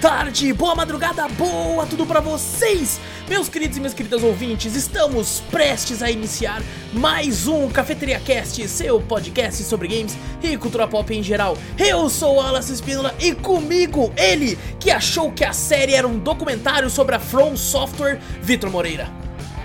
[0.00, 4.74] tarde, boa madrugada, boa tudo pra vocês, meus queridos e minhas queridas ouvintes.
[4.74, 11.14] Estamos prestes a iniciar mais um Cafeteria Cast, seu podcast sobre games e cultura pop
[11.14, 11.56] em geral.
[11.78, 16.18] Eu sou o Alas Espínola e comigo ele que achou que a série era um
[16.18, 19.08] documentário sobre a From Software, Vitor Moreira.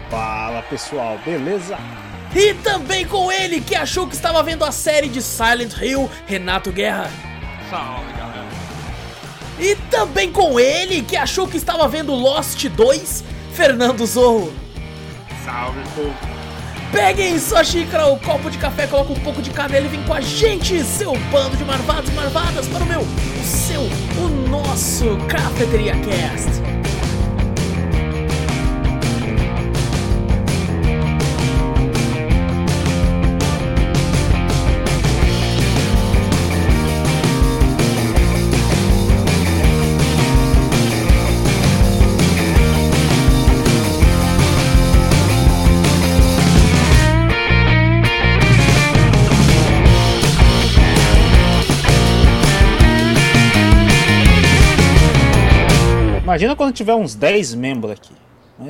[0.10, 1.78] Fala pessoal, beleza?
[2.36, 6.72] E também com ele que achou que estava vendo a série de Silent Hill, Renato
[6.72, 7.10] Guerra.
[7.70, 8.17] Salve.
[9.60, 14.54] E também com ele que achou que estava vendo Lost 2, Fernando Zorro.
[15.44, 16.14] Salve, povo.
[16.92, 20.14] Peguem sua xícara, o copo de café, coloca um pouco de canela e vem com
[20.14, 25.18] a gente, seu bando de marvados e marvadas, para o meu, o seu, o nosso
[25.28, 26.87] Cafeteria Cast.
[56.38, 58.12] Imagina quando tiver uns 10 membros aqui.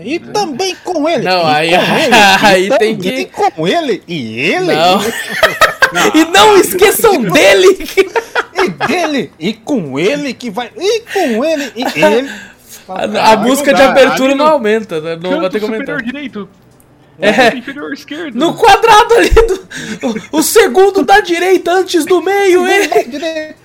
[0.03, 1.23] E também com ele.
[1.23, 4.73] Não, e aí- com ele, aí e tem também que- com ele e ele.
[4.73, 5.01] Não.
[6.13, 7.77] e não esqueçam dele!
[8.59, 10.71] E dele e com ele que vai.
[10.75, 12.29] E com ele e ele.
[12.89, 15.15] A, a música de abertura ali não no aumenta, né?
[15.15, 16.03] não vai ter superior comentário.
[16.03, 16.49] direito.
[17.19, 17.55] É.
[17.55, 18.35] Inferior esquerdo.
[18.35, 19.67] No quadrado ali, do,
[20.33, 23.55] o, o segundo da direita antes do meio, ele.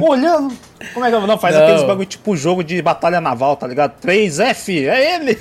[0.00, 0.54] Olhando.
[0.94, 1.62] Como é que eu não faz Não.
[1.64, 3.94] aqueles bagulho tipo jogo de batalha naval, tá ligado?
[4.00, 5.38] 3F, é ele.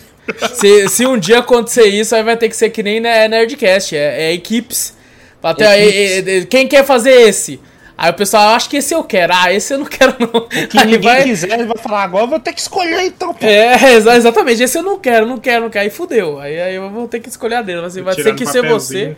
[0.55, 3.95] Se, se um dia acontecer isso, aí vai ter que ser que nem na Nerdcast,
[3.95, 4.95] é, é equipes.
[5.41, 6.27] Até aí, Equipes.
[6.27, 7.59] é, é, quem quer fazer esse?
[7.97, 9.33] Aí o pessoal, acho que esse eu quero.
[9.33, 10.41] Ah, esse eu não quero, não.
[10.67, 11.23] Que Aí ninguém vai.
[11.23, 13.45] quiser, ele vai falar, agora eu vou ter que escolher então, pô.
[13.45, 14.61] É, exa- exatamente.
[14.61, 15.83] Esse eu não quero, não quero, não quero.
[15.85, 16.39] Aí fudeu.
[16.39, 17.81] Aí, aí eu vou ter que escolher a dele.
[17.81, 19.15] Vai, ser- vai ter que ser você.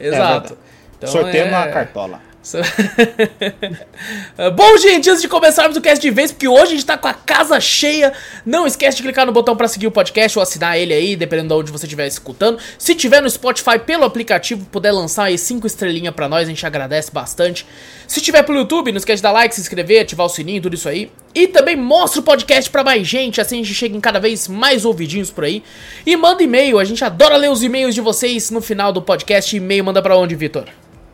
[0.00, 0.54] Exato.
[0.54, 0.54] verdade.
[0.98, 2.20] Então, Sorteio é- na cartola.
[4.54, 7.08] Bom, gente, antes de começarmos o cast de vez, porque hoje a gente tá com
[7.08, 8.12] a casa cheia,
[8.44, 11.48] não esquece de clicar no botão pra seguir o podcast ou assinar ele aí, dependendo
[11.48, 12.58] de onde você estiver escutando.
[12.78, 16.64] Se tiver no Spotify pelo aplicativo, puder lançar aí cinco estrelinhas pra nós, a gente
[16.64, 17.66] agradece bastante.
[18.06, 20.74] Se tiver pelo YouTube, não esquece de dar like, se inscrever, ativar o sininho, tudo
[20.74, 21.10] isso aí.
[21.34, 24.46] E também mostra o podcast pra mais gente, assim a gente chega em cada vez
[24.46, 25.62] mais ouvidinhos por aí.
[26.06, 29.56] E manda e-mail, a gente adora ler os e-mails de vocês no final do podcast.
[29.56, 30.64] E-mail manda pra onde, Vitor?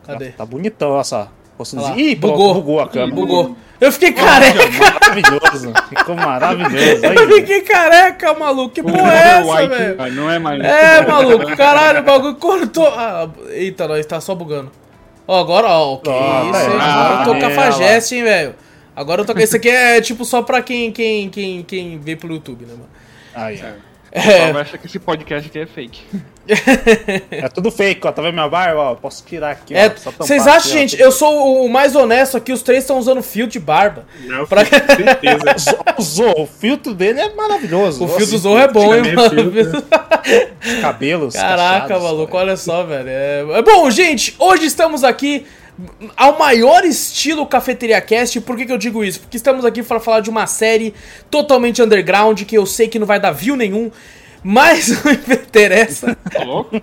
[0.07, 0.31] Cadê?
[0.31, 1.29] Tá bonitão essa
[1.61, 3.13] Olha lá, Ih, bugou, bugou a câmera.
[3.17, 3.57] Bugou.
[3.81, 5.73] Eu fiquei careca, Maravilhoso.
[5.89, 6.77] Ficou maravilhoso.
[7.05, 8.71] eu fiquei careca, maluco.
[8.75, 10.13] Que porra é essa, velho?
[10.15, 10.63] Não é mais.
[10.63, 12.87] É, maluco, caralho, o bagulho cortou.
[12.87, 14.71] Ah, eita, nós tá só bugando.
[15.29, 16.81] Ó, agora, ó, que Ó, isso, tá hein?
[16.81, 18.55] Agora eu tô Ah, cafajeste, hein, velho.
[18.97, 19.39] Agora eu tô.
[19.39, 22.89] Isso aqui é tipo só pra quem, quem, quem, quem vê pelo YouTube, né, mano?
[23.35, 23.57] aí.
[23.57, 26.01] O É, pessoal acha que esse podcast aqui é fake.
[27.31, 28.13] É tudo fake, ó.
[28.13, 28.81] Tá vendo minha barba?
[28.81, 29.77] Ó, posso tirar aqui, ó.
[29.77, 29.89] é,
[30.19, 30.75] vocês aqui, acham, ó.
[30.75, 34.07] gente, eu sou o mais honesto aqui, os três estão usando fio de barba.
[34.25, 35.79] Não, Pra- certeza.
[35.99, 38.05] O Zorro, o filtro dele é maravilhoso.
[38.05, 39.85] O fio do Nossa, Zorro é bom, hein, antigamente mano?
[40.65, 41.35] Os cabelos.
[41.35, 42.41] Caraca, cacheados, maluco, ó.
[42.41, 43.09] olha só, velho.
[43.09, 43.45] É...
[43.59, 45.45] é bom, gente, hoje estamos aqui
[46.17, 48.41] ao maior estilo Cafeteria Cast.
[48.41, 49.21] Por que, que eu digo isso?
[49.21, 50.95] Porque estamos aqui para falar de uma série
[51.31, 53.91] totalmente underground que eu sei que não vai dar view nenhum,
[54.43, 56.17] mas não me interessa.
[56.33, 56.81] Tá louco?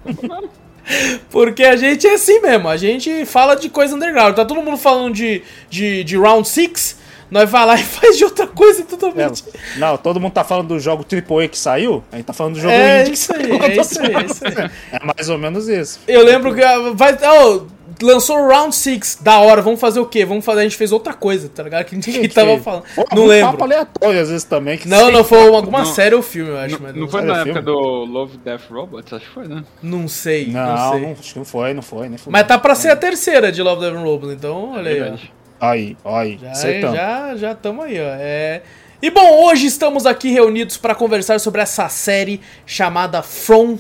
[1.30, 4.36] Porque a gente é assim mesmo, a gente fala de coisa underground.
[4.36, 6.98] Tá todo mundo falando de, de, de Round 6,
[7.32, 9.44] nós vai lá e faz de outra coisa É, totalmente.
[9.78, 12.60] não, todo mundo tá falando do jogo AAA que saiu, a gente tá falando do
[12.60, 13.64] jogo É indie que isso aí, saiu.
[13.64, 14.72] é isso aí, é isso aí.
[15.02, 16.00] É mais ou menos isso.
[16.08, 16.62] Eu lembro que
[16.94, 17.18] vai.
[17.42, 17.66] Oh,
[18.02, 20.26] lançou o Round 6, da hora, vamos fazer o quê?
[20.26, 21.86] Vamos fazer, a gente fez outra coisa, tá ligado?
[21.86, 22.84] Que ninguém tava Gente, falando.
[22.96, 23.52] Pô, Não um lembro.
[23.52, 24.78] papo aleatório às vezes também.
[24.78, 25.86] que Não, não, foi alguma Não.
[25.86, 27.52] série ou filme, eu acho, Não, mas não não, foi na filme?
[27.52, 29.14] época do Love, Death, Robots?
[29.14, 29.64] Acho que foi, né?
[29.82, 31.02] não sei, não, Não, sei.
[31.02, 32.10] não, acho que não foi, não foi.
[32.10, 32.32] Nem foi.
[32.34, 35.04] Mas tá pra ser a terceira de Love, Death Robots, então olha aí, ó.
[35.04, 35.34] Verdade.
[35.60, 36.96] Aí, aí, Já, acertamos.
[36.98, 38.16] já, já tamo aí, ó.
[38.20, 38.62] É...
[39.02, 43.78] E bom, hoje estamos aqui reunidos para conversar sobre essa série chamada From.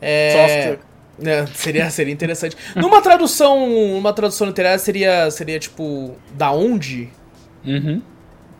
[0.00, 0.30] É...
[0.32, 0.78] Software.
[1.24, 2.56] É, seria, seria interessante.
[2.74, 3.64] Numa tradução,
[3.96, 7.08] uma tradução literária seria, seria tipo da onde?
[7.64, 8.02] Uhum.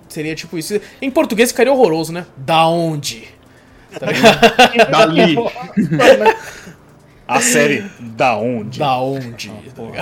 [0.09, 0.81] Seria tipo isso.
[1.03, 2.27] Em português ficaria horroroso, né?
[2.37, 3.29] Da onde?
[3.99, 4.07] Tá?
[4.91, 5.37] Dali.
[7.29, 8.79] A série Da Onde?
[8.79, 9.51] da onde?
[9.51, 10.01] Ah,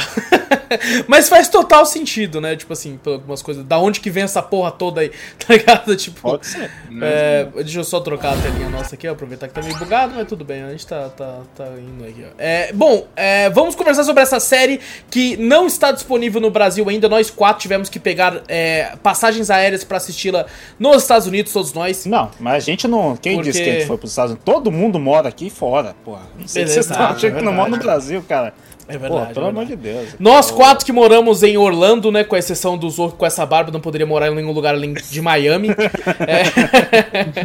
[0.49, 0.54] tá?
[1.07, 2.57] Mas faz total sentido, né?
[2.57, 3.65] Tipo assim, por algumas coisas.
[3.65, 5.11] Da onde que vem essa porra toda aí?
[5.47, 5.95] Tá ligado?
[5.97, 6.21] Tipo.
[6.23, 6.71] Pode ser.
[7.03, 10.15] É, deixa eu só trocar a telinha nossa aqui, ó, aproveitar que tá meio bugado,
[10.17, 12.31] mas tudo bem, a gente tá, tá, tá indo aqui, ó.
[12.39, 14.81] É, bom, é, vamos conversar sobre essa série
[15.11, 17.09] que não está disponível no Brasil ainda.
[17.09, 20.47] Nós quatro tivemos que pegar é, passagens aéreas pra assisti-la
[20.79, 22.07] nos Estados Unidos, todos nós.
[22.07, 23.17] Não, mas a gente não.
[23.17, 24.45] Quem Porque- disse que a gente foi pros Estados Unidos?
[24.45, 26.23] Todo mundo mora aqui fora, porra.
[26.39, 27.85] Não sei se vocês estão achando é que não mora no verdade.
[27.85, 28.55] Brasil, cara.
[28.87, 29.35] É Pô, verdade.
[29.35, 30.15] pelo é amor de Deus.
[30.19, 32.23] Nós quatro que moramos em Orlando, né?
[32.23, 35.21] Com exceção do Zorro com essa barba, não poderia morar em nenhum lugar além de
[35.23, 35.69] Miami.
[36.27, 36.45] É.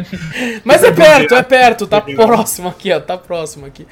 [0.64, 3.00] Mas é perto, é perto, tá próximo aqui, ó.
[3.00, 3.86] Tá próximo aqui.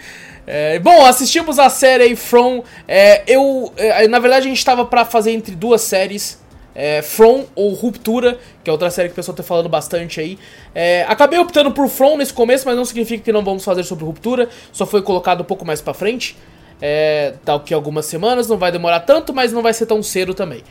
[0.46, 2.62] É, bom, assistimos a série aí From.
[2.86, 6.40] É, eu, é, na verdade, a gente tava pra fazer entre duas séries.
[6.74, 10.38] É, From ou Ruptura, que é outra série que o pessoal tá falando bastante aí.
[10.74, 14.04] É, acabei optando por From nesse começo, mas não significa que não vamos fazer sobre
[14.04, 14.48] Ruptura.
[14.72, 16.36] Só foi colocado um pouco mais pra frente.
[16.80, 20.32] É, tal que algumas semanas, não vai demorar tanto, mas não vai ser tão cedo
[20.34, 20.62] também.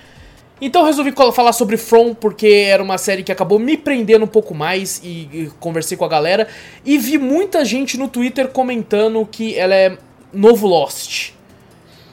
[0.60, 4.28] Então eu resolvi falar sobre From porque era uma série que acabou me prendendo um
[4.28, 6.48] pouco mais e, e conversei com a galera
[6.84, 9.98] e vi muita gente no Twitter comentando que ela é
[10.34, 11.32] novo Lost.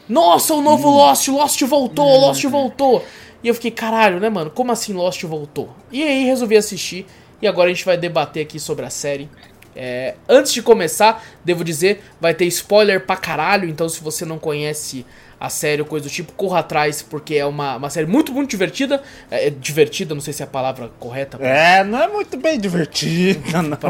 [0.07, 3.03] Nossa, o novo Lost, Lost voltou, Lost voltou.
[3.43, 4.51] E eu fiquei, caralho, né, mano?
[4.51, 5.71] Como assim Lost voltou?
[5.91, 7.07] E aí resolvi assistir
[7.41, 9.29] e agora a gente vai debater aqui sobre a série.
[9.77, 14.39] É, antes de começar, devo dizer, vai ter spoiler pra caralho, então se você não
[14.39, 15.05] conhece
[15.39, 18.51] a série ou coisa do tipo, corra atrás, porque é uma, uma série muito, muito
[18.51, 19.03] divertida.
[19.31, 21.39] É, é divertida, não sei se é a palavra correta.
[21.41, 23.79] É, não é muito bem divertido, não.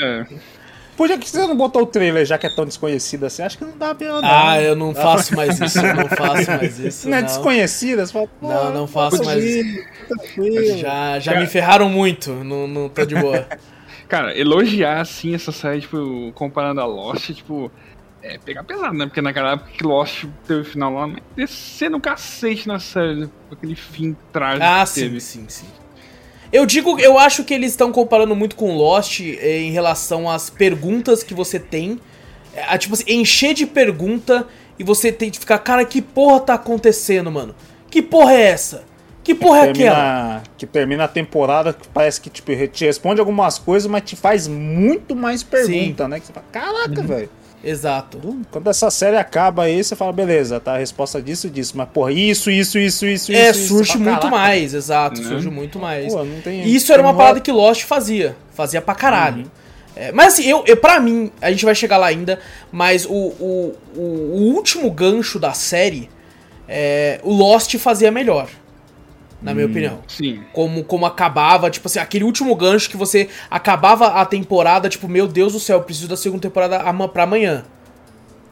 [0.00, 0.58] É.
[0.96, 3.42] Por que você não botou o trailer, já que é tão desconhecido assim?
[3.42, 4.20] Acho que não dá bem, não.
[4.24, 7.08] Ah, eu não faço mais isso, eu não faço mais isso.
[7.08, 7.26] Não é não.
[7.28, 8.04] desconhecida?
[8.04, 10.78] Você fala, Não, não faço mais tranquilo, tranquilo.
[10.78, 13.46] Já, já me ferraram muito, não, não tô de boa.
[14.08, 17.70] Cara, elogiar assim essa série, tipo, comparando a Lost, tipo,
[18.22, 19.06] é pegar pesado, né?
[19.06, 23.14] Porque naquela época que Lost teve o final lá, mas descendo um cacete na série,
[23.16, 23.30] né?
[23.52, 25.20] aquele fim trágico Ah, sim, teve.
[25.20, 25.66] sim, sim.
[26.50, 30.48] Eu digo, eu acho que eles estão comparando muito com Lost eh, em relação às
[30.48, 32.00] perguntas que você tem.
[32.54, 34.46] É, tipo assim, encher de pergunta
[34.78, 37.54] e você tem que ficar, cara, que porra tá acontecendo, mano?
[37.90, 38.84] Que porra é essa?
[39.28, 39.94] Que porra é aquela?
[39.94, 44.16] termina, que termina a temporada que parece que tipo, te responde algumas coisas, mas te
[44.16, 46.18] faz muito mais pergunta, né?
[46.18, 47.28] Que você fala, caraca, velho.
[47.62, 48.18] Exato.
[48.50, 50.74] Quando essa série acaba aí, você fala, beleza, tá?
[50.74, 51.74] A resposta disso disso.
[51.76, 53.58] Mas, porra, isso, isso, isso, isso, É, isso.
[53.60, 53.68] isso.
[53.68, 55.28] surge fala, muito "Caraca, mais, exato, Né?
[55.28, 56.10] surge muito mais.
[56.14, 58.34] Pô, não tem, isso era uma tem parada que Lost fazia.
[58.54, 59.42] Fazia pra caralho.
[59.42, 59.50] Uhum.
[59.94, 62.38] É, mas assim, eu, eu, pra mim, a gente vai chegar lá ainda,
[62.72, 66.08] mas o, o, o, o último gancho da série,
[66.68, 68.48] é, o Lost fazia melhor.
[69.40, 69.54] Na Hum.
[69.54, 69.98] minha opinião.
[70.08, 70.42] Sim.
[70.52, 75.28] Como, como acabava, tipo assim, aquele último gancho que você acabava a temporada, tipo, meu
[75.28, 76.78] Deus do céu, eu preciso da segunda temporada
[77.08, 77.64] pra amanhã.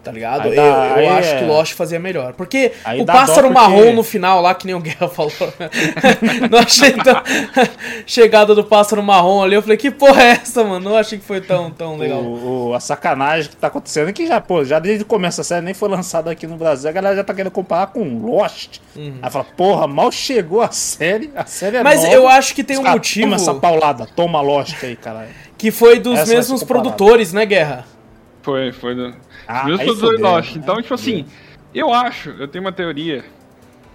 [0.07, 0.43] Tá ligado?
[0.43, 2.33] Aí eu dá- eu aí acho é- que Lost fazia melhor.
[2.33, 5.33] Porque Aí o pássaro porque- marrom no final lá, que nem o Guerra falou.
[6.51, 7.23] não achei tão.
[8.07, 10.91] Chegada do pássaro marrom ali, eu falei, que porra é essa, mano?
[10.91, 12.21] Não achei que foi tão, tão legal.
[12.21, 15.41] O, o- a sacanagem que tá acontecendo é que já, pô, já desde o começo
[15.41, 18.19] a série nem foi lançada aqui no Brasil, a galera já tá querendo comparar com
[18.25, 18.79] Lost.
[19.23, 21.85] Aí fala, porra, mal chegou a série, a série é Uhum.
[21.85, 22.15] Mas nova.
[22.15, 25.29] eu acho que tem um caras, motivo Toma essa paulada, toma Lost aí, caralho.
[25.59, 27.85] que foi dos Essa mesmos produtores, né, Guerra?
[28.47, 29.13] Foi, foi do.
[29.49, 29.81] Ah, Meus
[30.21, 30.55] Lost.
[30.55, 30.63] né?
[30.63, 31.27] Então, tipo assim,
[31.75, 33.25] eu acho, eu tenho uma teoria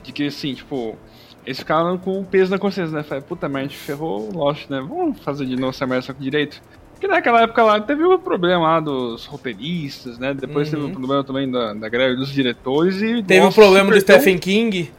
[0.04, 0.98] de que, assim, tipo,
[1.46, 3.02] eles ficaram com o peso na consciência, né?
[3.02, 4.82] Falei, puta merda, ferrou o Lost, né?
[4.86, 6.62] Vamos fazer de novo essa merda só com direito.
[6.92, 10.34] Porque naquela época lá teve o problema lá dos roteiristas, né?
[10.34, 13.06] Depois teve o problema também da, da greve dos diretores e.
[13.16, 13.24] Uhum.
[13.24, 14.92] Teve o Lost problema do Stephen King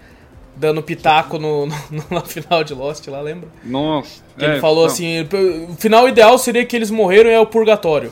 [0.57, 3.49] dando pitaco no, no, no- na final de Lost lá, lembra?
[3.63, 4.23] Nossa.
[4.39, 5.21] Que ele é, falou não, assim,
[5.69, 8.11] o final ideal seria que eles morreram e é o purgatório.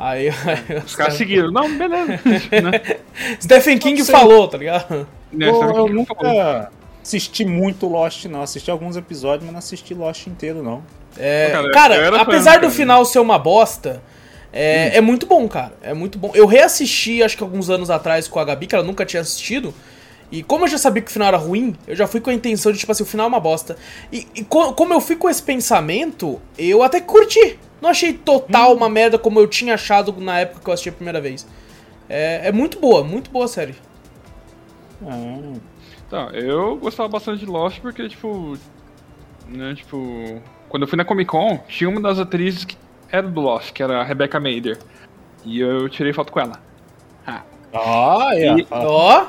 [0.00, 1.50] Aí, aí os Os caras seguiram.
[1.52, 2.12] Não, beleza.
[2.62, 2.96] né?
[3.40, 5.06] Stephen King falou, tá ligado?
[5.30, 6.70] Né, eu nunca
[7.02, 8.42] assisti muito Lost, não.
[8.42, 10.82] Assisti alguns episódios, mas não assisti Lost inteiro, não.
[11.16, 12.72] É, Cara, cara, fã, apesar do cara.
[12.72, 14.02] final ser uma bosta,
[14.52, 15.72] É, é muito bom, cara.
[15.82, 16.32] É muito bom.
[16.34, 19.72] Eu reassisti, acho que alguns anos atrás com a Gabi, que ela nunca tinha assistido.
[20.32, 22.34] E como eu já sabia que o final era ruim, eu já fui com a
[22.34, 23.76] intenção de, tipo assim, o final é uma bosta.
[24.12, 27.58] E, e co como eu fui com esse pensamento, eu até curti.
[27.80, 30.92] Não achei total uma merda como eu tinha achado na época que eu assisti a
[30.92, 31.46] primeira vez.
[32.08, 33.74] É, é muito boa, muito boa a série.
[35.02, 35.54] Hum.
[36.06, 38.58] Então, eu gostava bastante de Lost porque, tipo.
[39.48, 40.42] Né, tipo.
[40.68, 42.76] Quando eu fui na Comic Con, tinha uma das atrizes que
[43.10, 44.78] era do Lost, que era a Rebecca Mader.
[45.44, 46.60] E eu tirei foto com ela.
[47.26, 47.42] Ah.
[47.72, 48.58] Olha!
[48.58, 49.26] E, ó!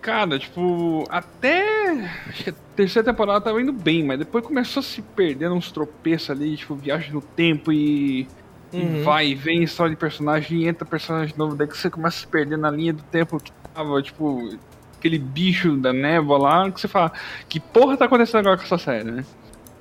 [0.00, 2.10] Cara, tipo, até.
[2.28, 6.30] Acho que terceira temporada tava indo bem, mas depois começou a se perder uns tropeços
[6.30, 8.26] ali, tipo, viagem no tempo e.
[8.72, 9.00] Uhum.
[9.00, 12.16] E vai e vem história de personagem, e entra personagem novo, daí que você começa
[12.16, 14.56] a se perder na linha do tempo que tava, tipo,
[14.96, 17.12] aquele bicho da névoa lá, que você fala,
[17.48, 19.24] que porra tá acontecendo agora com essa série, né?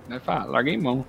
[0.09, 1.05] Aí fala, ah, larga em mão.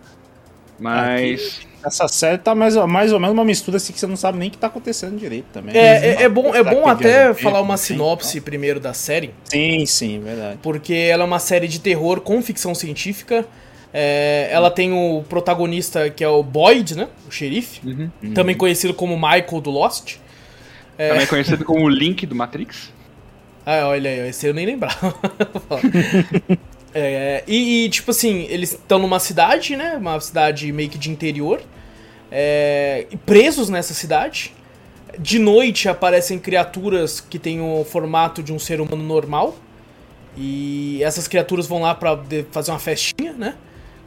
[0.82, 1.60] Mas.
[1.60, 4.38] Aqui, essa série tá mais, mais ou menos uma mistura assim que você não sabe
[4.38, 5.76] nem o que tá acontecendo direito também.
[5.76, 8.44] É, é, é bom, é bom até falar uma sinopse então.
[8.44, 9.30] primeiro da série.
[9.44, 10.58] Sim, sim, verdade.
[10.62, 13.44] Porque ela é uma série de terror com ficção científica.
[13.92, 17.08] É, ela tem o protagonista que é o Boyd, né?
[17.28, 17.80] O xerife.
[17.86, 18.32] Uhum.
[18.32, 20.16] Também conhecido como Michael do Lost.
[20.96, 21.08] É...
[21.08, 22.92] Também conhecido como o Link do Matrix.
[23.66, 25.14] Ah, olha aí, esse eu nem lembrava.
[26.94, 29.96] é, e, e, tipo assim, eles estão numa cidade, né?
[29.96, 31.60] Uma cidade meio que de interior.
[32.30, 34.54] É, presos nessa cidade.
[35.18, 39.56] De noite aparecem criaturas que têm o formato de um ser humano normal.
[40.36, 42.18] E essas criaturas vão lá pra
[42.50, 43.54] fazer uma festinha, né?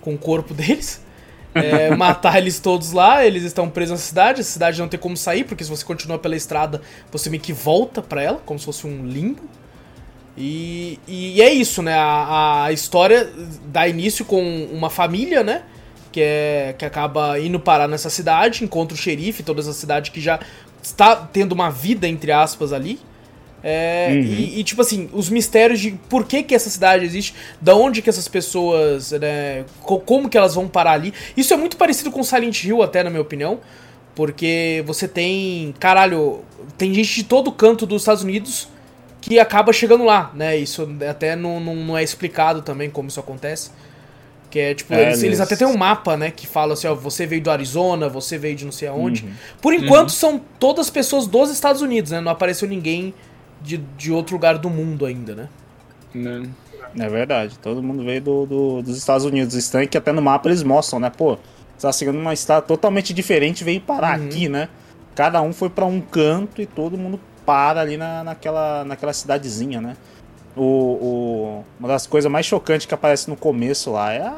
[0.02, 1.04] Com o corpo deles.
[1.54, 5.16] É, matar eles todos lá, eles estão presos na cidade, a cidade não tem como
[5.16, 8.66] sair, porque se você continua pela estrada, você meio que volta para ela, como se
[8.66, 9.42] fosse um limbo.
[10.38, 11.94] E, e é isso, né?
[11.94, 13.30] A, a história
[13.68, 15.64] dá início com uma família, né?
[16.12, 20.20] Que, é, que acaba indo parar nessa cidade, encontra o xerife, toda essa cidade que
[20.20, 20.40] já
[20.82, 23.00] está tendo uma vida, entre aspas, ali.
[23.64, 24.20] É, uhum.
[24.20, 28.02] e, e, tipo assim, os mistérios de por que, que essa cidade existe, da onde
[28.02, 31.14] que essas pessoas, né, como que elas vão parar ali.
[31.36, 33.60] Isso é muito parecido com Silent Hill, até, na minha opinião.
[34.14, 35.74] Porque você tem.
[35.80, 36.42] Caralho,
[36.78, 38.70] tem gente de todo canto dos Estados Unidos
[39.26, 40.56] que acaba chegando lá, né?
[40.56, 43.72] Isso até não, não, não é explicado também como isso acontece.
[44.52, 46.30] Que é tipo, é, eles, eles, até tem um mapa, né?
[46.30, 49.24] Que fala assim, ó, você veio do Arizona, você veio de não sei aonde.
[49.24, 49.32] Uhum.
[49.60, 50.16] Por enquanto uhum.
[50.16, 52.22] são todas pessoas dos Estados Unidos, né?
[52.22, 53.16] Não apareceu ninguém
[53.64, 55.50] de, de outro lugar do mundo ainda, né?
[56.14, 56.48] Não.
[56.98, 59.56] É verdade, todo mundo veio do, do dos Estados Unidos.
[59.56, 61.10] Estranho que até no mapa eles mostram, né?
[61.10, 61.36] Pô,
[61.76, 64.28] você tá seguindo uma estrada totalmente diferente veio parar uhum.
[64.28, 64.70] aqui, né?
[65.16, 69.82] Cada um foi para um canto e todo mundo para ali na, naquela, naquela cidadezinha,
[69.82, 69.96] né?
[70.56, 74.38] O, o, uma das coisas mais chocantes que aparece no começo lá é a,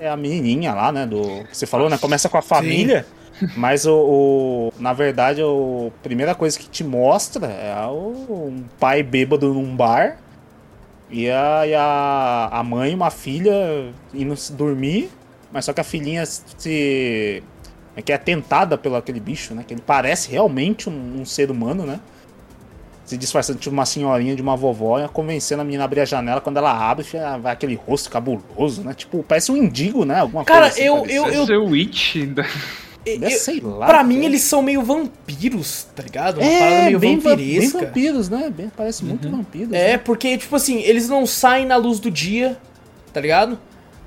[0.00, 1.06] é a menininha lá, né?
[1.06, 1.98] Do, que você falou, né?
[1.98, 3.06] Começa com a família.
[3.08, 3.18] Sim.
[3.56, 9.00] Mas o, o, na verdade, a primeira coisa que te mostra é o, um pai
[9.00, 10.18] bêbado num bar
[11.10, 15.10] e a, e a, a mãe, uma filha indo dormir,
[15.52, 17.42] mas só que a filhinha se
[17.96, 19.64] é que é tentada pelo aquele bicho, né?
[19.66, 21.98] Que ele parece realmente um, um ser humano, né?
[23.08, 26.04] Se disfarçando de uma senhorinha, de uma vovó, e convencendo a menina a abrir a
[26.04, 26.42] janela.
[26.42, 27.06] Quando ela abre,
[27.40, 28.92] vai aquele rosto cabuloso, né?
[28.92, 30.20] Tipo, parece um indigo, né?
[30.20, 31.64] Alguma Cara, coisa assim, eu, eu, eu, eu...
[31.64, 32.16] Witch
[33.06, 33.86] eu, sei lá.
[33.86, 36.38] Pra mim, eles são meio vampiros, tá ligado?
[36.38, 37.78] Uma é, parada meio bem vampiresca.
[37.78, 38.52] Bem vampiros, né?
[38.54, 39.38] Bem, parece muito uhum.
[39.38, 39.72] vampiros.
[39.72, 39.98] É, né?
[39.98, 42.58] porque, tipo assim, eles não saem na luz do dia,
[43.10, 43.58] tá ligado?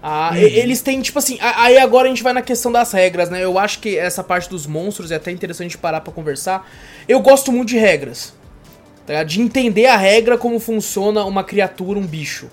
[0.03, 0.37] Ah, uhum.
[0.37, 1.37] Eles têm, tipo assim.
[1.39, 3.43] Aí agora a gente vai na questão das regras, né?
[3.43, 6.69] Eu acho que essa parte dos monstros é até interessante parar pra conversar.
[7.07, 8.33] Eu gosto muito de regras.
[9.11, 9.23] Tá?
[9.23, 12.49] De entender a regra, como funciona uma criatura, um bicho.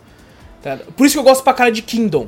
[0.60, 2.26] Tá Por isso que eu gosto pra cara de Kingdom.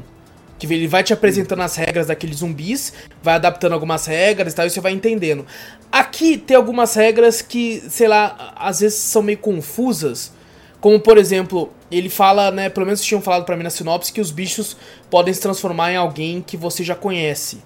[0.57, 4.67] Que ele vai te apresentando as regras daqueles zumbis, vai adaptando algumas regras e tal,
[4.67, 5.45] e você vai entendendo.
[5.91, 10.33] Aqui tem algumas regras que, sei lá, às vezes são meio confusas.
[10.81, 14.21] Como, por exemplo, ele fala, né, pelo menos tinham falado para mim na sinopse, que
[14.21, 14.77] os bichos
[15.11, 17.59] podem se transformar em alguém que você já conhece.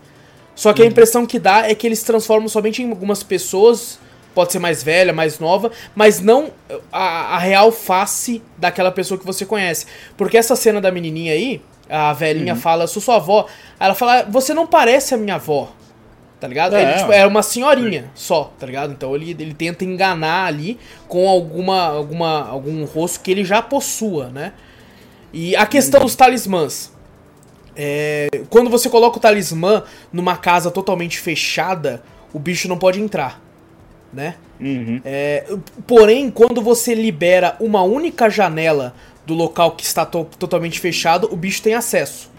[0.55, 0.91] Só que a uhum.
[0.91, 3.99] impressão que dá é que eles se transformam somente em algumas pessoas,
[4.35, 6.51] pode ser mais velha, mais nova, mas não
[6.93, 9.87] a, a real face daquela pessoa que você conhece.
[10.17, 12.61] Porque essa cena da menininha aí, a velhinha uhum.
[12.61, 13.47] fala, sou sua avó.
[13.79, 15.73] Ela fala, você não parece a minha avó.
[16.41, 16.77] Tá ligado?
[16.77, 18.93] É, ele, tipo, era uma senhorinha só, tá ligado?
[18.93, 24.29] Então ele, ele tenta enganar ali com alguma, alguma algum rosto que ele já possua,
[24.29, 24.53] né?
[25.33, 26.93] E a questão dos talismãs.
[27.75, 33.41] É, quando você coloca o talismã numa casa totalmente fechada, o bicho não pode entrar,
[34.15, 34.37] né?
[34.61, 35.01] Uhum.
[35.05, 35.45] É,
[35.87, 38.95] porém, quando você libera uma única janela
[39.27, 42.31] do local que está to totalmente fechado, o bicho tem acesso.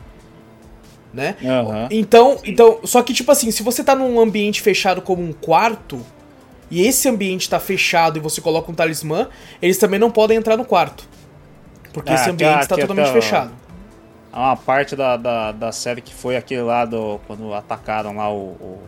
[1.13, 1.36] né?
[1.44, 1.88] Aham.
[1.91, 6.00] Então, então, só que tipo assim, se você tá num ambiente fechado como um quarto,
[6.70, 9.27] e esse ambiente tá fechado e você coloca um talismã,
[9.62, 11.08] eles também não podem entrar no quarto.
[11.94, 13.51] Porque Ah, esse ambiente está totalmente até, ó, fechado.
[14.34, 17.20] Há uma parte da, da, da série que foi aquele lá do.
[17.27, 18.38] Quando atacaram lá o.
[18.60, 18.84] o-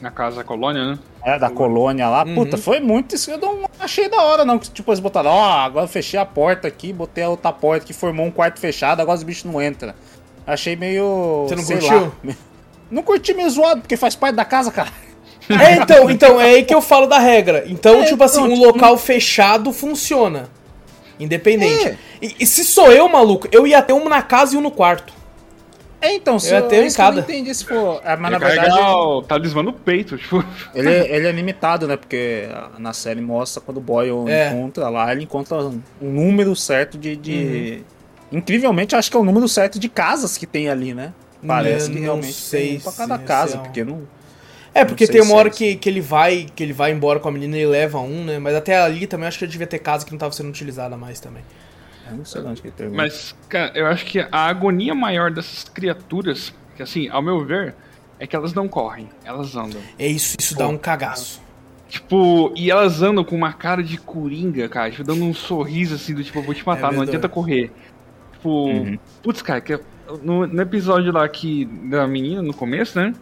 [0.00, 0.98] Na casa da colônia, né?
[1.24, 2.22] é, da colônia lá.
[2.24, 2.34] Uhum.
[2.34, 3.30] Puta, foi muito isso.
[3.30, 4.58] Eu não achei da hora, não.
[4.58, 7.86] que, Tipo, eles botaram, ó, agora eu fechei a porta aqui, botei a outra porta
[7.86, 9.94] que formou um quarto fechado, agora os bichos não entram.
[10.46, 11.46] Achei meio.
[11.48, 12.12] Você não sei curtiu?
[12.24, 12.34] lá.
[12.90, 14.90] Não curti meio zoado, porque faz parte da casa, cara.
[15.48, 17.62] É, então, então, é aí que eu falo da regra.
[17.68, 20.48] Então, É, tipo assim, não, um tipo- local fechado funciona.
[21.20, 21.86] Independente.
[21.86, 21.98] É.
[22.20, 24.72] E, e se sou eu, maluco, eu ia ter um na casa e um no
[24.72, 25.12] quarto.
[26.06, 28.00] É, então, se Eu é isso que eu não entendi se for.
[28.04, 28.82] É, mas na Ele carrega verdade.
[28.90, 30.44] o talismã no peito, tipo.
[30.74, 31.96] Ele, ele é limitado, né?
[31.96, 32.44] Porque
[32.78, 34.48] na série mostra quando o Boyle É.
[34.50, 37.16] encontra lá, ele encontra um número certo de.
[37.16, 37.82] de...
[38.32, 38.38] Uhum.
[38.38, 41.12] Incrivelmente, acho que é o número certo de casas que tem ali, né?
[41.46, 43.84] Parece Eu que não realmente sei tem um pra se cada casa, é um- porque
[43.84, 44.02] não.
[44.74, 47.28] É, porque tem uma hora é que, que ele vai que ele vai embora com
[47.28, 48.38] a menina e leva um, né?
[48.38, 51.18] Mas até ali também acho que devia ter casa que não tava sendo utilizada mais
[51.18, 51.42] também.
[52.10, 53.02] Eu não sei onde que ele termina.
[53.02, 57.74] Mas, cara, eu acho que a agonia maior dessas criaturas, que assim, ao meu ver,
[58.18, 59.80] é que elas não correm, elas andam.
[59.98, 61.40] É isso, isso dá um cagaço.
[61.88, 66.14] Tipo, e elas andam com uma cara de coringa, cara, tipo, dando um sorriso assim
[66.14, 67.10] do tipo, eu vou te matar, não verdade.
[67.10, 67.70] adianta correr.
[68.32, 68.98] Tipo, Uhum.
[69.22, 69.78] putz, cara, que
[70.22, 73.12] no, no episódio lá que da menina no começo, né?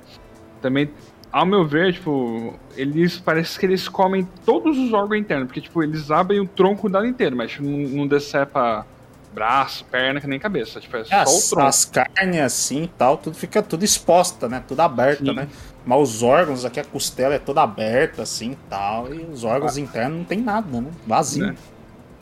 [0.62, 0.90] Também,
[1.34, 5.82] ao meu ver, tipo, eles parece que eles comem todos os órgãos internos, porque tipo,
[5.82, 8.86] eles abrem o tronco dela inteiro, mas tipo, não, não decepa
[9.34, 11.66] braço, perna, que nem cabeça, tipo, é só É, o as, tronco.
[11.66, 14.62] as carnes assim e tal, tudo fica tudo exposta, né?
[14.68, 15.34] Tudo aberta, Sim.
[15.34, 15.48] né?
[15.84, 19.76] Mas os órgãos, aqui a costela é toda aberta assim e tal, e os órgãos
[19.76, 20.88] internos não tem nada, né?
[21.04, 21.48] Vazio.
[21.48, 21.56] Né?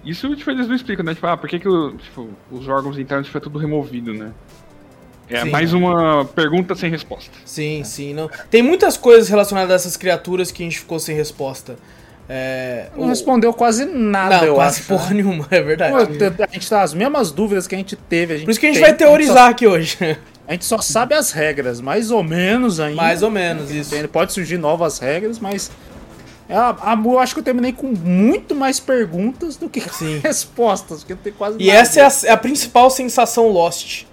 [0.02, 1.14] Isso, tipo, eles não explicam, né?
[1.14, 4.32] Tipo, ah, por que, que o, tipo, os órgãos internos foi tudo removido, né?
[5.30, 5.50] É Sim.
[5.50, 7.30] mais uma pergunta sem resposta.
[7.44, 8.28] Sim, sim, não.
[8.50, 11.76] Tem muitas coisas relacionadas a essas criaturas que a gente ficou sem resposta.
[12.28, 14.88] É, Não o- respondeu quase nada, não, eu quase acho.
[14.88, 15.92] porra nenhuma, é verdade.
[15.92, 18.34] Pô, te- A gente tá as mesmas dúvidas que a gente teve.
[18.34, 19.96] A gente Por isso que a gente tem, vai teorizar aqui hoje.
[20.00, 22.96] A gente, só, gente só sabe as regras, mais ou menos ainda.
[23.00, 23.94] Mais ou menos, isso.
[24.08, 25.70] Pode surgir novas regras, mas.
[26.48, 30.20] é, A, a, eu acho que eu terminei com muito mais perguntas do que Sim.
[30.22, 31.78] respostas, porque não tem quase E nada.
[31.78, 34.04] essa é a, é a principal sensação Lost.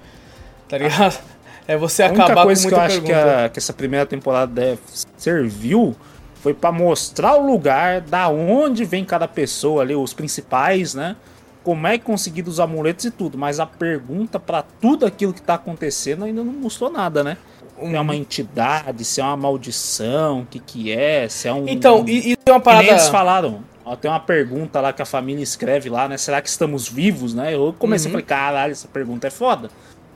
[0.69, 1.19] Tá ligado?
[1.67, 4.05] É você A única acabar com coisa que eu acho que, a- que essa primeira
[4.05, 4.79] temporada deve-
[5.17, 5.95] serviu
[6.41, 11.15] foi pra mostrar o lugar, da onde vem cada pessoa ali, os principais, né?
[11.63, 13.37] Como é que conseguiram os amuletos e tudo.
[13.37, 17.37] Mas a pergunta pra tudo aquilo que tá acontecendo ainda não mostrou nada, né?
[17.79, 21.67] Se é uma entidade, se é uma maldição, o que que é, se é um...
[21.67, 22.87] Então, e, e tem uma parada.
[22.87, 23.63] eles falaram.
[23.85, 26.17] Ó, tem uma pergunta lá que a família escreve lá, né?
[26.17, 27.53] Será que estamos vivos, né?
[27.55, 28.17] Eu comecei Uhum.
[28.17, 29.69] a falar, caralho, essa pergunta é foda.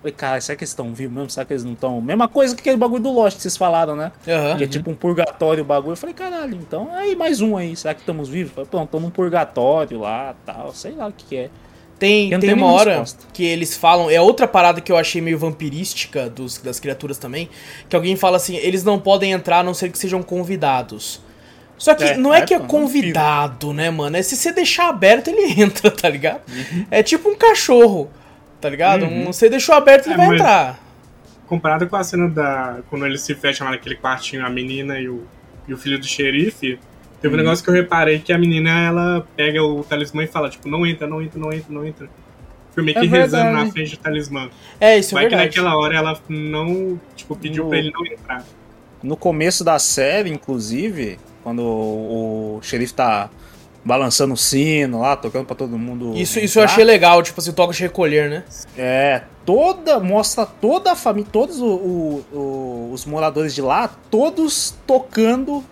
[0.04, 1.30] Falei, cara, será que eles estão vivos mesmo?
[1.30, 2.02] Será que eles não estão?
[2.02, 4.12] Mesma coisa que aquele bagulho do Lost que vocês falaram, né?
[4.28, 4.58] Aham.
[4.58, 5.94] Que é tipo um purgatório o bagulho.
[5.94, 7.74] Eu falei, caralho, então aí mais um aí.
[7.74, 8.50] Será que estamos vivos?
[8.52, 10.74] Eu Falei, pronto, tô num purgatório lá tal.
[10.74, 11.50] Sei lá o que, que é.
[11.98, 13.28] Tem, tem tenho uma hora resposta.
[13.32, 17.48] que eles falam, é outra parada que eu achei meio vampirística dos, das criaturas também,
[17.88, 21.22] que alguém fala assim, eles não podem entrar a não ser que sejam convidados.
[21.78, 24.18] Só que É, não é é, que é pô, convidado, né, mano?
[24.18, 26.42] É se você deixar aberto, ele entra, tá ligado?
[26.50, 26.86] Uhum.
[26.92, 28.10] É tipo um cachorro,
[28.64, 29.06] tá ligado?
[29.06, 30.80] Um, você deixou aberto, ele É, vai entrar.
[31.46, 32.80] Comparado com a cena da.
[32.90, 35.24] Quando eles se fecham lá naquele quartinho, a menina e o,
[35.68, 36.80] e o filho do xerife,
[37.22, 37.44] teve um Uhum.
[37.44, 40.86] negócio que eu reparei que a menina ela pega o talismã e fala, tipo, não
[40.88, 42.08] entra, não entra, não entra, não entra.
[42.74, 43.66] Fui meio É que rezando verdade.
[43.68, 44.50] na frente do talismã.
[44.80, 45.58] É, isso é Vai que verdade.
[45.58, 48.44] naquela hora ela não, tipo, pediu No- pra ele não entrar.
[49.04, 53.30] No começo da série, inclusive, quando o, o xerife tá
[53.86, 56.14] balançando o sino lá, tocando pra todo mundo.
[56.16, 58.44] Isso, isso eu achei legal, tipo assim, toca de recolher, né?
[58.78, 60.00] É, toda.
[60.00, 65.64] Mostra toda a família, todos o- o- o- os moradores de lá, todos tocando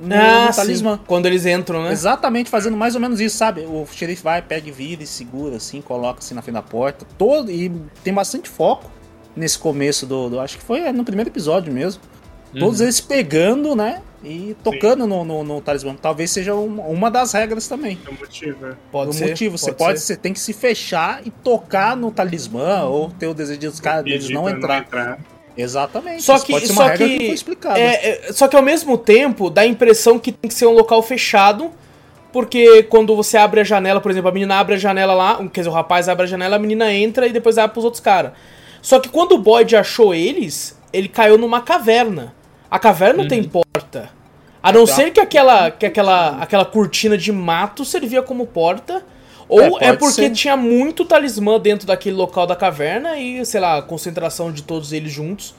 [0.00, 0.56] no, ah, no sim.
[0.60, 0.98] talismã.
[1.06, 1.92] Quando eles entram, né?
[1.92, 3.62] Exatamente, fazendo mais ou menos isso, sabe?
[3.62, 7.04] O xerife vai, pega e vira e segura, assim, coloca assim na frente da porta.
[7.18, 7.70] Todo, e
[8.02, 8.90] tem bastante foco
[9.36, 10.30] nesse começo do.
[10.30, 12.00] do- acho que foi é, no primeiro episódio mesmo.
[12.54, 12.60] Uhum.
[12.60, 14.00] Todos eles pegando, né?
[14.22, 15.94] E tocando no, no, no talismã.
[16.00, 17.98] Talvez seja uma, uma das regras também.
[18.04, 18.66] É o motivo.
[18.66, 18.74] é.
[18.90, 19.28] Pode o ser.
[19.28, 20.06] motivo, você pode, ser.
[20.06, 24.04] você tem que se fechar e tocar no talismã ou ter o desejo dos caras
[24.04, 24.78] deles não entrar.
[24.78, 25.18] entrar.
[25.56, 26.22] Exatamente.
[26.22, 27.76] Só que- pode ser só uma regra que que não.
[27.76, 30.72] É, é, só que ao mesmo tempo dá a impressão que tem que ser um
[30.72, 31.70] local fechado,
[32.32, 35.60] porque quando você abre a janela, por exemplo, a menina abre a janela lá, quer
[35.60, 38.32] dizer, o rapaz abre a janela, a menina entra e depois abre pros outros caras.
[38.80, 42.34] Só que quando o Boyd achou eles, ele caiu numa caverna.
[42.70, 44.10] A caverna não tem porta.
[44.62, 44.94] A não Tá.
[44.94, 49.04] ser que aquela, que aquela, aquela cortina de mato servia como porta.
[49.48, 50.30] Ou É, é, porque ser.
[50.32, 54.92] tinha muito talismã dentro daquele local da caverna e, sei lá, a concentração de todos
[54.92, 55.54] eles juntos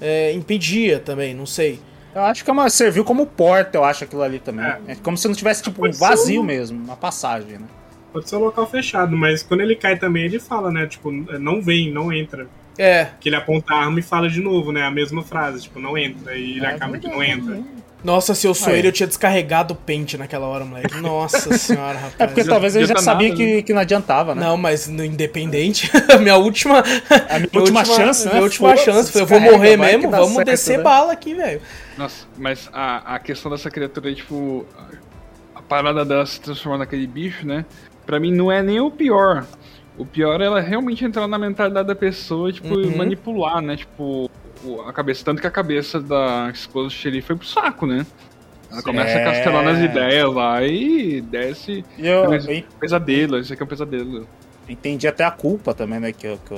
[0.00, 1.80] é, impedia também, não sei.
[2.14, 4.66] Eu acho que é uma, serviu como porta, eu acho, aquilo ali também.
[4.66, 4.78] É.
[4.88, 7.64] É, como se não tivesse, tipo, um Pode vazio um- mesmo, uma passagem, né?
[8.12, 10.86] Pode ser um local fechado, mas quando ele cai também, ele fala, né?
[10.86, 12.46] Tipo, não vem, não entra.
[12.78, 13.08] É.
[13.20, 14.82] Que ele aponta a arma e fala de novo, né?
[14.82, 16.34] A mesma frase, tipo, não entra.
[16.36, 17.54] E ele É acaba que não entra.
[17.56, 17.64] né?
[18.02, 18.80] Nossa, se eu sou Aí.
[18.80, 20.96] ele, eu tinha descarregado o pente naquela hora, moleque.
[21.00, 22.14] Nossa senhora, rapaz.
[22.18, 24.42] É porque talvez ele já tá sabia nada, que, que não adiantava, né?
[24.42, 26.80] Não, mas no Independente, a minha última.
[26.80, 28.32] A minha última chance, né?
[28.32, 29.12] Minha última chance.
[29.12, 30.82] Foi, eu vou morrer mesmo, vamos certo, descer né?
[30.84, 31.60] bala aqui, velho.
[31.96, 34.66] Nossa, mas a, a questão dessa criatura aí, tipo.
[34.76, 37.64] A, a parada dela se transformar naquele bicho, né?
[38.04, 39.46] Pra mim não é nem o pior.
[39.96, 42.96] O pior é ela realmente entrar na mentalidade da pessoa e, tipo, Uhum.
[42.96, 43.76] manipular, né?
[43.76, 44.30] Tipo,
[44.86, 45.24] a cabeça.
[45.24, 48.06] Tanto que a cabeça da esposa do xerife foi pro saco, né?
[48.70, 49.22] Ela começa É.
[49.22, 51.84] a castelar nas ideias lá e desce.
[51.98, 54.26] E eu, eu Pesadelo, isso aqui é um pesadelo.
[54.66, 56.10] entendi até a culpa também, né?
[56.12, 56.54] Que, que,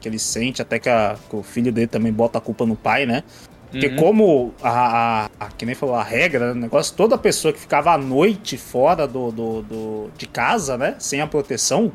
[0.00, 2.76] que ele sente, até que, a- que o filho dele também bota a culpa no
[2.76, 3.22] pai, né?
[3.70, 3.96] Porque Uhum.
[3.96, 7.60] como a, a, a- que nem falou, a regra, né, o negócio, toda pessoa que
[7.60, 10.94] ficava à noite fora do, do, do- de casa, né?
[10.98, 11.92] Sem a proteção.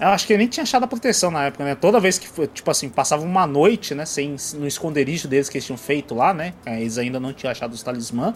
[0.00, 1.74] Eu acho que ele nem tinha achado a proteção na época, né?
[1.74, 4.04] Toda vez que, tipo assim, passava uma noite, né?
[4.04, 6.54] Sem, no esconderijo deles que eles tinham feito lá, né?
[6.66, 8.34] Eles ainda não tinham achado os talismã.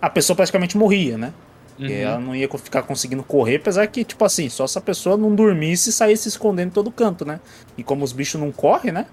[0.00, 1.32] A pessoa praticamente morria, né?
[1.78, 1.90] Uhum.
[1.90, 5.34] ela não ia ficar conseguindo correr, apesar que, tipo assim, só se a pessoa não
[5.34, 7.38] dormisse e saísse se escondendo em todo canto, né?
[7.76, 9.04] E como os bichos não correm, né?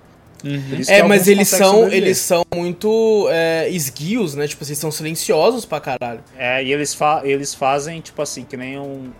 [0.44, 0.82] Uhum.
[0.88, 2.04] É, mas eles são, sobreviver.
[2.04, 4.48] eles são muito é, esguios, né?
[4.48, 6.22] Tipo, vocês são silenciosos pra caralho.
[6.38, 9.12] É, e eles, fa eles fazem, tipo assim, que nem um,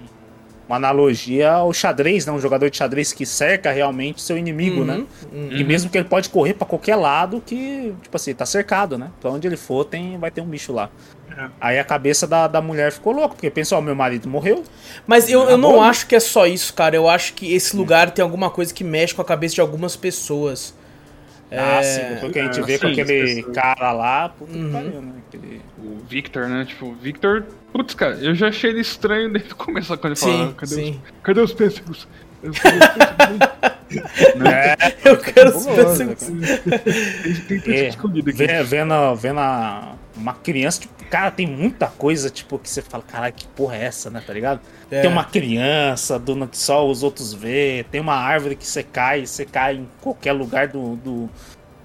[0.68, 2.32] uma analogia ao xadrez, né?
[2.32, 5.04] Um jogador de xadrez que cerca realmente seu inimigo, Uhum, né?
[5.32, 5.50] uhum.
[5.52, 9.10] E mesmo que ele pode correr pra qualquer lado, que, tipo assim, tá cercado, né?
[9.20, 10.90] Pra onde ele for, tem, vai ter um bicho lá.
[11.38, 11.50] É.
[11.60, 14.64] Aí a cabeça da, da mulher ficou louca, porque pensou, ó, meu marido morreu.
[15.08, 16.96] Mas eu, eu Tá não acho que é só isso, cara.
[16.96, 19.96] Eu acho que esse lugar tem alguma coisa que mexe com a cabeça de algumas
[19.96, 20.74] pessoas.
[21.56, 24.52] Ah, É, sim, depois que a gente ah, vê com sim, aquele cara lá, puta
[24.58, 24.66] Uhum.
[24.66, 25.14] que pariu, né?
[25.28, 25.62] Aquele...
[25.78, 26.66] O Victor, né?
[26.66, 27.44] Tipo, o Victor.
[27.72, 30.54] Putz, cara, eu já achei ele estranho desde o começo quando ele Sim, fala.
[30.54, 30.92] Cadê, sim.
[30.92, 32.08] Os, cadê os pêssegos?
[32.44, 33.50] Eu quero os pêssegos.
[34.46, 36.24] É, Eu quero os pêssegos.
[36.24, 36.80] cara.
[36.80, 38.38] tem tem pêssego É, escondido aqui.
[38.64, 43.34] Vendo, vendo a- uma criança, tipo, cara, tem muita coisa, tipo, que você fala, caralho,
[43.34, 44.62] que porra é essa, né, tá ligado?
[44.92, 45.02] É.
[45.02, 49.26] Tem uma criança do, que só os outros vê, tem uma árvore que você cai,
[49.26, 51.30] você cai em qualquer lugar do, do,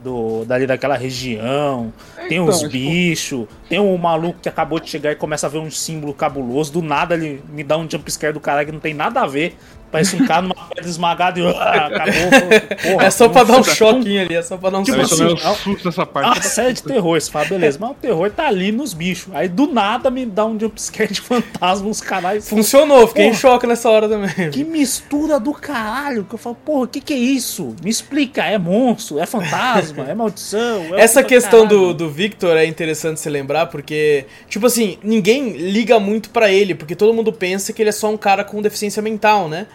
[0.02, 1.92] do- dali daquela região,
[2.28, 5.50] tem Então, os tipo, bichos, tem um maluco que acabou de chegar e começa a
[5.50, 8.80] ver um símbolo cabuloso, do nada ele me dá um jumpscare do caralho que não
[8.80, 9.56] tem nada a ver,
[9.90, 12.90] parece um cara numa pedra esmagada e ah, acabou.
[12.92, 15.16] Porra, É só pra dar um choquinho ali, é só pra dar um Tipo assim,
[15.16, 16.26] tomei um susto nessa é parte.
[16.38, 19.34] uma série de terror, você fala, beleza, mas o terror tá ali nos bichos.
[19.34, 22.42] Aí do nada me dá um jumpscare de fantasma, uns caralho.
[22.42, 23.40] Funcionou, fiquei em Porra.
[23.40, 24.50] choque nessa hora também.
[24.50, 27.74] Que mistura do caralho, que eu falo, porra, o que que é isso?
[27.82, 30.94] Me explica, é monstro, é fantasma, é maldição?
[30.94, 35.98] é Essa questão do, do Victor é interessante se lembrar, porque, tipo assim, ninguém liga
[35.98, 39.02] muito pra ele, porque todo mundo pensa que ele é só um cara com deficiência
[39.02, 39.66] mental, né?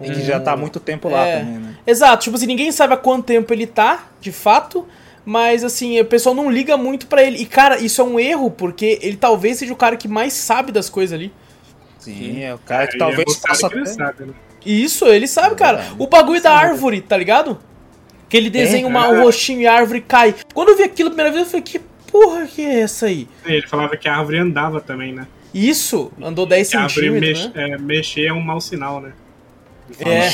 [0.00, 1.38] E que já tá há muito tempo lá É.
[1.40, 1.74] também, né?
[1.86, 4.86] Exato, tipo assim, ninguém sabe há quanto tempo ele tá, de fato,
[5.24, 7.38] mas assim, o pessoal não liga muito pra ele.
[7.38, 10.70] E cara, isso é um erro, porque ele talvez seja o cara que mais sabe
[10.72, 11.32] das coisas ali.
[11.98, 14.32] Sim, é o cara que talvez é mostrado possa que ele sabe, né?
[14.64, 15.78] E isso, ele sabe, cara.
[15.78, 15.96] verdade.
[16.02, 17.58] O bagulho da árvore, tá ligado?
[18.28, 19.08] Que ele desenha uma, é.
[19.08, 20.34] um rostinho e a árvore cai.
[20.54, 21.80] Quando eu vi aquilo a primeira vez, eu falei, que
[22.10, 23.26] porra que é essa aí?
[23.44, 25.26] Ele falava que a árvore andava também, né?
[25.52, 27.70] Isso, andou 10 Que a árvore centímetros, mex- né?
[27.70, 29.12] é, mexer é um mau sinal, né?
[30.00, 30.30] É,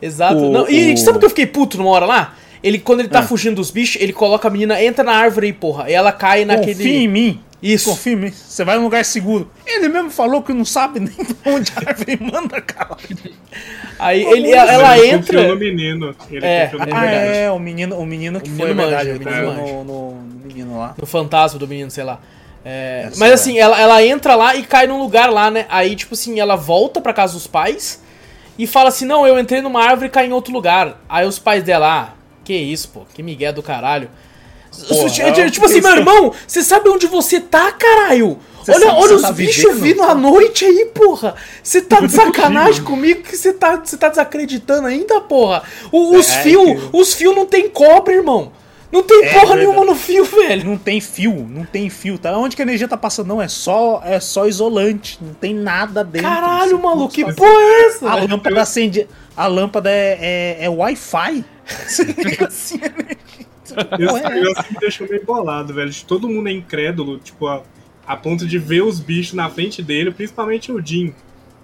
[0.00, 0.36] exato.
[0.36, 2.34] O- Não, e o- sabe o que eu fiquei puto numa hora lá?
[2.62, 3.22] Ele, quando ele tá Ah.
[3.24, 5.90] fugindo dos bichos, ele coloca a menina, entra na árvore aí, porra.
[5.90, 6.74] E ela cai naquele.
[6.76, 7.40] Confia em mim.
[7.60, 7.90] Isso.
[7.90, 8.30] Confia em mim.
[8.32, 9.50] Você vai num lugar seguro.
[9.66, 12.96] Ele mesmo falou que não sabe nem pra onde a árvore manda, cara.
[13.98, 15.18] Aí ele, ela ele entra.
[15.38, 16.14] confiou no menino.
[16.30, 17.36] Ele É, no é Ah, verdade.
[17.38, 19.08] é, o menino, o menino que O foi, menino é verdade.
[19.10, 20.94] manja, ele o menino confiou no, no- no menino lá.
[20.98, 22.20] No fantasma do menino, sei lá.
[22.64, 23.34] É, Essa mas é.
[23.34, 25.66] assim, ela, ela entra lá e cai num lugar lá, né?
[25.68, 28.00] Aí, tipo assim, ela volta pra casa dos pais
[28.58, 31.00] e fala assim: Não, eu entrei numa árvore e caí em outro lugar.
[31.08, 34.10] Aí os pais dela, ah, que isso, pô, que migué do caralho.
[34.88, 38.38] Porra, tipo é tipo assim, isso meu irmão, você sabe onde você tá, caralho?
[38.64, 41.34] Você olha olha os tá bichos vindo à noite aí, porra.
[41.62, 45.62] Você tá de sacanagem comigo que você tá, tá desacreditando ainda, porra.
[45.90, 48.52] O- os É, fios, que- os fios não tem cobre, irmão.
[48.92, 49.60] Não tem É porra verdade.
[49.60, 50.64] nenhuma no fio, velho.
[50.66, 52.36] Não tem fio, não tem fio, tá?
[52.36, 53.28] Onde que a energia tá passando?
[53.28, 56.28] Não, é só, é só isolante, não tem nada dentro.
[56.28, 58.10] Caralho, maluco, que porra é essa?
[58.10, 58.28] A velho?
[58.30, 59.08] lâmpada acende.
[59.34, 60.18] A lâmpada é,
[60.60, 61.44] é, é Wi-Fi.
[61.86, 62.78] Você liga assim,
[63.64, 63.74] Esse
[64.12, 64.28] Ué.
[64.28, 65.90] negócio me deixou meio bolado, velho.
[66.06, 67.62] Todo mundo é incrédulo, tipo, a,
[68.06, 71.14] a ponto de ver os bichos na frente dele, principalmente o Jim,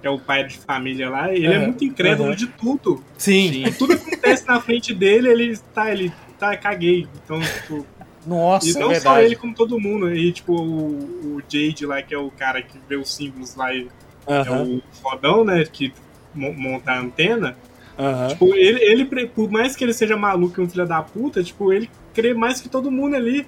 [0.01, 1.31] que é o pai de família lá.
[1.31, 3.05] Ele é Aham, muito incrédulo de tudo.
[3.19, 3.65] Sim.
[3.79, 7.07] Tudo acontece na frente dele, ele tá, ele tá, caguei.
[7.25, 7.87] Então, tipo.
[8.27, 9.03] Nossa, e é não verdade.
[9.03, 10.13] só ele, como todo mundo.
[10.15, 13.73] E, tipo, o, o Jade lá, que é o cara que vê os símbolos lá
[13.73, 13.89] e
[14.27, 15.65] é Aham, o fodão, né?
[15.65, 15.93] Que
[16.35, 17.57] mo- monta a antena.
[17.99, 18.29] aham.
[18.29, 21.73] Tipo, ele, ele, por mais que ele seja maluco e um filho da puta, tipo,
[21.73, 23.47] ele crê mais que todo mundo ali.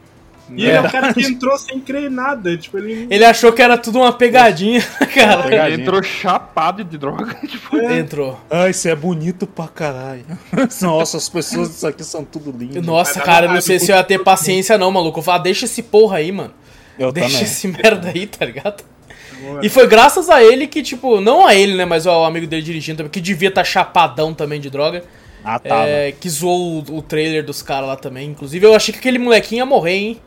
[0.56, 2.56] E ele é o cara que entrou sem crer em nada.
[2.56, 3.06] Tipo, ele.
[3.10, 4.80] Ele achou que era tudo uma pegadinha,
[5.14, 5.42] cara.
[5.42, 5.66] Pegadinha.
[5.68, 7.34] Ele entrou chapado de droga.
[7.46, 8.40] Tipo, Entrou.
[8.50, 10.24] Ai, isso é bonito pra caralho.
[10.80, 12.84] Nossa, as pessoas disso aqui são tudo lindas.
[12.84, 15.18] Nossa, cara, não sei se eu ia ter paciência não, maluco.
[15.18, 16.52] Eu falava, deixa esse porra aí, mano.
[16.98, 17.44] Eu Deixa também.
[17.44, 18.84] esse merda aí, tá ligado?
[19.62, 22.62] E foi graças a ele que, tipo, não a ele, né, mas ao amigo dele
[22.62, 25.02] dirigindo também, que devia estar chapadão também de droga.
[25.42, 25.86] Ah, tá.
[25.86, 28.28] é, que zoou o, o trailer dos caras lá também.
[28.28, 30.20] Inclusive, eu achei que aquele molequinho ia morrer, hein?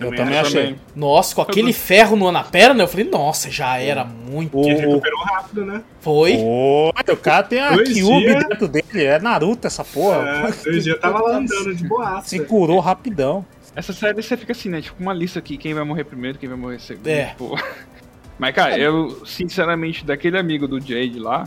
[0.00, 0.62] Eu também eu achei.
[0.62, 0.80] também.
[0.96, 4.58] Nossa, com aquele ferro no, na perna, eu falei, nossa, já era muito.
[4.58, 5.82] Ele o, recuperou rápido, né?
[6.00, 6.36] Foi.
[6.38, 8.44] o, o cara tem a Dois Cube dias.
[8.44, 9.04] dentro dele.
[9.04, 10.16] É Naruto essa porra.
[10.48, 12.28] É, dois dias tava lá andando de boaça.
[12.28, 13.44] Se curou rapidão.
[13.76, 14.80] Essa série você fica assim, né?
[14.80, 17.06] Tipo, uma lista aqui, quem vai morrer primeiro, quem vai morrer segundo.
[17.06, 17.26] É.
[17.26, 17.56] Tipo...
[18.38, 21.46] Mas, cara, eu, sinceramente, daquele amigo do Jade lá,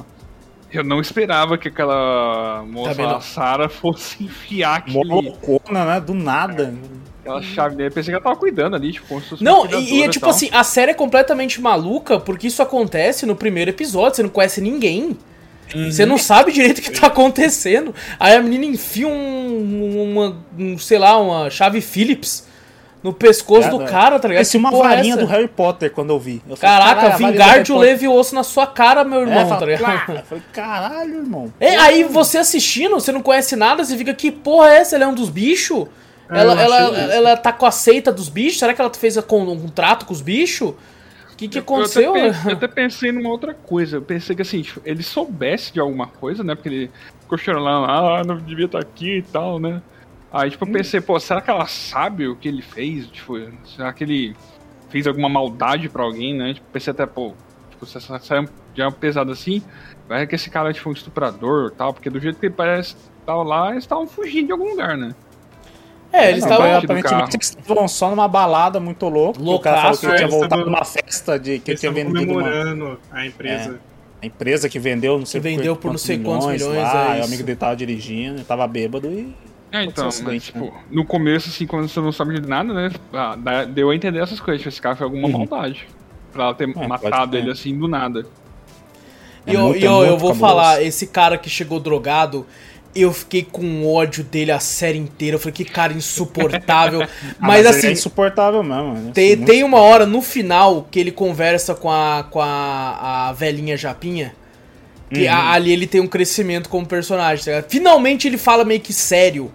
[0.71, 5.99] eu não esperava que aquela moça, Sarah, fosse enfiar aquele, Molocona, né?
[5.99, 6.73] Do nada.
[7.23, 7.89] Aquela chave nele.
[7.89, 10.09] Eu pensei que ela tava cuidando ali, tipo, como se fosse Não, e, e é
[10.09, 10.29] tipo tal.
[10.35, 14.61] assim, a série é completamente maluca porque isso acontece no primeiro episódio, você não conhece
[14.61, 15.17] ninguém.
[15.89, 17.95] Você não sabe direito o que tá acontecendo.
[18.19, 22.45] Aí a menina enfia um, uma, um, sei lá, uma chave Phillips
[23.01, 24.39] no pescoço do Cara, cara, tá ligado?
[24.41, 25.21] Parecia uma é varinha essa?
[25.25, 26.43] do Harry Potter quando eu vi.
[26.47, 29.03] Eu falei, Caraca, "Caralho, a varinha do Vingard Harry o Potter." Levioso na sua cara,
[29.03, 30.11] meu É, irmão, tá fala, ligado?
[30.11, 31.53] Eu falei, caralho, irmão.
[31.59, 34.95] É, aí você assistindo, você não conhece nada, você fica, que porra é essa?
[34.95, 35.87] Ela é um dos bichos?
[36.29, 38.59] É, ela, ela, ela tá com a seita dos bichos?
[38.59, 40.69] Será que ela fez com- um contrato com os bichos?
[40.69, 42.15] O que, que aconteceu?
[42.15, 43.97] Eu até, pe- eu até pensei numa outra coisa.
[43.97, 46.55] Eu pensei que assim, tipo, ele soubesse de alguma coisa, né?
[46.55, 49.81] Porque ele ficou chorando lá, ah, não devia estar aqui e tal, né?
[50.31, 53.07] Aí, tipo, eu pensei, pô, será que ela sabe o que ele fez?
[53.07, 54.35] Tipo, será que ele
[54.89, 56.53] fez alguma maldade pra alguém, né?
[56.55, 57.33] Tipo, pensei até, pô,
[57.71, 59.61] tipo, se essa série já é pesado assim,
[60.07, 62.53] vai que esse cara é tipo um estuprador e tal, porque do jeito que ele
[62.55, 65.13] parece tava lá, eles estavam fugindo de algum lugar, né?
[66.13, 66.75] É, eles Não, estavam.
[66.77, 69.39] aparentemente eles estavam só numa balada muito louca.
[69.39, 71.79] que O cara falou que tinha é, voltado eles numa festa de que ele Eles
[71.79, 73.79] tinha vendido uma, a empresa.
[74.21, 77.21] a empresa que vendeu, não sei Que vendeu por não sei quantos milhões, lá, é
[77.21, 79.35] o amigo dele tava dirigindo, tava bêbado e.
[79.71, 82.91] É, então, mas, acidente, tipo, no começo, assim, quando você não sabe de nada, né?
[83.11, 83.35] ah,
[83.67, 84.61] deu a entender essas coisas.
[84.61, 85.39] Tipo, esse cara foi alguma Uhum.
[85.47, 85.87] maldade.
[86.31, 88.23] Pra ela ter pode matado ele assim do nada.
[89.47, 90.39] E eu, muito- e eu, é eu muito vou cabuloso.
[90.39, 92.45] falar, esse cara que chegou drogado,
[92.95, 95.35] eu fiquei com ódio dele a série inteira.
[95.35, 97.01] Eu falei, que cara insuportável.
[97.41, 98.93] Ah, mas ele assim, É insuportável mesmo.
[98.93, 99.11] né?
[99.13, 103.33] tem, Muito tem uma hora no final que ele conversa com a, com a, a
[103.33, 104.33] velhinha Japinha.
[105.09, 105.33] Que Uhum.
[105.33, 107.63] ali ele tem um crescimento como personagem, tá?
[107.67, 109.51] Finalmente ele fala meio que sério,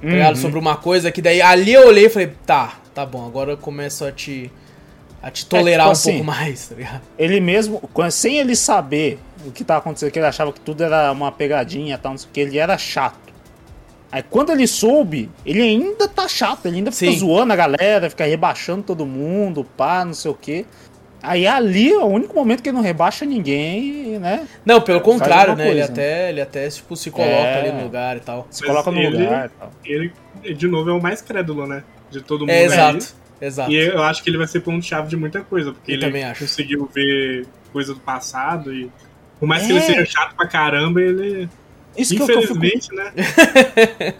[0.00, 0.28] tá?
[0.30, 0.36] Uhum.
[0.36, 3.56] Sobre uma coisa que daí ali eu olhei e falei, tá, tá bom, agora eu
[3.56, 4.50] começo a te.
[5.22, 7.02] a te tolerar tipo um assim, pouco mais, tá ligado?
[7.18, 11.10] Ele mesmo, sem ele saber o que tava acontecendo, que ele achava que tudo era
[11.12, 13.28] uma pegadinha e tal, não sei o que, ele era chato.
[14.10, 17.18] Aí quando ele soube, ele ainda tá chato, ele ainda fica Sim.
[17.18, 20.66] zoando a galera, fica rebaixando todo mundo, pá, não sei o que.
[21.22, 24.46] Aí ali é o único momento que ele não rebaixa ninguém, né?
[24.64, 25.64] Não, pelo contrário, né?
[25.68, 25.92] Ele coisa.
[25.92, 27.60] até, ele até tipo, se coloca É.
[27.60, 28.46] ali no lugar e tal.
[28.50, 29.70] Se coloca no ele- lugar e tal.
[29.84, 30.12] Ele,
[30.54, 31.82] de novo, é o mais crédulo, né?
[32.10, 32.66] De todo mundo É, ali.
[32.66, 33.14] exato.
[33.40, 33.70] Exato.
[33.70, 36.24] E eu acho que ele vai ser ponto-chave de muita coisa, porque Eu ele também
[36.24, 36.40] acho.
[36.40, 38.90] conseguiu ver coisa do passado e.
[39.38, 39.76] Por mais que É.
[39.76, 41.48] ele seja chato pra caramba, ele.
[41.96, 43.12] Isso que, eu, que eu fico, infelizmente, né?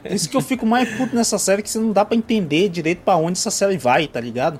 [0.10, 3.02] isso que eu fico mais puto nessa série, que você não dá pra entender direito
[3.04, 4.58] pra onde essa série vai, tá ligado?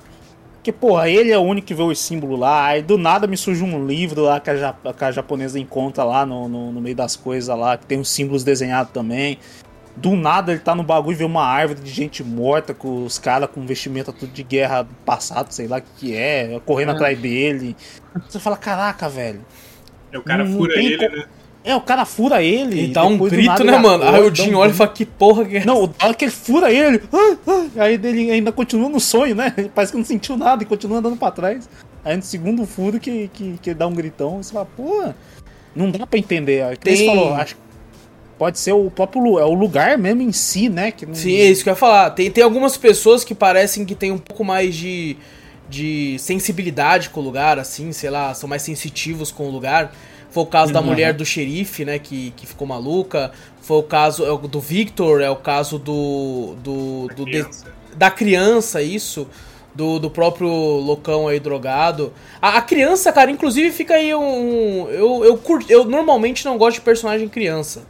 [0.55, 3.35] Porque, porra, ele é o único que vê os símbolos lá, aí do nada me
[3.37, 6.81] surge um livro lá que a, ja- que a japonesa encontra lá no, no, no
[6.81, 9.37] meio das coisas lá, que tem os símbolos desenhados também.
[9.97, 13.17] Do nada ele tá no bagulho e vê uma árvore de gente morta, com os
[13.17, 16.91] caras com vestimenta tudo de guerra do passado, sei lá o que, que é, correndo
[16.91, 16.95] É.
[16.95, 17.75] atrás dele.
[18.29, 19.41] Você fala, caraca, velho.
[20.11, 21.25] É, o cara Não fura ele, co- né?
[21.63, 22.85] É, o cara fura ele.
[22.85, 24.03] E dá um grito, nada né, mano?
[24.03, 25.65] Aí o Jim olha e fala, que porra que é?
[25.65, 29.35] Não, o hora que ele fura ele, ah, ah, aí ele ainda continua no sonho,
[29.35, 29.53] né?
[29.57, 31.69] Ele parece que não sentiu nada e continua andando pra trás.
[32.03, 35.09] Aí no segundo furo que, que, que ele dá um gritão, você fala, pô,
[35.75, 36.63] não dá pra entender.
[36.63, 37.61] Aí, que nem Tem- falou, acho que
[38.37, 40.91] pode ser o próprio é o lugar mesmo em si, né?
[40.91, 41.13] Que não...
[41.13, 42.09] Sim, é isso que eu ia falar.
[42.11, 45.17] Tem, tem algumas pessoas que parecem que tem um pouco mais de,
[45.69, 49.93] de sensibilidade com o lugar, assim, sei lá, são mais sensitivos com o lugar.
[50.31, 50.85] Foi o caso da Uhum.
[50.87, 53.31] mulher do xerife, né, que, que ficou maluca.
[53.61, 56.55] Foi o caso é o do Victor, é o caso do.
[56.63, 57.73] do, do de- Criança.
[57.95, 59.27] da criança, isso.
[59.73, 62.11] Do, do próprio loucão aí drogado.
[62.41, 64.87] A, a criança, cara, inclusive fica aí um.
[64.89, 67.83] Eu, eu, curto, eu normalmente não gosto de personagem criança.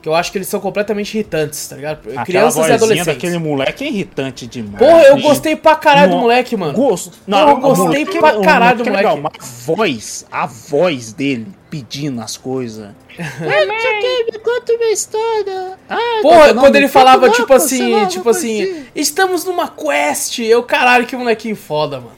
[0.00, 1.98] Que eu acho que eles são completamente irritantes, tá ligado?
[2.10, 3.06] Aquela Crianças e adolescentes.
[3.06, 4.78] daquele moleque é irritante demais.
[4.78, 6.72] Porra, eu gostei pra caralho do No- moleque, mano.
[6.72, 7.18] Gosto.
[7.28, 9.38] Porra, eu gostei moleque- pra o caralho do é legal, moleque.
[9.40, 12.90] mas A voz, a voz dele pedindo as coisas.
[13.18, 15.78] me conta uma história.
[15.88, 18.86] Ah, Porra, não, quando ele falava, uma, tipo assim, senão eu tipo vou assim, fazer.
[18.94, 20.38] estamos numa quest.
[20.38, 22.12] Eu, caralho, que molequinho foda, mano.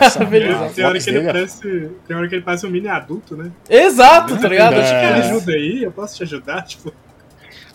[0.00, 0.64] Nossa, Beleza.
[0.66, 2.88] a Tem hora, que ele dele é- parece, tem hora que ele parece um mini
[2.88, 3.50] adulto, né?
[3.70, 4.74] Exato, tá ligado?
[4.74, 4.82] É.
[4.82, 5.14] Tipo, Me É.
[5.14, 6.62] ajuda aí, eu posso te ajudar?
[6.74, 6.92] Tipo,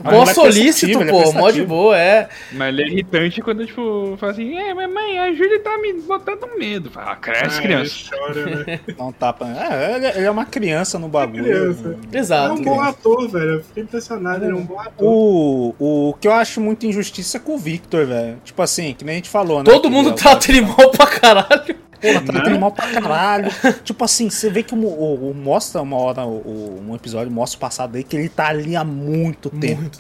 [0.04, 2.30] mó moleque solícito, é pô, mó de boa, é.
[2.52, 5.94] Mas ele é irritante quando, tipo, fala assim, é, mas mãe, a Júlia tá me
[5.94, 6.90] botando medo.
[6.90, 7.96] Fala, ah, cresce, ah, criança.
[7.96, 8.80] ele chora, né?
[8.98, 9.48] Dá um tapa.
[9.48, 11.44] É, ele, ele é uma criança no bagulho.
[11.44, 11.98] criança.
[12.12, 12.54] É Exato.
[12.54, 13.56] um bom ator, velho.
[13.56, 15.08] Eu fiquei impressionado, ele é um bom ator.
[15.08, 18.38] O, o que eu acho muito injustiça é com o Victor, velho.
[18.44, 19.66] Tipo assim, que nem a gente falou, né?
[19.66, 21.89] Todo mundo é trata ele mal pra caralho.
[22.02, 23.52] Porra, trata ele mal pra caralho.
[23.84, 27.58] tipo assim, você vê que o, o- o- mostra uma hora, o, um episódio mostra
[27.58, 29.82] o passado dele que ele tá ali há muito tempo.
[29.82, 30.00] Muito.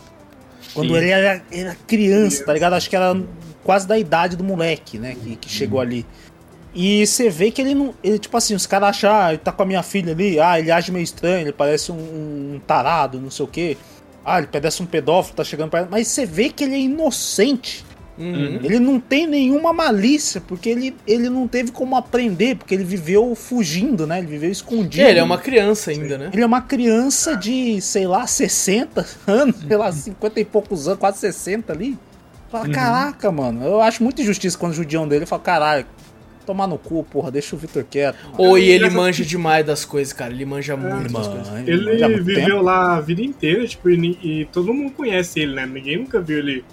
[0.73, 0.97] Quando Sim.
[0.97, 2.73] ele era, era criança, tá ligado?
[2.73, 3.19] Acho que era
[3.63, 5.15] quase da idade do moleque, né?
[5.21, 6.05] Que, que chegou ali.
[6.73, 7.93] E você vê que ele não.
[8.03, 10.59] Ele, tipo assim, os caras acham, ah, ele tá com a minha filha ali, ah,
[10.59, 11.95] ele age meio estranho, ele parece um,
[12.55, 13.75] um tarado, não sei o quê.
[14.23, 17.83] Ah, ele parece um pedófilo, tá chegando pra Mas você vê que ele é inocente.
[18.19, 18.59] Uhum.
[18.63, 23.33] Ele não tem nenhuma malícia, porque ele, ele não teve como aprender, porque ele viveu
[23.33, 24.17] fugindo, né?
[24.19, 25.05] Ele viveu escondido.
[25.05, 26.29] É, ele é uma criança ainda, né?
[26.33, 30.99] Ele é uma criança de, sei lá, 60 anos, sei lá, 50 e poucos anos,
[30.99, 31.97] quase 60 ali.
[32.51, 32.71] Fala, Uhum.
[32.71, 33.63] caraca, mano.
[33.63, 35.85] Eu acho muito injustiça quando o judião dele fala, caralho,
[36.45, 38.17] tomar no cu, porra, deixa o Vitor quieto.
[38.23, 40.33] mano." Ou e ele Essa- manja demais das coisas, cara.
[40.33, 41.47] Ele manja muito das coisas.
[41.47, 42.61] Mano, Ele muito viveu tempo.
[42.63, 45.65] lá a vida inteira, tipo, e, e todo mundo conhece ele, né?
[45.65, 46.65] Ninguém nunca viu ele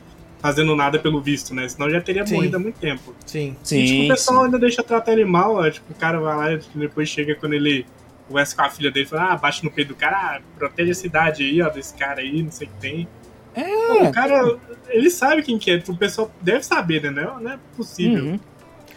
[0.47, 1.69] fazendo nada pelo visto, né?
[1.69, 2.35] Senão já teria Sim.
[2.37, 3.13] morrido há muito tempo.
[3.27, 3.57] Sim.
[3.63, 4.45] Sim, e tipo, o pessoal sim.
[4.45, 7.55] ainda deixa tratar ele mal, ó, tipo, o cara vai lá e depois chega quando
[7.55, 7.85] ele
[8.29, 10.91] conversa com a filha dele e fala, ah, bate no peito do cara, ah, protege
[10.93, 13.09] a cidade aí, ó, desse cara aí, não sei o que tem.
[13.55, 13.63] É.
[13.65, 14.57] Pô, o cara,
[14.89, 17.11] ele sabe quem que é, o pessoal deve saber, né?
[17.11, 18.25] Não é- não é possível.
[18.25, 18.35] Uhum.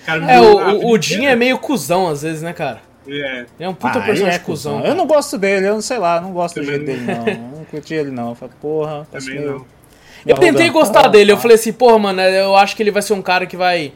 [0.02, 1.34] O cara É, o, o, Jim inteira.
[1.34, 2.82] é meio cuzão às vezes, né, cara?
[3.08, 4.78] É, Ele é um puta Ah, personagem é cuzão.
[4.78, 4.86] cuzão.
[4.90, 7.28] Eu não gosto dele, eu não sei lá, não gosto do jeito dele, não.
[7.28, 8.30] Eu não curti ele, não.
[8.30, 9.66] Eu falei, porra, também meio- não.
[10.26, 13.14] Eu tentei gostar dele, eu falei assim, porra, mano, eu acho que ele vai ser
[13.14, 13.92] um cara que vai.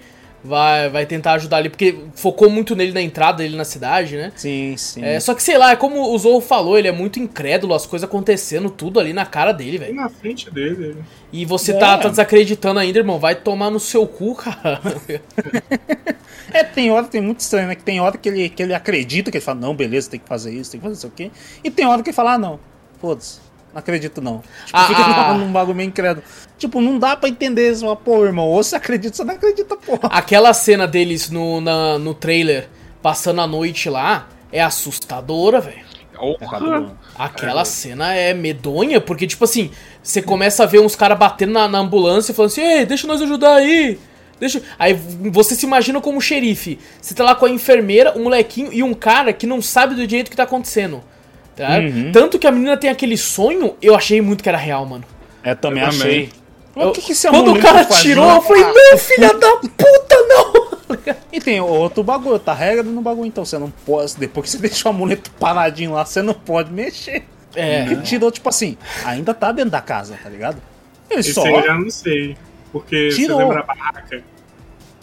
[0.46, 4.30] Vai, vai tentar ajudar ali, porque focou muito nele na entrada dele na cidade, né?
[4.36, 5.02] Sim, sim.
[5.02, 7.86] É, só que sei lá, é como o Zorro falou, ele é muito incrédulo, as
[7.86, 9.96] coisas acontecendo, tudo ali na cara dele, velho.
[9.96, 10.98] na frente dele.
[11.32, 11.78] E você É.
[11.78, 13.20] tá, tá desacreditando ainda, irmão.
[13.20, 14.82] Vai tomar no seu cu, cara.
[16.52, 17.76] É, tem hora, tem muito estranho, né?
[17.76, 20.28] Que tem hora que ele, que ele acredita, que ele fala, não, beleza, tem que
[20.28, 21.32] fazer isso, tem que fazer isso aqui.
[21.64, 22.60] E tem hora que ele fala, ah, não,
[23.00, 23.40] foda-se,
[23.74, 24.38] não acredito não.
[24.66, 25.34] Tipo, Ah, fica ah.
[25.34, 26.26] num bagulho meio incrédulo.
[26.58, 29.36] Tipo, não dá pra entender, você fala, pô, irmão, ou você acredita, ou você não
[29.36, 30.10] acredita, porra.
[30.12, 32.70] Aquela cena deles no, na- no trailer,
[33.02, 35.84] passando a noite lá, é assustadora, velho.
[36.40, 36.96] Porra.
[37.18, 41.68] Aquela cena é medonha, porque, tipo assim, você começa a ver uns caras batendo na,
[41.68, 44.00] na ambulância e falando assim, ei, deixa nós ajudar aí.
[44.40, 44.62] Deixa...
[44.80, 46.80] Aí você se imagina como xerife.
[47.02, 50.08] Você tá lá com a enfermeira, um molequinho e um cara que não sabe do
[50.10, 51.04] jeito que tá acontecendo.
[51.56, 51.80] Tá?
[51.80, 52.12] Uhum.
[52.12, 55.04] Tanto que a menina tem aquele sonho, eu achei muito que era real, mano.
[55.44, 56.30] É, também Eu achei.
[56.76, 60.16] Mas o que que esse Quando o cara tirou, eu falei, não, filha da puta,
[60.28, 60.74] não!
[61.32, 64.58] E tem outro bagulho, tá regra no bagulho, então você não pode, depois que você
[64.68, 67.26] deixa o amuleto paradinho lá, você não pode mexer.
[67.56, 67.82] É.
[67.82, 70.58] Ele tirou, tipo assim, ainda tá dentro da casa, tá ligado?
[71.10, 71.46] Ele Esse só.
[71.46, 72.36] eu já não sei.
[72.72, 73.38] Porque Tirou.
[73.38, 74.24] você lembra a barraca?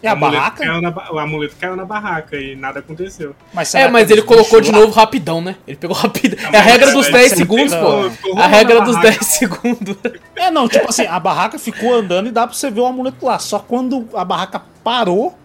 [0.02, 0.80] É a barraca?
[0.80, 3.34] na o amuleto caiu na barraca e nada aconteceu.
[3.52, 5.56] Mas É, mas ele colocou de lá- novo rapidão, né?
[5.66, 6.38] Ele pegou rapidão.
[6.52, 8.36] É a regra dos aí 10 você segundos, pô.
[8.40, 9.10] A regra dos barraca.
[9.18, 9.96] 10 segundos.
[10.36, 13.24] É, não, tipo assim, a barraca ficou andando e dá pra você ver o amuleto
[13.26, 13.38] lá.
[13.38, 15.36] Só quando a barraca parou,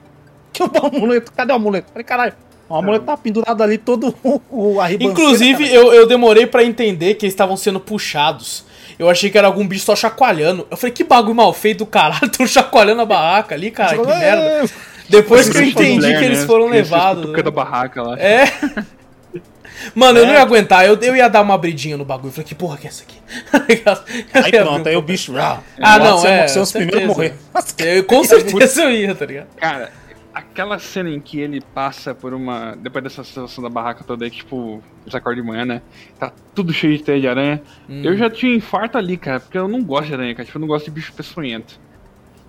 [0.54, 1.32] que o amuleto.
[1.34, 1.92] Cadê o amuleto?
[1.92, 2.34] Falei, caralho,
[2.70, 7.26] o amuleto tá pendurado ali todo o, o Inclusive, eu, eu demorei pra entender que
[7.26, 8.66] eles estavam sendo puxados.
[8.98, 10.66] Eu achei que era algum bicho só chacoalhando.
[10.72, 14.10] Eu falei, que bagulho mal feito do caralho, tão chacoalhando a barraca ali, cara, que
[14.12, 14.70] É, merda.
[15.10, 16.46] Depois que eu Você entendi que eles né?
[16.48, 17.26] foram Eles levados.
[17.28, 18.20] ficam da barraca lá.
[18.20, 18.46] É.
[19.94, 20.38] Mano, eu não É.
[20.38, 22.30] ia aguentar, eu, eu ia dar uma abridinha no bagulho.
[22.30, 23.18] Eu falei, que porra que é essa aqui?
[24.34, 25.38] Aí pronto, aí o bicho.
[25.38, 26.48] Ah, Ah, não, você é.
[26.48, 27.34] Você é os primeiros a morrer.
[27.80, 29.48] Eu, com certeza eu ia, tá ligado?
[29.58, 29.92] Cara,
[30.36, 32.76] aquela cena em que ele passa por uma.
[32.76, 35.82] Depois dessa situação da barraca toda aí, que, tipo, eles acordam de manhã, né?
[36.20, 37.62] Tá tudo cheio de teia de aranha.
[37.90, 38.02] Hum.
[38.04, 40.46] Eu já tinha infarto ali, cara, porque eu não gosto de aranha, cara.
[40.46, 41.80] Tipo, eu não gosto de bicho peçonhento.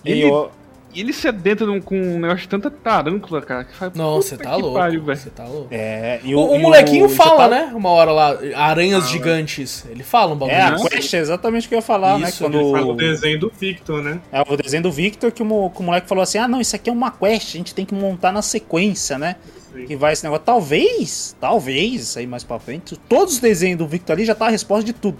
[0.05, 0.51] E E ele, eu-
[0.97, 3.93] e ele se adentra num- com um negócio de tanta tarântula, cara, que faz.
[3.95, 4.79] Não, você puta tá louco.
[4.79, 5.03] pariu.
[5.05, 5.69] Você tá louco.
[5.71, 7.73] É, O, o molequinho você fala, tá- né?
[7.75, 9.85] Uma hora lá, aranhas gigantes.
[9.89, 10.57] Ele fala um bagulho.
[10.57, 12.29] É, a quest é exatamente o que eu ia falar, né?
[12.29, 14.21] Isso, Quando Ele fala o desenho do Victor, né?
[14.33, 16.61] É o desenho do Victor que o, mo- que o moleque falou assim: ah, não,
[16.61, 19.37] isso aqui é uma quest, a gente tem que montar na sequência, né?
[19.73, 19.85] Sim.
[19.87, 20.45] Que vai esse negócio.
[20.47, 22.97] Talvez, talvez, isso aí mais pra frente.
[23.09, 25.19] Todos os desenhos do Victor ali já tá a resposta de tudo.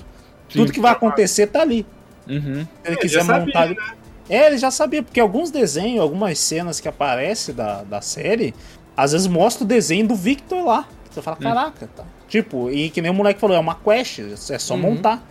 [0.49, 1.85] Tudo que vai acontecer tá ali.
[2.29, 2.65] Uhum.
[2.65, 3.63] Se ele É, quiser sabia, montar.
[3.63, 3.83] ali- né?
[4.29, 8.55] É, ele já sabia, porque alguns desenhos, algumas cenas que aparecem da, da série,
[8.97, 10.89] às vezes mostra o desenho do Victor lá.
[11.11, 12.05] Você fala, caraca, tá.
[12.29, 14.21] Tipo, e que nem o moleque falou, é uma quest,
[14.51, 14.81] é só Uhum.
[14.81, 15.23] montar.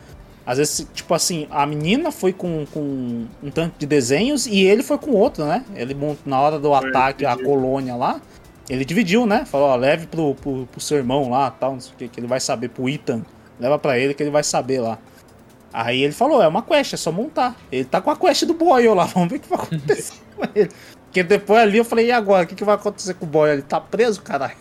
[0.46, 4.84] Às vezes, tipo assim, a menina foi com, com um tanto de desenhos e ele
[4.84, 5.66] foi com outro, né?
[5.76, 8.22] Ele na hora do Foi, ataque à colônia lá,
[8.70, 9.44] ele dividiu, né?
[9.46, 12.20] Falou, ó, leve pro, pro, pro seu irmão lá, tal, não sei o que, que
[12.20, 13.24] ele vai saber, pro Ethan.
[13.60, 15.00] Leva pra ele que ele vai saber lá.
[15.78, 17.54] Aí ele falou, é uma quest, é só montar.
[17.70, 20.44] Ele tá com a quest do Boyle lá, vamos ver o que vai acontecer com
[20.56, 20.70] ele.
[21.06, 22.44] Porque depois ali eu falei, e agora?
[22.46, 23.54] O que, que vai acontecer com o Boyle?
[23.56, 24.56] Ele tá preso, caralho?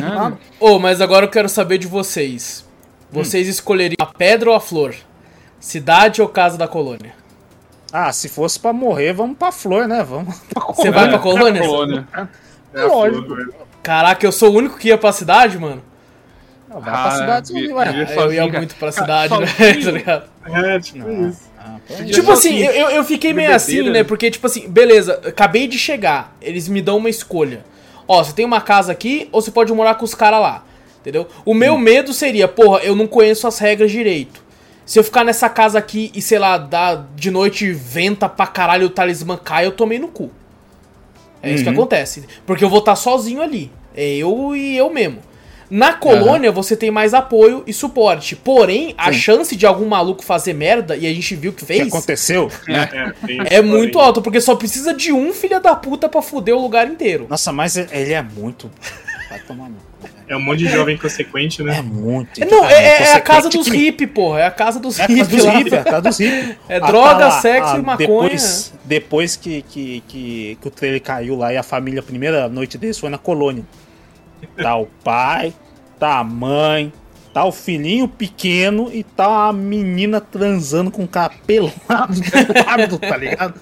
[0.00, 2.64] Ah, Ô, mas agora eu quero saber de vocês.
[3.10, 4.94] Vocês escolheriam a pedra ou a flor?
[5.60, 7.14] Cidade ou casa da colônia?
[7.92, 10.02] Ah, se fosse pra morrer, vamos pra flor, né?
[10.02, 11.60] Vamos pra Você vai pra colônia?
[11.60, 12.08] colônia.
[12.72, 13.24] É a Lógico.
[13.26, 13.54] flor, velho.
[13.82, 15.82] Caraca, eu sou o único que ia pra cidade, mano.
[16.72, 17.92] Vai pra Ah, cidade, vi- ué.
[17.92, 18.58] vi- eu sozinho, ia cara.
[18.58, 19.46] muito pra Cara, cidade, né?
[19.74, 19.84] sozinho?
[19.84, 20.24] tá ligado?
[20.46, 21.40] É, tipo Ah, isso.
[21.58, 21.76] ah.
[22.12, 23.90] Tipo assim, assim, eu, eu- eu fiquei meio assim, né?
[23.90, 24.04] né?
[24.04, 26.36] Porque, tipo assim, beleza, acabei de chegar.
[26.40, 27.64] Eles me dão uma escolha.
[28.08, 30.64] Ó, você tem uma casa aqui ou você pode morar com os caras lá.
[31.00, 31.26] Entendeu?
[31.44, 34.40] O meu medo seria, porra, eu não conheço as regras direito.
[34.86, 38.86] Se eu ficar nessa casa aqui e, sei lá, dá de noite venta pra caralho
[38.86, 40.30] o talismã cai, eu tomei no cu.
[41.42, 41.74] É isso que Uhum.
[41.76, 42.24] acontece.
[42.46, 43.70] Porque eu vou estar sozinho ali.
[43.96, 45.18] É eu e eu mesmo.
[45.74, 48.36] Na colônia, você tem mais apoio e suporte.
[48.36, 49.18] Porém, a Sim.
[49.18, 52.50] chance de algum maluco fazer merda, e a gente viu que O que fez, aconteceu?
[52.68, 56.20] É, tem é isso muito alto, porque só precisa de um filho da puta pra
[56.20, 57.26] fuder o lugar inteiro.
[57.26, 58.70] Nossa, mas ele é muito.
[59.30, 60.14] Vai tomar no cu, velho.
[60.28, 61.80] É um monte de jovem consequente, É né?
[61.80, 62.42] muito.
[62.42, 64.40] É, Não, é, é a casa dos que- hippie, porra.
[64.40, 66.56] É a casa dos É a casa hippie dos hippies, é a casa dos hippies.
[66.68, 67.96] É Ah, droga, tá lá, sexo ah, e maconha.
[68.08, 72.46] Depois, depois que, que, que, que o trailer caiu lá e a família, a primeira
[72.46, 73.64] noite deles foi na colônia.
[74.56, 75.52] Tá o pai,
[75.98, 76.92] tá a mãe,
[77.32, 82.98] tá o filhinho pequeno e tá a menina transando com o cara pelado do lado,
[82.98, 83.54] tá ligado?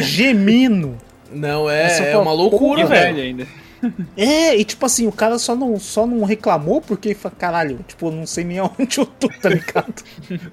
[0.00, 0.96] Gemindo.
[1.30, 3.46] Não, é, é foi uma loucura, velho ainda.
[4.16, 8.06] É, e tipo assim, o cara só não, só não reclamou porque, fa- caralho, tipo,
[8.06, 9.94] eu não sei nem aonde eu tô, tá ligado?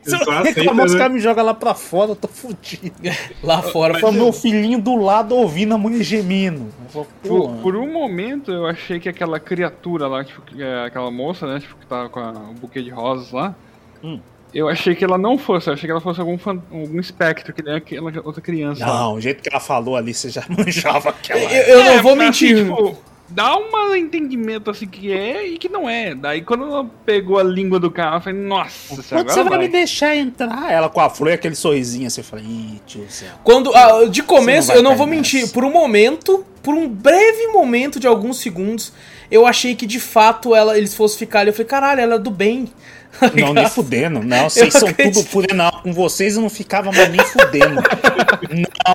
[0.04, 1.00] Se eu aceita, reclamar, os né?
[1.00, 2.94] caras me jogam lá pra fora, eu tô fudido.
[3.44, 4.00] Lá fora.
[4.00, 6.70] Foi meu filhinho do lado ouvindo a.
[6.84, 10.86] Eu falo, Por, "Pô, por um momento eu achei que aquela criatura lá, tipo, é
[10.86, 11.60] aquela moça, né?
[11.60, 13.56] Tipo, que tava com a- o buquê de rosas lá.
[14.04, 14.20] Hum.
[14.54, 17.52] Eu achei que ela não fosse, eu achei que ela fosse algum, fan- algum espectro,
[17.54, 18.86] que nem aquela outra criança.
[18.86, 19.00] lá.
[19.02, 21.42] Não, o jeito que ela falou ali, você já manjava aquela.
[21.42, 22.66] Eu, eu não É, vou mas, assim, mentir.
[22.66, 22.98] tipo,
[23.28, 26.14] dá um entendimento assim que é e que não é.
[26.14, 29.50] Daí quando ela pegou a língua do cara, eu falei, nossa, Quando agora você vai,
[29.50, 29.60] vai.
[29.60, 30.72] me deixar entrar?
[30.72, 33.30] Ela com a flor e aquele sorrisinho assim, eu falei, ih, tiozão.
[33.44, 35.42] Quando, ah, de começo, não eu não vou mentir.
[35.42, 35.54] nessa.
[35.54, 38.94] Por um momento, por um breve momento de alguns segundos,
[39.30, 41.50] eu achei que de fato ela, eles fossem ficar ali.
[41.50, 42.72] Eu falei, caralho, ela é do bem.
[43.20, 44.22] Tá Não, nem fudendo.
[44.24, 45.16] Não, vocês são acredito.
[45.16, 45.56] tudo fudendo.
[45.56, 47.82] Não, com vocês eu não ficava mais nem fudendo.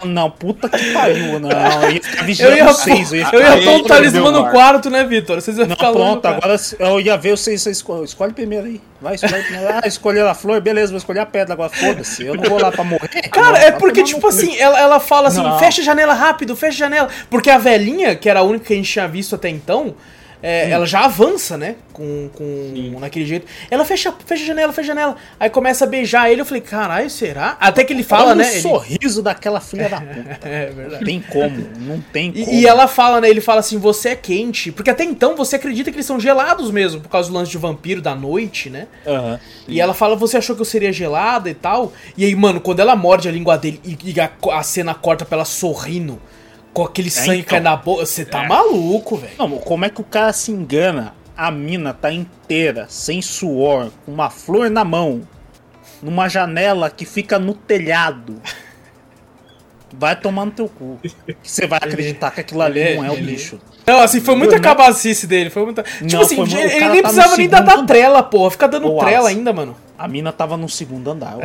[0.05, 1.39] não, não, puta que pariu.
[1.41, 1.51] Não,
[1.85, 3.09] eu ia ficar Eu vigiando ia, vocês.
[3.09, 4.53] pôr, ia eu ia pôr o talismã no ar.
[4.53, 5.41] quarto, né, Vitor?
[5.41, 8.81] Vocês iam Não, ficar pronto, agora eu ia ver vocês, vocês escolhe, escolhe primeiro aí.
[9.01, 9.69] Vai, escolhe primeiro.
[9.83, 11.71] Ah, escolher a flor, beleza, vou escolher a pedra agora.
[11.71, 13.09] Foda-se, eu não vou lá pra morrer.
[13.31, 15.59] Cara, Não, é vai porque, tipo assim, ela, ela fala assim, Não.
[15.59, 17.09] fecha a janela rápido, fecha a janela.
[17.31, 19.95] Porque a velhinha, que era a única que a gente tinha visto até então,
[20.43, 20.71] é, Hum.
[20.71, 21.77] ela já avança, né?
[21.93, 23.47] Com, com naquele jeito.
[23.71, 25.17] Ela fecha, fecha a janela, fecha a janela.
[25.39, 27.57] Aí começa a beijar ele, eu falei, caralho, será?
[27.61, 28.45] Até que ele fala, Olha né?
[28.45, 30.49] o ele- sorriso daquela filha da puta.
[30.49, 31.05] É Não verdade.
[31.05, 32.45] tem como, não tem como.
[32.51, 33.29] E, e ela fala, né?
[33.29, 34.73] Ele fala assim, você é quente.
[34.73, 37.59] Porque até então você acredita que eles são gelados mesmo, por causa do lance de
[37.59, 38.87] vampiro da noite, né?
[39.07, 39.39] Aham.
[39.69, 41.93] E ela fala, você achou que eu seria gelada e tal?
[42.17, 45.25] E aí, mano, quando ela morde a língua dele e, e a, a cena corta
[45.25, 46.21] pra ela sorrindo,
[46.73, 47.51] com aquele sangue então.
[47.51, 49.35] caindo na boca, você tá maluco, velho.
[49.39, 51.15] Não, como é que o cara se engana?
[51.37, 55.23] A mina tá inteira, sem suor, com uma flor na mão,
[56.03, 58.41] numa janela que fica no telhado.
[59.93, 61.01] Vai tomar no teu cu.
[61.43, 63.59] Você vai acreditar que aquilo ali ele- não é o ele- bicho.
[63.87, 65.51] Não, assim, foi muita cabacice dele.
[65.51, 65.83] Foi muita...
[65.83, 68.51] Tipo Não, assim, foi ele, cara nem tá precisava nem dar, trela, porra.
[68.53, 69.77] Fica dando Ô, trela ainda, mano.
[69.99, 71.37] A mina tava no segundo andar.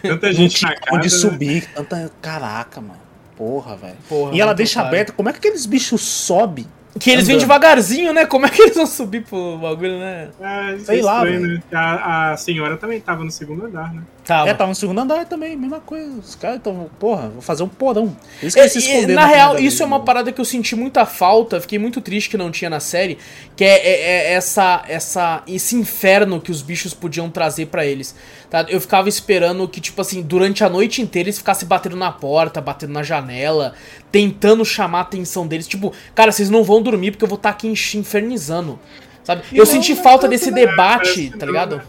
[0.00, 0.96] Tanta gente na casa.
[0.96, 1.66] onde subir.
[1.74, 2.10] Tanta...
[2.22, 3.01] Caraca, mano.
[3.36, 3.96] Porra, velho.
[4.08, 5.12] Porra, E ela deixa aberta.
[5.12, 6.66] Como é que aqueles bichos sobem?
[7.00, 7.48] Que eles vêm Andando.
[7.48, 8.26] devagarzinho, né?
[8.26, 10.28] Como é que eles vão subir pro bagulho, né?
[10.40, 11.62] Ah, isso Sei é lá, estranho, né?
[11.72, 14.02] A, a senhora também tava no segundo andar, né?
[14.24, 16.16] Tá, É, tava no segundo andar também, mesma coisa.
[16.20, 18.16] Os caras estão, porra, vou fazer um porão.
[18.38, 19.98] Por isso que É, eles se e, esconderam na na real, isso é vez, uma
[19.98, 20.04] né?
[20.04, 23.18] parada que eu senti muita falta, fiquei muito triste que não tinha na série,
[23.56, 24.00] que é, é-
[24.30, 28.14] é essa, essa, esse inferno que os bichos podiam trazer pra eles.
[28.48, 28.64] Tá?
[28.68, 32.60] Eu ficava esperando que, tipo assim, durante a noite inteira eles ficassem batendo na porta,
[32.60, 33.74] batendo na janela,
[34.12, 35.66] tentando chamar a atenção deles.
[35.66, 38.78] Tipo, cara, vocês não vão dormir porque eu vou estar aqui enx- infernizando.
[39.24, 39.42] Sabe?
[39.52, 40.64] Eu não, senti não falta tanto, desse né?
[40.66, 41.82] debate, tá não, ligado?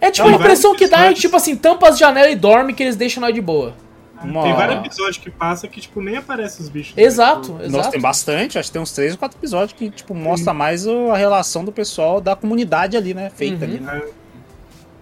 [0.00, 0.08] Né?
[0.08, 2.36] É tipo, Não, a impressão que dá é que, tipo assim, tampa as janelas e
[2.36, 3.74] dorme que eles deixam nós de boa.
[4.22, 6.94] Uma- Tem vários episódios que passa que, tipo, nem aparecem os bichos.
[6.96, 7.64] Exato, Né?
[7.64, 7.90] Nossa, exato.
[7.90, 11.10] tem bastante, acho que tem uns três ou quatro episódios que, tipo, mostra mais o-
[11.10, 13.30] a relação do pessoal da comunidade ali, né?
[13.34, 13.70] Feita Uhum.
[13.70, 14.00] ali, né?
[14.00, 14.26] Tipo,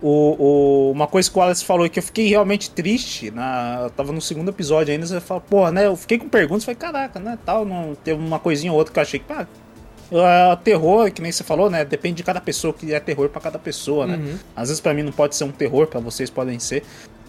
[0.03, 3.91] O, o- uma coisa que o Alex falou que eu fiquei realmente triste, na, eu
[3.91, 5.87] tava no segundo episódio ainda, você fala, porra, né?
[5.87, 7.39] Eu fiquei com perguntas, falei, caraca, né?
[7.47, 9.47] Tal, não teve uma coisinha ou outra que eu achei que, pá,
[10.13, 11.85] é, terror, que nem você falou, né?
[11.85, 14.17] Depende de cada pessoa, que é terror pra cada pessoa, né?
[14.17, 14.39] Uhum.
[14.55, 16.83] Às vezes pra mim não pode ser um terror, pra vocês podem ser.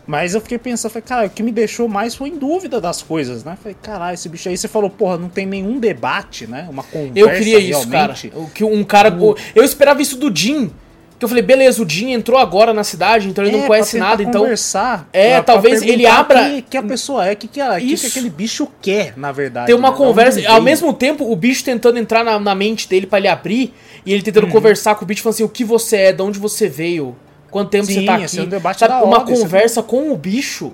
[0.07, 3.01] Mas eu fiquei pensando, falei, cara, o que me deixou mais foi em dúvida das
[3.01, 3.57] coisas, né?
[3.59, 6.67] Falei, caralho, esse bicho aí, você falou, porra, não tem nenhum debate, né?
[6.69, 8.29] Uma conversa Eu queria isso, realmente.
[8.29, 8.39] cara.
[8.43, 9.17] O que um cara.
[9.55, 10.69] Eu esperava isso do Jim.
[11.17, 13.97] Que eu falei, beleza, o Jim entrou agora na cidade, então ele É, não conhece
[13.97, 14.41] pra nada, então.
[14.41, 17.79] Conversar, É, talvez perguntar ele abra- que, que a pessoa é, o que, que, ela-
[17.79, 19.67] que, que aquele bicho quer, na verdade.
[19.67, 19.95] Ter uma né?
[19.97, 20.39] conversa.
[20.39, 23.73] Onde Ao mesmo tempo, o bicho tentando entrar na, na mente dele pra ele abrir.
[24.05, 24.23] E ele Uhum.
[24.25, 27.15] tentando conversar com o bicho, falando assim: o que você é, de onde você veio,
[27.49, 28.39] quanto tempo Sim, você tá esse aqui.
[28.39, 30.73] é um debate Sabe, uma hora, é conversa com o bicho,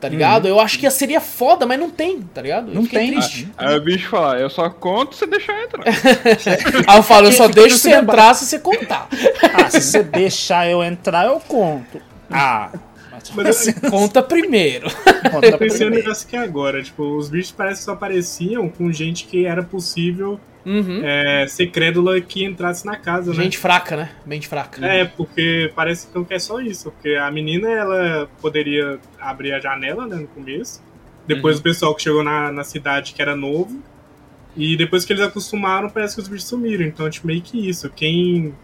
[0.00, 0.48] tá ligado?
[0.48, 2.68] Eu acho que seria foda, mas não tem, tá ligado?
[2.68, 3.12] Eu Não tem.
[3.12, 3.48] triste.
[3.58, 5.84] Aí o bicho fala, eu só conto se deixar entrar.
[6.88, 9.08] Aí eu falo, eu só deixo você entrar se você contar.
[9.54, 12.00] Ah, se você deixar eu entrar, eu conto.
[12.30, 12.70] Ah,
[13.34, 14.88] mas Mas assim, Conta primeiro.
[15.30, 15.94] conta Eu pensei no primeiro.
[16.04, 20.38] negócio aqui agora, tipo, os bichos parece que só apareciam com gente que era possível
[20.66, 21.00] Uhum.
[21.02, 23.42] é, ser crédula que entrasse na casa, né?
[23.44, 24.10] Gente fraca, né?
[24.26, 24.84] Mente fraca.
[24.84, 26.90] É, porque parece então que é só isso.
[26.90, 30.82] Porque a menina, ela poderia abrir a janela, né, no começo.
[31.26, 31.60] Depois Uhum.
[31.60, 33.80] o pessoal que chegou na, na cidade, que era novo.
[34.54, 36.84] E depois que eles acostumaram, parece que os bichos sumiram.
[36.84, 37.88] Então, tipo, meio que isso.
[37.88, 38.54] Quem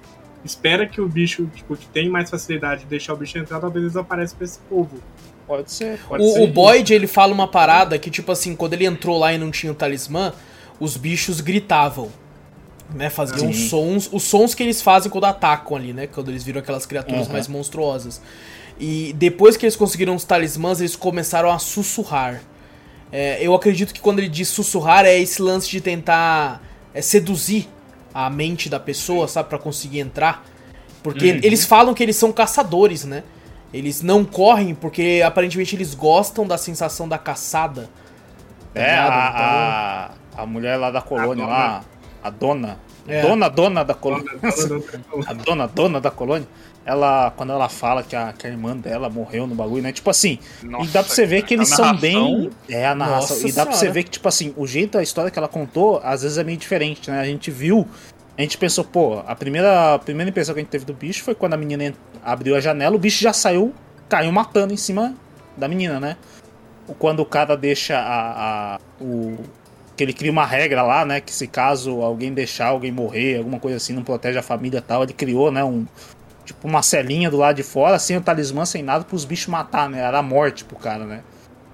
[0.47, 3.85] espera que o bicho, tipo, que tem mais facilidade de deixar o bicho entrar, talvez
[3.85, 4.99] eles apareçam pra esse povo.
[5.47, 5.99] Pode ser.
[6.09, 6.47] Pode O, ser o.
[6.47, 9.71] Boyd, ele fala uma parada que, tipo assim, quando ele entrou lá e não tinha
[9.71, 10.33] o talismã,
[10.81, 12.11] os bichos gritavam.
[12.95, 13.69] Né, faziam Sim.
[13.69, 16.07] sons, os sons que eles fazem quando atacam ali, né?
[16.07, 17.33] Quando eles viram aquelas criaturas Uhum.
[17.33, 18.23] mais monstruosas.
[18.79, 22.41] E depois que eles conseguiram os talismãs, eles começaram a sussurrar.
[23.11, 26.63] É, eu acredito que quando ele diz sussurrar é esse lance de tentar
[26.95, 27.69] é, seduzir
[28.25, 30.45] a mente da pessoa, sabe, Pra conseguir entrar.
[31.03, 31.41] Porque Uhum.
[31.43, 33.23] eles falam que eles são caçadores, né?
[33.73, 37.91] Eles não correm porque aparentemente eles gostam da sensação da caçada.
[38.73, 41.85] tá É, a, a, a mulher lá da colônia, A lá,
[42.23, 42.79] a dona.
[43.09, 43.23] É.
[43.23, 44.33] Dona, dona da colônia.
[44.41, 46.49] Dona- dona- dona- a dona, dona da colônia.
[46.87, 49.91] Ela, quando ela fala que a, que a irmã dela morreu no bagulho, né?
[49.91, 52.49] Tipo assim, e Nossa, dá pra você ver que eles são bem.
[52.69, 53.37] É, a narração.
[53.37, 53.95] Nossa e dá pra você Senhora.
[53.95, 56.57] ver que, tipo assim, o jeito, a história que ela contou, às vezes é meio
[56.57, 57.19] diferente, né?
[57.19, 57.89] A gente viu.
[58.39, 61.25] A gente pensou, pô, a primeira, a primeira impressão que a gente teve do bicho
[61.25, 63.75] foi quando a menina en- abriu a janela, o bicho já saiu,
[64.09, 65.15] caiu matando em cima
[65.57, 66.17] da menina, né?
[67.01, 68.75] Quando o cara deixa a.
[68.77, 69.37] a- o,
[69.97, 71.21] que ele cria uma regra lá, né?
[71.23, 74.83] Que se caso alguém deixar alguém morrer, alguma coisa assim, não protege a família e
[74.83, 75.65] tal, ele criou, né?
[75.65, 75.87] Um,
[76.47, 79.89] tipo uma celinha do lado de fora, sem o talismã, sem nada, pros bichos matar,
[79.91, 80.01] né?
[80.01, 81.21] Era a morte pro cara, né?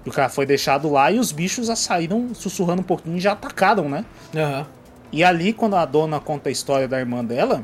[0.05, 3.31] O cara foi deixado lá e os bichos já saíram sussurrando um pouquinho e já
[3.31, 4.03] atacaram, né?
[4.35, 4.65] Aham.
[5.11, 7.63] E ali, quando a dona conta a história da irmã dela,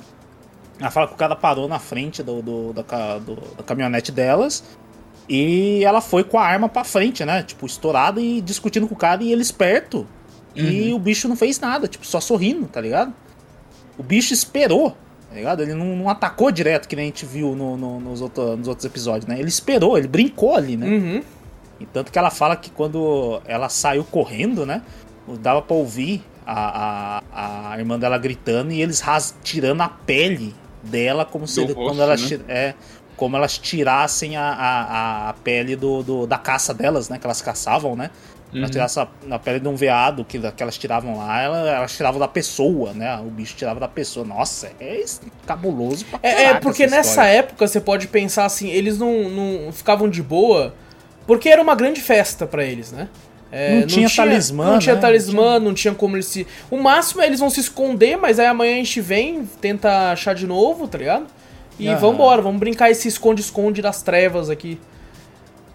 [0.80, 4.64] ela fala que o cara parou na frente do, do- da, do- da caminhonete delas
[5.28, 7.43] e ela foi com a arma pra frente, né?
[7.43, 10.07] Tipo, estourada e discutindo com o cara e ele esperto.
[10.55, 13.14] E o bicho não fez nada, tipo, só sorrindo, tá ligado?
[13.97, 14.95] O bicho esperou,
[15.30, 15.62] tá ligado?
[15.62, 18.68] Ele não, não atacou direto, que nem a gente viu no- no- nos, outro- nos
[18.68, 19.40] outros episódios, né?
[19.40, 20.88] Ele esperou, ele brincou ali, né?
[20.88, 21.24] Uhum.
[21.80, 24.82] E tanto que ela fala que quando ela saiu correndo, né?
[25.42, 30.56] Dava pra ouvir a, a, a irmã dela gritando e eles ras, tirando a pele
[30.84, 32.40] dela como se Do rosto, quando elas, né?
[32.48, 32.74] é,
[33.16, 37.20] como elas tirassem a, a, a pele do, do- da caça delas, né?
[37.20, 38.10] Que elas caçavam, né?
[38.54, 38.66] Uhum.
[38.70, 42.20] tirassem a, a pele de um veado que, que elas tiravam lá, ela- elas tiravam
[42.20, 43.16] da pessoa, né?
[43.20, 44.26] O bicho tirava da pessoa.
[44.26, 45.04] Nossa, é
[45.45, 47.30] cabuloso pra É, é, porque essa nessa história.
[47.30, 50.74] época você pode pensar assim, eles não, não ficavam de boa,
[51.28, 53.08] porque era uma grande festa pra eles, né?
[53.52, 55.02] É, Não tinha talismã, Não tinha né?
[55.02, 56.45] talismã, não tinha como eles se.
[56.70, 60.36] O máximo é eles vão se esconder, mas aí amanhã a gente vem, tenta achar
[60.36, 61.26] de novo, tá ligado?
[61.80, 61.97] E Aham.
[62.00, 64.80] vambora, vamos brincar esse esconde-esconde das trevas aqui.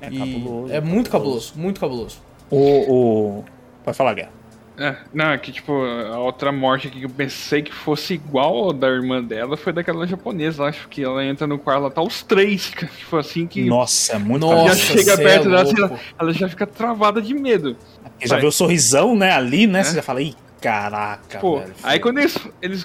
[0.01, 0.73] É E cabuloso.
[0.73, 2.19] é muito cabuloso, muito cabuloso.
[2.51, 3.45] O, o...
[3.85, 4.45] Pode falar, Guerra.
[4.77, 8.57] É, não, é que tipo, a outra morte aqui que eu pensei que fosse igual
[8.57, 12.03] ao da irmã dela foi daquela japonesa, acho que ela entra no quarto, ela tá
[12.03, 15.51] os três, cara, tipo assim que Nossa, é muito Nossa, já chega cê perto é
[15.51, 17.77] dela, assim, ela, ela já fica travada de medo.
[18.03, 19.81] Porque já vê o sorrisão, né, ali, né?
[19.81, 19.85] É.
[19.85, 21.75] Você já fala, ih, caraca, Pô, velho.
[21.85, 22.85] aí quando eles, eles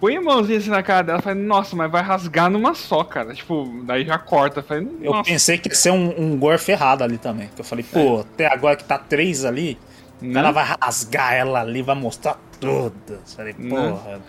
[0.00, 3.34] põem a mãozinha assim na cara dela, fala, nossa, mas vai rasgar numa só, cara.
[3.34, 4.62] Tipo, daí já corta.
[4.62, 7.48] Falei, Eu nossa, pensei que ia ser um, um gore ferrado ali também.
[7.54, 9.78] Que eu falei, pô, até agora que tá três ali,
[10.20, 10.34] o né?
[10.34, 13.34] cara vai rasgar ela ali, vai mostrar todas.
[13.34, 13.70] Falei, Né?
[13.70, 14.20] porra.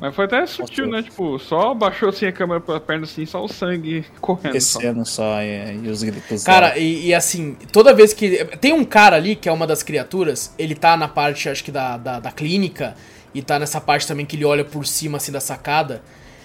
[0.00, 1.02] Mas foi até sutil, né?
[1.02, 4.52] Tipo, só baixou assim a câmera pra perna assim, só o sangue correndo.
[4.60, 4.78] Só.
[4.78, 6.44] Descendo só é, e os gritos.
[6.44, 8.44] Cara, e, e assim, toda vez que.
[8.60, 11.72] Tem um cara ali que é uma das criaturas, ele tá na parte, acho que
[11.72, 12.94] da, da, da clínica,
[13.34, 16.02] e tá nessa parte também que ele olha por cima, assim, da sacada.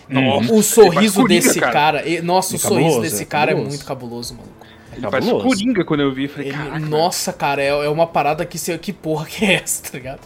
[0.10, 1.72] Nossa, o sorriso coringa, desse cara.
[1.74, 2.08] cara.
[2.08, 4.54] e- nossa, É o sorriso cabuloso, desse é cara é muito cabuloso, maluco.
[4.96, 5.48] Ele faz Cabuloso.
[5.48, 6.28] coringa quando eu vi.
[6.28, 6.80] Falei, Ele- caraca.
[6.80, 10.20] nossa, cara, é, é uma parada que, se- que porra que é essa, tá ligado?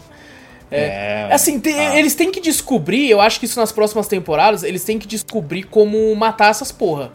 [0.70, 1.98] É, Assim, te- ah.
[1.98, 5.64] eles têm que descobrir, eu acho que isso nas próximas temporadas, eles têm que descobrir
[5.64, 7.12] como matar essas porra.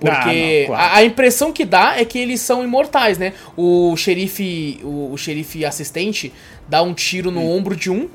[0.00, 0.94] Porque Ah, não, claro.
[0.94, 3.32] a, a impressão que dá é que eles são imortais, né?
[3.56, 6.32] O xerife, o, o xerife assistente
[6.68, 8.08] dá um tiro no ombro de um,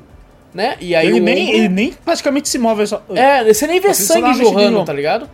[0.54, 0.76] né?
[0.80, 2.80] E aí ele, o nem, ombro- ele nem praticamente se move.
[2.80, 3.02] ele Só...
[3.14, 5.28] É, você nem vê precisa sangue jorrando, tá ligado?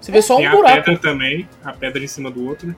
[0.00, 0.76] Você vê só Tem um a buraco.
[0.84, 2.74] pedra também, a pedra em cima do outro, né?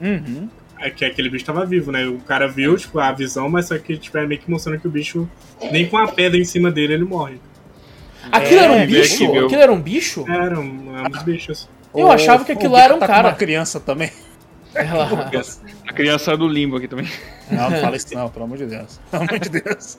[0.00, 0.48] Uhum.
[0.78, 2.06] É que aquele bicho tava vivo, né?
[2.06, 4.86] O cara viu, tipo, a visão, mas só que tipo, é meio que mostrando que
[4.86, 5.28] o bicho,
[5.72, 7.40] nem com a pedra em cima dele, ele morre.
[8.30, 9.24] Aquilo É, era um vê bicho?
[9.24, 9.38] aqui?
[9.38, 10.24] Aquilo era um bicho?
[10.28, 11.68] Era um, é um dos bichos.
[11.94, 13.28] Eu achava que aquilo era um tá com cara.
[13.28, 14.10] uma criança também.
[14.74, 15.30] Ela-
[15.88, 17.08] A criança do limbo aqui também.
[17.50, 19.00] Não, não fala isso não, pelo amor de Deus.
[19.10, 19.98] Pelo amor de Deus.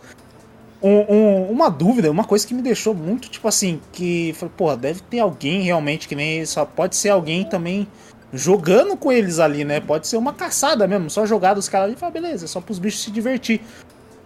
[0.81, 5.01] Um- um- uma dúvida, uma coisa que me deixou muito, tipo assim, que porra, deve
[5.01, 7.87] ter alguém realmente que nem só pode ser alguém também
[8.31, 9.79] jogando com eles ali, né?
[9.79, 12.61] Pode ser uma caçada mesmo, só jogar dos caras ali e falar, beleza, é só
[12.61, 13.61] pros bichos se divertir.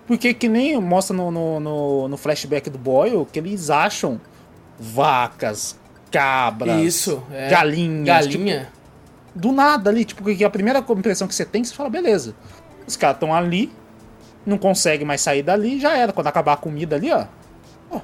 [0.07, 4.19] Porque que nem mostra no, no, no- no flashback do Boyle que eles acham
[4.77, 5.77] vacas,
[6.11, 7.49] cabras, Isso, é.
[7.49, 8.69] galinhas, tipo, Galinha.
[9.33, 12.35] do nada ali, tipo, que a primeira impressão que você tem, você fala, beleza.
[12.85, 13.71] Os caras estão ali,
[14.45, 16.11] não conseguem mais sair dali, já era.
[16.11, 17.25] Quando acabar a comida ali, ó,
[17.91, 17.99] ó,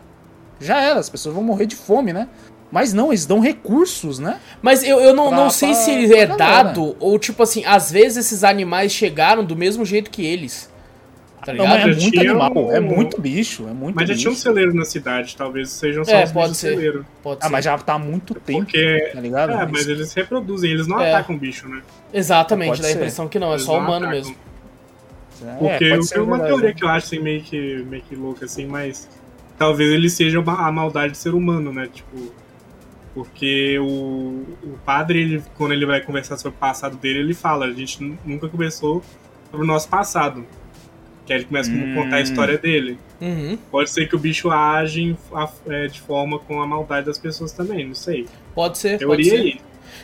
[0.60, 2.28] já era, as pessoas vão morrer de fome, né?
[2.72, 4.40] Mas não, eles dão recursos, né?
[4.62, 6.36] Mas eu, eu não, Pra- não sei pra- se é galera.
[6.36, 10.70] dado, ou tipo assim, às vezes esses animais chegaram do mesmo jeito que eles.
[11.46, 14.08] Tá Não, mas é Já muito tinha animal, um- é muito bicho, é muito Mas
[14.10, 14.22] já bicho.
[14.24, 16.72] tinha um celeiro na cidade, talvez sejam só É, os pode ser.
[16.74, 17.06] celeiro.
[17.24, 17.52] Pode Ah, ser.
[17.54, 19.12] mas já tá há muito tempo, Porque.
[19.14, 19.52] tá ligado?
[19.54, 21.14] É, mas eles se reproduzem, eles não É.
[21.14, 21.82] atacam bicho, né?
[22.14, 24.12] Exatamente, dá a impressão que não, é Eles só não humano atacam.
[24.12, 24.36] mesmo.
[25.46, 26.54] É, Porque pode eu uma verdade.
[26.54, 29.08] teoria que eu acho assim, meio que, meio que louca, assim, mas
[29.58, 31.88] talvez ele seja a maldade de ser humano, né?
[31.92, 32.32] Tipo.
[33.14, 37.66] Porque o, o padre, ele, quando ele vai conversar sobre o passado dele, ele fala,
[37.66, 39.04] a gente nu- nunca conversou
[39.50, 40.46] sobre o nosso passado.
[41.26, 41.94] Que aí ele começa a Hum.
[41.96, 43.00] contar a história dele.
[43.20, 47.18] Uhum, Pode ser que o bicho age a- é, de forma com a maldade das
[47.18, 48.28] pessoas também, não sei.
[48.54, 49.38] pode ser, pode Teoria ser.
[49.38, 49.62] aí.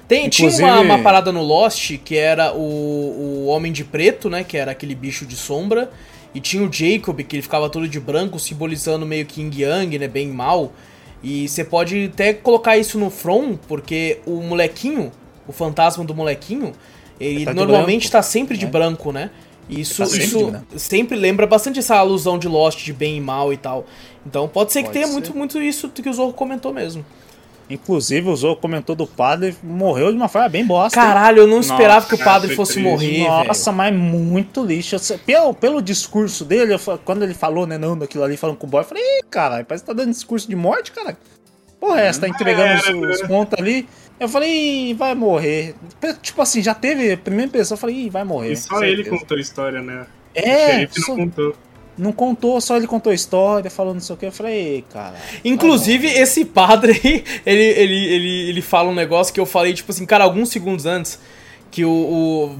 [0.07, 4.29] Tem, tinha uma, Inclusive- uma parada no Lost que era o, o Homem de Preto,
[4.29, 4.43] né?
[4.43, 5.89] Que era aquele bicho de sombra.
[6.35, 9.99] E tinha o Jacob, que ele ficava todo de branco, simbolizando meio que Yin Yang,
[9.99, 10.07] né?
[10.07, 10.71] Bem mal.
[11.23, 15.11] E você pode até colocar isso no From, porque o molequinho,
[15.47, 16.73] o fantasma do molequinho,
[17.19, 18.71] ele Tá de normalmente branco, tá sempre de né?
[18.71, 19.29] branco, né?
[19.69, 20.65] Isso, Tá sempre isso branco.
[20.75, 23.85] sempre lembra bastante essa alusão de Lost, de bem e mal e tal.
[24.25, 25.13] Então pode ser que Pode tenha ser.
[25.13, 27.05] muito, muito isso que o Zorro comentou mesmo.
[27.69, 30.99] Inclusive, o Zorro comentou do padre, morreu de uma forma bem bosta.
[30.99, 32.87] Caralho, eu não esperava Nossa, que o padre fosse triste.
[32.89, 33.77] morrer, Nossa, velho.
[33.77, 34.95] mas muito lixo.
[35.25, 38.69] Pelo, pelo discurso dele, eu quando ele falou, né, não, daquilo ali, falando com o
[38.69, 41.17] boy, eu falei, Ih, caralho, parece que tá dando discurso de morte, cara.
[41.79, 43.87] Porra, é essa, tá entregando os, era, os pontos ali.
[44.19, 45.75] Eu falei, vai morrer.
[46.21, 48.51] Tipo assim, já teve a primeira impressão, eu falei, Ih, vai morrer.
[48.53, 50.05] E só ele contou a história, né?
[50.35, 51.55] o É, xerife só- não contou.
[51.97, 54.25] Não contou, só ele contou a história, falou não sei o que.
[54.25, 55.15] Eu falei, Ei, cara.
[55.43, 56.93] Inclusive, esse padre,
[57.45, 60.85] ele, ele, ele, ele fala um negócio que eu falei, tipo assim, cara, alguns segundos
[60.85, 61.19] antes,
[61.71, 61.89] que o,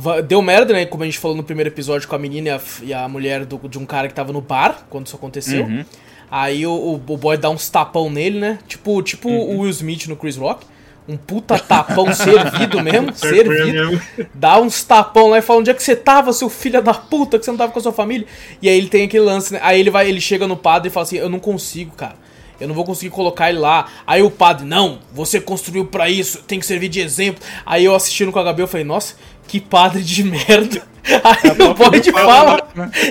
[0.06, 0.86] o- deu merda, né?
[0.86, 3.46] Como a gente falou no primeiro episódio com a menina e a, e a mulher
[3.46, 5.66] do- de um cara que tava no bar, quando isso aconteceu.
[5.66, 5.86] Uhum.
[6.32, 8.58] Aí o, o, o boy dá uns tapão nele, né?
[8.68, 9.58] Tipo, tipo Uhum.
[9.58, 10.66] o Will Smith no Chris Rock.
[11.08, 14.02] Um puta tapão servido mesmo, servido.
[14.34, 17.38] dá uns tapão lá e fala onde é que você tava, seu filho da puta,
[17.38, 18.26] que você não tava com a sua família.
[18.62, 19.60] E aí ele tem aquele lance, né?
[19.62, 22.16] Aí ele vai, ele chega no padre e fala assim: "Eu não consigo, cara.
[22.60, 23.88] Eu não vou conseguir colocar ele lá".
[24.06, 27.44] Aí o padre: "Não, você construiu pra isso, tem que servir de exemplo".
[27.66, 29.16] Aí eu assistindo com a Gabi, eu falei: "Nossa,
[29.48, 30.82] que padre de merda".
[31.06, 32.66] Aí o Boyd fala,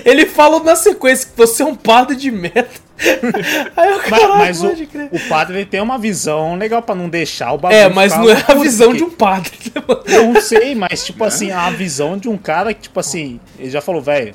[0.04, 2.70] ele fala na sequência que você é um padre de merda.
[3.76, 5.08] Aí eu, Mas, caralho, mas o, crer.
[5.12, 7.80] o padre ele tem uma visão legal pra não deixar o bagulho.
[7.80, 9.52] É, mas não é a visão porque- de um padre.
[9.74, 9.82] né?
[10.06, 13.70] Eu não sei, mas tipo assim, a visão de um cara que, tipo assim, ele
[13.70, 14.34] já falou, velho,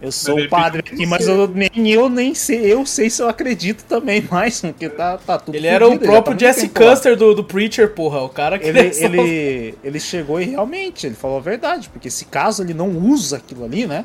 [0.00, 3.28] eu sou o padre aqui, mas eu, nem eu nem sei, eu sei se eu
[3.28, 6.68] acredito também mais, porque tá, tá tudo Ele era o próprio tá Jesse.
[6.68, 8.22] Custer do, do Preacher, porra.
[8.22, 12.08] O cara que Ele, só- ele, ele chegou e realmente, ele falou a verdade, porque
[12.10, 14.04] se caso ele não usa aquilo ali, né?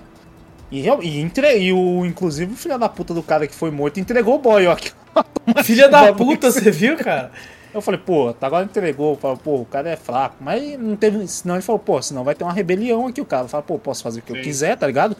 [0.71, 3.99] E, e, entre, e o, inclusive o filho da puta do cara que foi morto
[3.99, 4.75] entregou o boy, ó.
[5.63, 7.31] Filha da puta, que você viu, cara?
[7.73, 9.11] Eu falei, pô, tá agora entregou.
[9.13, 10.37] Eu falei, pô, o cara é fraco.
[10.39, 11.27] Mas não teve.
[11.27, 13.19] Senão ele falou, pô, senão vai ter uma rebelião aqui.
[13.21, 14.41] O cara fala, pô, posso fazer o que eu Sim.
[14.41, 15.15] quiser, tá ligado?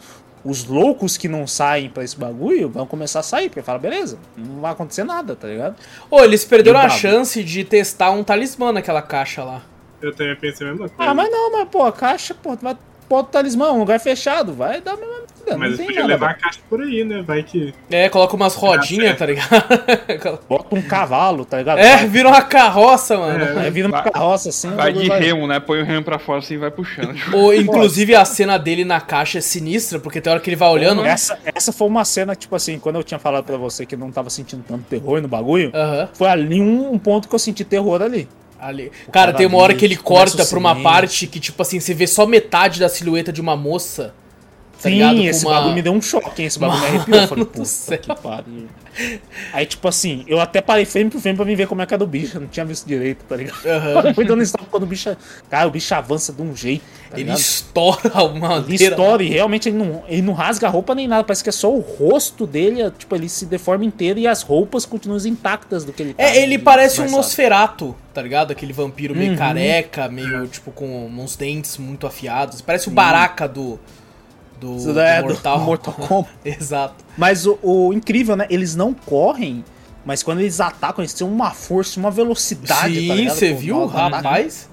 [0.46, 4.18] Os loucos que não saem pra esse bagulho vão começar a sair, porque fala, beleza,
[4.36, 5.76] não vai acontecer nada, tá ligado?
[6.10, 9.62] Ô, eles perderam a chance de testar um talismã naquela caixa lá.
[10.00, 11.10] Eu também pensei a mesma coisa.
[11.10, 12.76] Ah, mas não, mas pô, a caixa, pô, tu vai
[13.08, 16.08] bota o talismã, um lugar fechado, vai dar a mesma vida, Mas não podiam nada,
[16.14, 17.22] levar a caixa por aí, né?
[17.22, 17.72] Vai que.
[17.90, 19.48] É, coloca umas rodinhas, tá ligado?
[20.48, 21.78] Bota um cavalo, tá ligado?
[21.78, 23.58] é, vira uma carroça, mano.
[23.60, 24.70] Aí vira uma Vai- carroça assim.
[24.74, 25.60] Vai de bagulho remo, né?
[25.60, 27.14] Põe o remo pra fora assim e vai puxando.
[27.32, 30.68] Ou, inclusive, a cena dele na caixa é sinistra, porque tem hora que ele vai
[30.68, 31.04] olhando.
[31.04, 34.10] Essa, essa foi uma cena, tipo assim, quando eu tinha falado pra você que não
[34.10, 36.08] tava sentindo tanto terror no bagulho, Aham.
[36.12, 38.28] foi ali um, um ponto que eu senti terror ali.
[38.58, 38.90] Ali.
[38.90, 41.92] Cara, cara tem uma hora que ele corta pra uma parte que, tipo assim, você
[41.92, 44.14] vê só metade da silhueta de uma moça.
[44.82, 44.90] Tá?
[44.90, 46.46] Sim, esse uma- bagulho me deu um choque, hein?
[46.48, 47.20] Esse bagulho me Mano arrepiou.
[47.22, 48.66] Eu falei, puta que pariu.
[49.52, 51.92] Aí, tipo assim, eu até parei frame por frame pra mim ver como é que
[51.94, 52.36] era do bicho.
[52.36, 53.56] Eu não tinha visto direito, tá ligado?
[53.66, 54.14] Aham.
[54.14, 55.14] Fui dando stop quando o bicho.
[55.50, 56.84] Cara, o bicho avança de um jeito.
[57.10, 60.94] Tá Ele estoura uma Ele estoura e realmente ele não, ele não rasga a roupa
[60.94, 61.24] nem nada.
[61.24, 64.42] Parece que é só o rosto dele, é, tipo, ele se deforma inteiro e as
[64.42, 66.22] roupas continuam intactas do que ele tá.
[66.22, 67.10] É, ele parece um.
[67.10, 68.50] Nosferato, tá ligado?
[68.50, 69.36] Aquele vampiro meio Uhum.
[69.38, 72.60] careca, meio, tipo, com uns dentes muito afiados.
[72.60, 73.78] Parece o Baraka do.
[74.60, 75.58] Do, do é, do Mortal.
[75.64, 76.32] Mortal Kombat.
[76.44, 77.04] Exato.
[77.16, 78.46] Mas o, o incrível, né?
[78.50, 79.64] Eles não correm,
[80.04, 83.08] mas quando eles atacam, eles têm uma força, uma velocidade.
[83.08, 84.68] tá Sim, você Pô, viu, rapaz?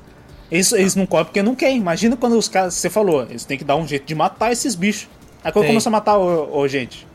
[0.51, 1.77] Eles, eles não correm porque não querem.
[1.77, 2.75] Imagina quando os caras.
[2.75, 5.07] Você falou, eles têm que dar um jeito de matar esses bichos.
[5.43, 7.07] Aí quando começa a matar, ô, ô, gente,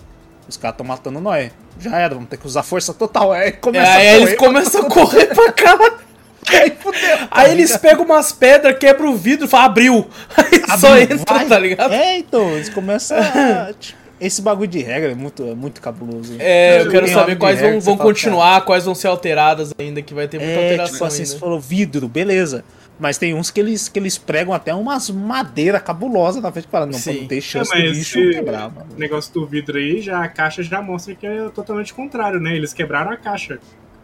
[0.49, 1.51] os caras estão matando nós.
[1.79, 3.33] Já era, vamos ter que usar força total.
[3.33, 4.23] Aí começa Aí a correr.
[4.27, 5.99] eles começam a correr pra caralho.
[6.51, 7.19] Aí fudeu.
[7.31, 10.07] Aí eles pegam umas pedras, quebram o vidro e falam, abriu.
[10.37, 11.47] Aí só Abriu, entra, vai.
[11.47, 11.93] tá ligado?
[11.95, 13.73] É, então, eles começam a.
[13.79, 16.33] tipo, Esse bagulho de regra é muito, é muito cabuloso.
[16.33, 16.39] hein?
[16.41, 20.03] É, eu quero Tem saber quais vão, vão fala, continuar, quais vão ser alteradas ainda,
[20.03, 21.31] que vai ter muita É, alteração tipo assim, ainda.
[21.33, 22.65] você falou vidro, beleza.
[23.01, 26.85] Mas tem uns que eles, que eles pregam até umas madeiras cabulosas na frente para
[26.85, 28.89] não, não ter É, chance do mas bicho quebrar, mano.
[28.97, 32.57] negócio do vidro aí, já a caixa já mostra que é totalmente contrário, né?
[32.57, 33.61] Eles quebraram a caixa.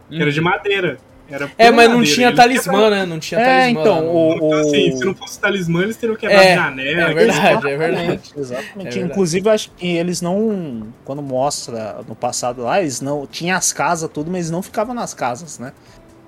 [0.09, 0.97] Que era de madeira.
[1.29, 2.89] Era É, mas não tinha Eles talismã, quebraram.
[2.97, 3.05] né?
[3.05, 3.81] Não tinha É, talismã.
[3.81, 4.13] então, lá, não.
[4.15, 7.09] o- Então, assim, se não fosse talismã, eles teriam É, quebrado janela.
[7.09, 7.39] é verdade.
[7.67, 8.77] é Exatamente, Exatamente.
[8.79, 8.99] É verdade.
[9.01, 10.83] Inclusive, acho que eles não.
[11.03, 13.25] Quando mostra no passado lá, eles não.
[13.25, 15.73] Tinha as casas, tudo, mas eles não ficavam nas casas, né?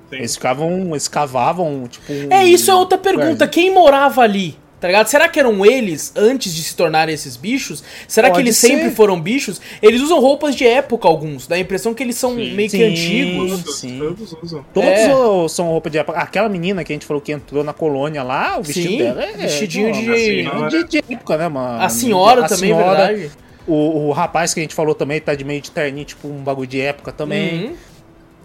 [0.09, 0.15] Sim.
[0.15, 0.71] Eles ficavam.
[0.89, 2.11] Eles cavavam, tipo.
[2.31, 3.47] É, isso é outra pergunta.
[3.47, 4.57] Quem morava ali?
[4.79, 5.07] Tá ligado?
[5.07, 7.83] Será que eram eles antes de se tornarem esses bichos?
[8.07, 8.67] Será que Pode eles ser.
[8.67, 9.59] sempre foram bichos?
[9.81, 11.47] Eles usam roupas de época, alguns.
[11.47, 12.53] Dá a impressão que eles são Sim.
[12.53, 12.83] meio que Sim.
[12.83, 13.51] antigos.
[13.63, 13.97] Todos, Sim.
[13.99, 14.65] todos usam.
[14.73, 15.47] Todos É.
[15.49, 16.19] são roupa de época.
[16.19, 19.23] Aquela menina que a gente falou que entrou na colônia lá, o vestido Sim, dela
[19.23, 19.31] é.
[19.33, 21.81] vestidinho de- de, de época, né, mano?
[21.81, 23.31] A senhora A também, é senhora, verdade.
[23.67, 26.37] O, o rapaz que a gente falou também tá de meio de terninho, tipo um
[26.43, 27.65] bagulho de época também.
[27.65, 27.75] Uhum.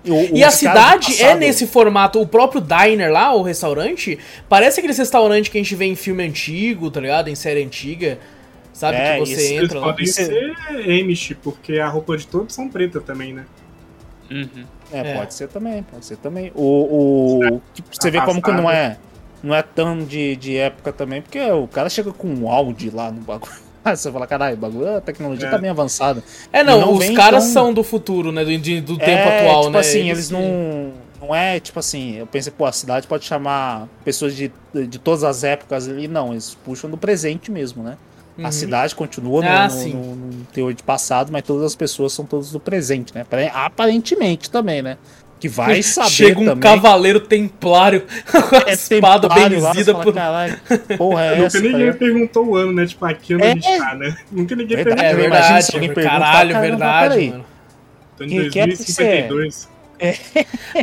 [0.04, 2.20] O- E a cidade é nesse formato.
[2.20, 6.24] O próprio diner lá, o restaurante, parece aqueles restaurantes que a gente vê em filme
[6.24, 7.28] antigo, tá ligado?
[7.28, 8.18] Em série antiga.
[8.72, 8.96] Sabe?
[8.96, 9.86] É, que você isso- Eles entra lá.
[9.88, 13.44] podem é- ser Amish, porque a roupa de todos são preta também, né?
[14.30, 14.64] Uhum.
[14.92, 15.14] É, É.
[15.18, 16.50] pode ser também, pode ser também.
[16.54, 16.62] O,
[17.56, 18.96] o, tipo, você vê como que não é,
[19.42, 23.10] não é tão de, de época também, porque o cara chega com um Audi lá
[23.12, 23.52] no bagulho.
[23.96, 25.50] Você fala, caralho, o bagulho, a tecnologia É.
[25.50, 26.22] tá bem avançada.
[26.52, 28.44] É, não, não os caras tão- são do futuro, né?
[28.44, 29.78] Do, de- do tempo é, atual, tipo né?
[29.80, 30.92] assim, eles não.
[31.20, 34.50] Não é tipo assim, eu pensei, pô, a cidade pode chamar pessoas de,
[34.88, 36.08] de todas as épocas ali.
[36.08, 37.96] Não, eles puxam do presente mesmo, né?
[38.36, 38.46] Uhum.
[38.46, 42.12] A cidade continua no, Ah, no- no- no teor de passado, mas todas as pessoas
[42.12, 43.20] são todas do presente, né?
[43.20, 44.96] Apare- Aparentemente também, né?
[45.42, 46.60] Que vai saber Chega um também.
[46.60, 50.14] cavaleiro templário com a É espada lá, benzida por.
[50.14, 50.56] Caralho,
[50.96, 51.58] porra é Nunca essa?
[51.58, 51.98] tá ninguém ligado?
[51.98, 52.86] perguntou o ano, né?
[52.86, 53.50] Tipo, aqui onde É.
[53.50, 54.16] a gente tá, né?
[54.30, 55.26] Nunca ninguém Verdade, É perguntou.
[55.26, 57.44] Imagina verdade, se alguém é caralho, verdade, mano.
[58.16, 59.22] Tô em Que- que época que você é?
[59.26, 59.72] 2052.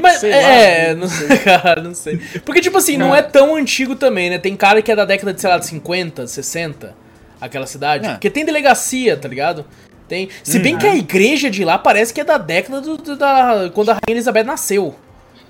[0.01, 2.18] Mas, Sei é, lá, não sei, cara, não sei.
[2.45, 4.38] Porque, tipo assim, não é tão antigo também, né?
[4.38, 6.93] Tem cara que é da década de, sei lá, de 50, 60,
[7.39, 8.07] aquela cidade.
[8.07, 8.12] É.
[8.12, 9.66] Porque tem delegacia, tá ligado?
[10.10, 10.28] Tem.
[10.43, 10.80] Se bem Uhum.
[10.80, 13.70] que a igreja de lá parece que é da década do, do- da.
[13.74, 14.95] quando a Rainha Elizabeth nasceu.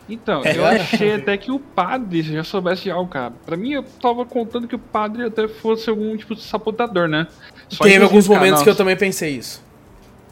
[0.07, 0.57] Então, É.
[0.57, 3.31] eu achei até que o padre já soubesse de algo, cara.
[3.45, 7.27] Pra mim, eu tava contando que o padre até fosse algum tipo de sabotador, né?
[7.69, 9.63] Só Teve alguns momentos que eu também pensei isso.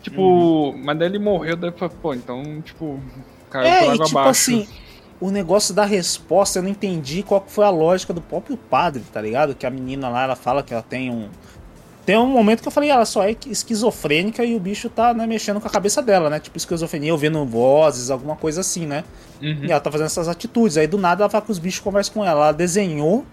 [0.02, 3.00] Tipo, mas daí ele morreu, daí foi, pô, então, tipo,
[3.50, 4.30] caiu É, por e água tipo abaixo.
[4.52, 4.68] assim,
[5.20, 9.04] o negócio da resposta, eu não entendi qual que foi a lógica do próprio padre,
[9.14, 9.54] tá ligado?
[9.54, 11.28] Que a menina lá, ela fala que ela tem um.
[12.08, 15.28] Tem um momento que eu falei, ela só é esquizofrênica e o bicho tá né,
[15.28, 16.40] mexendo com a cabeça dela, né?
[16.40, 19.04] Tipo esquizofrenia, ouvindo vozes, alguma coisa assim, né?
[19.42, 19.66] Uhum.
[19.66, 20.78] E ela tá fazendo essas atitudes.
[20.78, 22.44] Aí do nada ela fala que os bichos conversam com ela.
[22.44, 23.26] Ela desenhou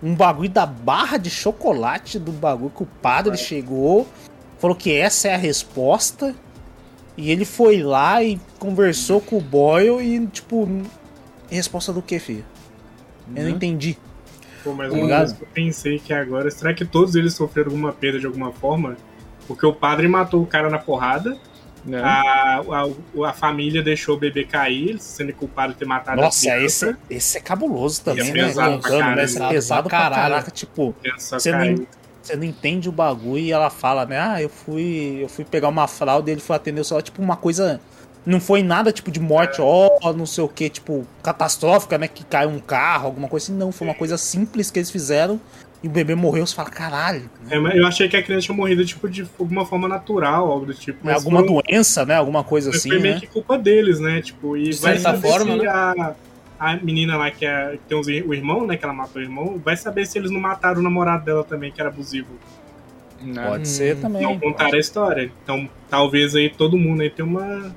[0.00, 4.06] um bagulho da barra de chocolate do bagulho que o padre chegou,
[4.60, 6.32] falou que essa é a resposta.
[7.16, 10.68] E ele foi lá e conversou com o Boyle e, tipo,
[11.50, 12.44] resposta do que, filho?
[13.34, 13.56] Eu não Uhum.
[13.56, 13.98] entendi.
[14.62, 14.92] Pô, mas
[15.32, 18.96] que eu pensei que agora, será que todos eles sofreram alguma perda de alguma forma?
[19.46, 21.36] Porque o padre matou o cara na porrada,
[21.84, 22.00] Né?
[22.00, 26.24] a, a, a família deixou o bebê cair, ele sendo culpado de ter matado a
[26.24, 26.90] Nossa, criança.
[27.10, 28.44] esse, esse é cabuloso também, é né?
[28.44, 29.24] pesado pra Contando, né?
[29.24, 29.54] Esse é caralho.
[29.54, 30.32] pesado pra Pra caralho.
[30.34, 30.50] caraca.
[30.52, 31.86] Tipo, A Você não,
[32.22, 34.20] você não entende o bagulho e ela fala, né?
[34.20, 37.20] Ah, eu fui, eu fui pegar uma fralda e ele foi atender o celular, tipo
[37.20, 37.80] uma coisa.
[38.24, 42.06] Não foi nada tipo de morte, ó, não sei o que, tipo, catastrófica, né?
[42.06, 43.54] Que caiu um carro, alguma coisa assim.
[43.56, 45.40] Não, foi uma coisa simples que eles fizeram
[45.82, 46.46] e o bebê morreu.
[46.46, 47.28] Você fala, caralho.
[47.50, 50.66] É, mas eu achei que a criança tinha morrido tipo, de alguma forma natural, algo
[50.66, 50.98] do tipo.
[51.02, 52.14] Mas Mas alguma foi, doença, né?
[52.14, 53.20] Alguma coisa assim, foi meio né?
[53.20, 54.22] que culpa deles, né?
[54.22, 55.68] Tipo, e De vai certa saber forma, se né?
[55.68, 56.14] a,
[56.60, 58.76] a menina lá que, é, que tem os o irmão, né?
[58.76, 61.72] Que ela matou o irmão, vai saber se eles não mataram o namorado dela também,
[61.72, 62.28] que era abusivo.
[63.20, 63.44] Né?
[63.48, 63.64] Pode Hum.
[63.64, 64.22] ser também.
[64.22, 65.30] Não contaram a história.
[65.42, 67.74] Então, talvez aí todo mundo aí tenha uma.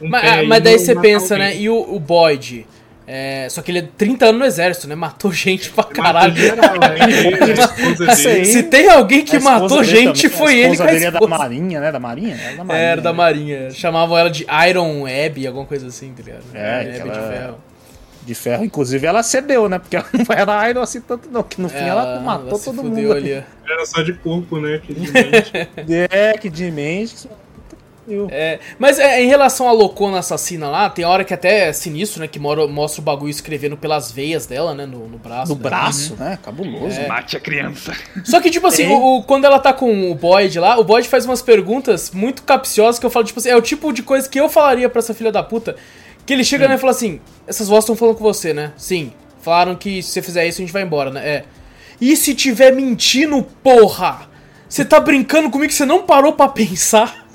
[0.00, 1.48] Um Mas, aí mas daí você pensa, alguém.
[1.48, 1.56] né?
[1.56, 2.66] E o, o Boyd?
[3.10, 4.94] É, só que ele é 30 anos no exército, né?
[4.94, 6.34] Matou gente pra caralho.
[6.36, 7.06] geral, né?
[8.14, 8.44] Dele.
[8.44, 11.26] Se tem alguém que matou gente, também, foi a ele com a dele é da.
[11.26, 11.90] Marinha, né?
[11.90, 12.34] Da Marinha?
[12.36, 12.86] Era da Marinha.
[12.86, 13.16] Era da né?
[13.16, 13.70] Marinha.
[13.70, 16.42] Chamavam ela de Iron Abby, alguma coisa assim, tá ligado?
[16.52, 17.58] É, Abby aquela- de ferro.
[18.26, 18.64] De ferro.
[18.64, 19.78] Inclusive ela cedeu, né?
[19.78, 21.42] Porque ela não era Iron assim tanto, não.
[21.42, 23.12] Que no fim ela, matou ela se todo fudeu mundo.
[23.14, 23.30] ali.
[23.66, 24.82] Era só de corpo, né?
[24.86, 25.52] Que de mente.
[26.10, 27.26] É, que de mente.
[28.08, 31.72] Eu- É, mas é, em relação à loucona assassina lá, tem hora que até é
[31.72, 32.28] sinistro, né?
[32.28, 34.86] Que mora- mostra o bagulho escrevendo pelas veias dela, né?
[34.86, 35.52] No, no braço.
[35.52, 35.70] No dela.
[35.70, 36.38] braço, né?
[36.42, 36.98] Cabuloso.
[36.98, 37.06] É.
[37.06, 37.92] Mate a criança.
[38.24, 41.06] Só que, tipo assim, o, o- quando ela tá com o Boyd lá, o Boyd
[41.08, 44.28] faz umas perguntas muito capciosas que eu falo, tipo assim, é o tipo de coisa
[44.28, 45.76] que eu falaria pra essa filha da puta.
[46.24, 48.72] Que ele chega né, e fala assim: essas vozes estão falando com você, né?
[48.76, 49.12] Sim.
[49.40, 51.26] Falaram que se você fizer isso a gente vai embora, né?
[51.28, 51.44] É.
[52.00, 54.28] E se tiver mentindo, porra?
[54.68, 57.26] Você tá brincando comigo que você não parou pra pensar?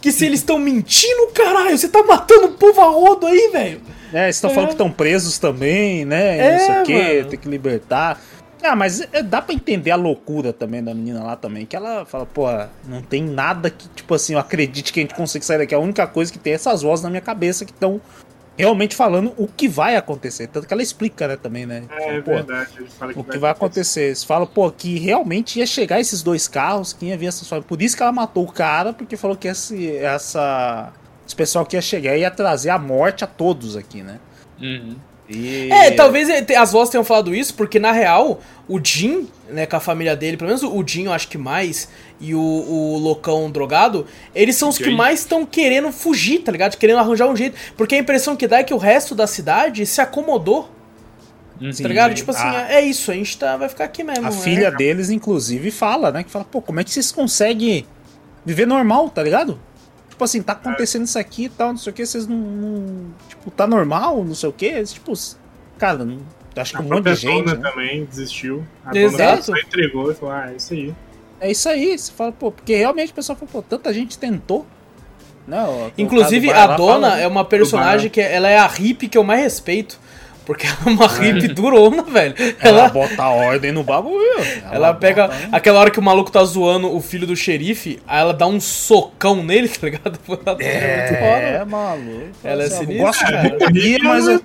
[0.00, 3.80] Que se eles estão mentindo, caralho, você tá matando o povo a rodo aí, velho.
[4.12, 4.54] É, eles estão É.
[4.54, 6.38] falando que estão presos também, né?
[6.38, 8.20] É, não sei o quê, tem que libertar.
[8.62, 11.64] Ah, mas é, dá pra entender a loucura também da menina lá também.
[11.64, 12.44] Que ela fala, pô,
[12.86, 15.74] não tem nada que, tipo assim, eu acredite que a gente consiga sair daqui.
[15.74, 18.00] A única coisa que tem é essas vozes na minha cabeça que estão
[18.60, 20.46] realmente falando o que vai acontecer.
[20.46, 21.84] Tanto que ela explica, né, também, né?
[21.90, 22.70] É, Fala, pô, verdade.
[23.16, 24.02] O que vai acontecer?
[24.02, 27.68] Eles falam, pô, que realmente ia chegar esses dois carros, que ia vir essas famílias.
[27.68, 30.92] Por isso que ela matou o cara, porque falou que esse, essa,
[31.26, 34.18] esse pessoal que ia chegar ia trazer a morte a todos aqui, né?
[35.30, 35.70] E...
[35.70, 39.80] É, talvez as vozes tenham falado isso, porque na real, o Jim, né, com a
[39.80, 41.88] família dele, pelo menos o Jim eu acho que mais,
[42.20, 46.76] e o, o loucão drogado, eles são os que mais estão querendo fugir, tá ligado?
[46.76, 47.56] Querendo arranjar um jeito.
[47.76, 50.68] Porque a impressão que dá é que o resto da cidade se acomodou,
[51.72, 52.14] Sim, tá ligado?
[52.14, 54.26] Tipo assim, a, é isso, a gente tá, vai ficar aqui mesmo.
[54.26, 54.32] a é.
[54.32, 56.24] filha deles, inclusive, fala, né?
[56.24, 57.86] Que fala, pô, como é que vocês conseguem
[58.44, 59.60] viver normal, tá ligado?
[60.20, 63.06] Tipo assim, tá acontecendo isso aqui e tal, não sei o que, vocês não, não-
[63.26, 64.66] Tipo, tá normal, não sei o que.
[64.66, 65.14] Eles, tipo,
[65.78, 66.18] cara, não-
[66.54, 67.42] acho que A um monte de gente.
[67.46, 67.70] dona né?
[67.70, 68.62] também desistiu.
[68.84, 69.16] A Exato.
[69.16, 70.94] dona só entregou e falou, ah, é isso aí.
[71.40, 74.66] É isso aí, você fala, pô, porque realmente o pessoal fala, pô, tanta gente tentou.
[75.48, 79.08] Né, o- o Inclusive, a dona fala, é uma personagem que ela é a hippie
[79.08, 79.98] que eu mais respeito.
[80.46, 82.34] Porque ela é uma hippie durona, velho.
[82.60, 84.40] Ela Ela, bota ordem no bagulho.
[84.70, 88.20] ela pega bota- aquela hora que o maluco tá zoando o filho do xerife, aí
[88.20, 90.18] ela dá um socão nele, tá ligado?
[90.26, 90.64] Ela tá muito foda.
[90.64, 92.28] É, maluco.
[92.42, 93.58] Ela é Assim, eu sinistra, Gosto de cara.
[93.58, 94.42] burguia, mas eu,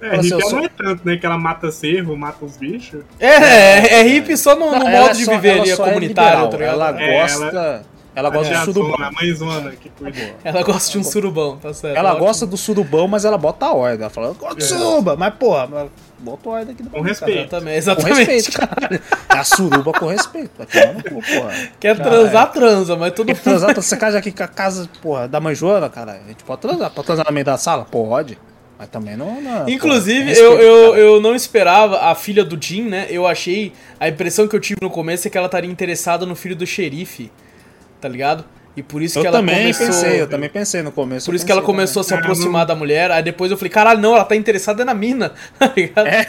[0.00, 1.16] É, assim, hippie eu ela sou- não é tanto, né?
[1.16, 3.00] Que ela mata cervo, mata os bichos.
[3.18, 5.72] É, é, é hippie só no, no Não, ela modo de viver ela ali, é
[5.72, 6.74] é comunitário, liberal, tá ligado?
[6.74, 7.44] Ela É, gosta.
[7.44, 7.82] Ela
[8.30, 8.96] gosta a do surubão.
[8.96, 10.34] tiazona, a mãezona que cuida.
[10.44, 11.96] Ela gosta de um surubão, tá certo.
[11.96, 14.00] Ela Ela gosta do surubão, mas ela bota a ordem.
[14.00, 15.88] Ela fala, eu gosto de suruba, mas porra,
[16.18, 17.50] bota a ordem aqui do Com respeito.
[17.50, 17.74] cara.
[17.76, 19.00] Exatamente, Com respeito, caralho.
[19.32, 20.50] É a suruba com respeito.
[20.58, 21.52] Vai tomar no cu, porra.
[21.78, 23.42] Quer Cara, transar, transa, mas todo Quer mundo.
[23.44, 26.20] transar, você casa aqui com a casa, porra, da mãe Joana, caralho.
[26.24, 26.90] A gente pode transar.
[26.90, 27.84] Pode transar no meio da sala?
[27.84, 28.36] Pode.
[28.78, 29.40] Mas também não.
[29.40, 31.00] não Inclusive, porra, eu, respeito, eu, cara.
[31.02, 33.06] eu não esperava a filha do Jim, né?
[33.10, 33.72] Eu achei.
[33.98, 36.64] A impressão que eu tive no começo é que ela estaria interessada no filho do
[36.64, 37.28] xerife,
[38.00, 38.44] tá ligado?
[38.76, 39.86] E por isso Eu que ela também começou.
[39.86, 41.26] pensei, eu também pensei no começo.
[41.26, 43.10] Por isso que ela começou a se aproximar da mulher.
[43.10, 46.06] Aí depois eu falei, caralho, não, ela tá interessada na mina, tá ligado?
[46.06, 46.26] É.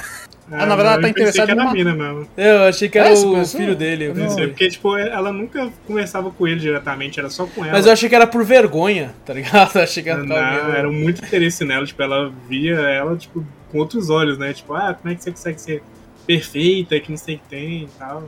[0.51, 2.27] Ah, na verdade, ela tá interessada que era numa- a mina mesmo.
[2.35, 3.59] Eu achei que era É, o pensou?
[3.59, 4.05] filho dele.
[4.05, 4.23] eu Não.
[4.27, 4.47] pensei.
[4.47, 7.73] Porque, tipo, ela nunca conversava com ele diretamente, era só com ela.
[7.73, 9.75] Mas eu achei que era por vergonha, tá ligado?
[9.77, 13.45] Eu achei que ela Não, tava era muito interesse nela, tipo, ela via ela, tipo,
[13.71, 14.51] com outros olhos, né?
[14.53, 15.83] Tipo, ah, como é que você consegue ser
[16.25, 18.23] perfeita, que não sei o que tem e tal.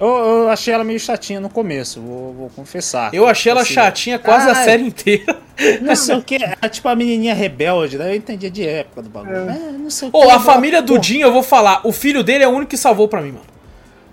[0.00, 3.12] Eu, eu achei ela meio chatinha no começo, vou, vou confessar.
[3.12, 5.36] Eu achei ela Assim, chatinha quase a ah, série inteira.
[5.82, 8.12] Não sei o que, é tipo a menininha rebelde, né?
[8.12, 9.50] Eu entendia de época do bagulho.
[9.50, 11.02] É, não sei o Ô, a família do.
[11.02, 13.44] Jim, eu vou falar, o filho dele é o único que salvou pra mim, mano.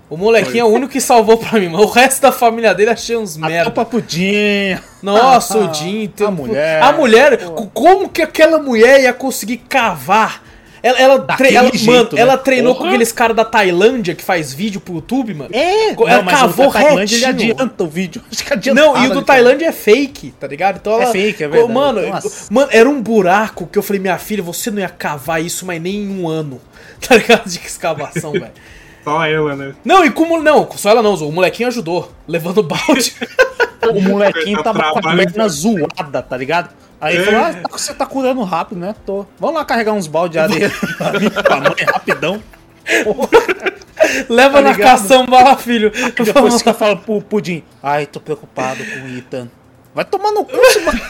[0.08, 1.82] O molequinho é o único que salvou pra mim, mano.
[1.84, 3.70] O resto da família dele achei uns A merda.
[3.70, 4.76] topa pudim.
[5.02, 6.06] Nossa, o Jim.
[6.08, 7.38] tem A um- mulher, A mulher.
[7.38, 7.52] pô.
[7.52, 10.42] co- Como que aquela mulher ia conseguir cavar
[10.86, 12.20] Ela, ela, tre- ela- jeito, mano, né?
[12.20, 12.90] ela treinou com Porra.
[12.90, 15.50] aqueles caras da Tailândia que faz vídeo pro YouTube, mano.
[15.52, 18.22] É, Ela cavou o da Tailândia, ele adianta o vídeo.
[18.30, 20.76] Acho que adiantava, Não, e o do Tailândia é fake, tá ligado?
[20.76, 21.12] Então É ela.
[21.12, 21.72] fake, é verdade.
[21.72, 22.46] Mano, Nossa.
[22.52, 25.80] mano, era um buraco que eu falei, minha filha, você não ia cavar isso, mas
[25.82, 26.60] nem em um ano.
[27.06, 27.46] Tá ligado?
[27.48, 28.50] De escavação, velho.
[29.04, 29.74] Só ela, né?
[29.84, 30.42] Não, e como.
[30.42, 33.12] Não, só ela não, o molequinho ajudou, levando balde.
[33.94, 36.70] O molequinho Tá tava com a perna zoada, tá ligado?
[37.00, 37.26] Aí ele É.
[37.26, 38.94] falou, ah, tá- você tá curando rápido, né?
[39.04, 39.26] Tô.
[39.38, 42.42] Vamos lá carregar uns balde de areia pra mim, pra mãe, rapidão.
[44.28, 45.90] Leva Tá na caçamba lá, filho.
[45.90, 49.48] Depois Vamos você fala pro Pudim, ai, tô preocupado com o Ethan.
[49.96, 50.52] Vai tomar no cu,
[50.84, 51.00] mano.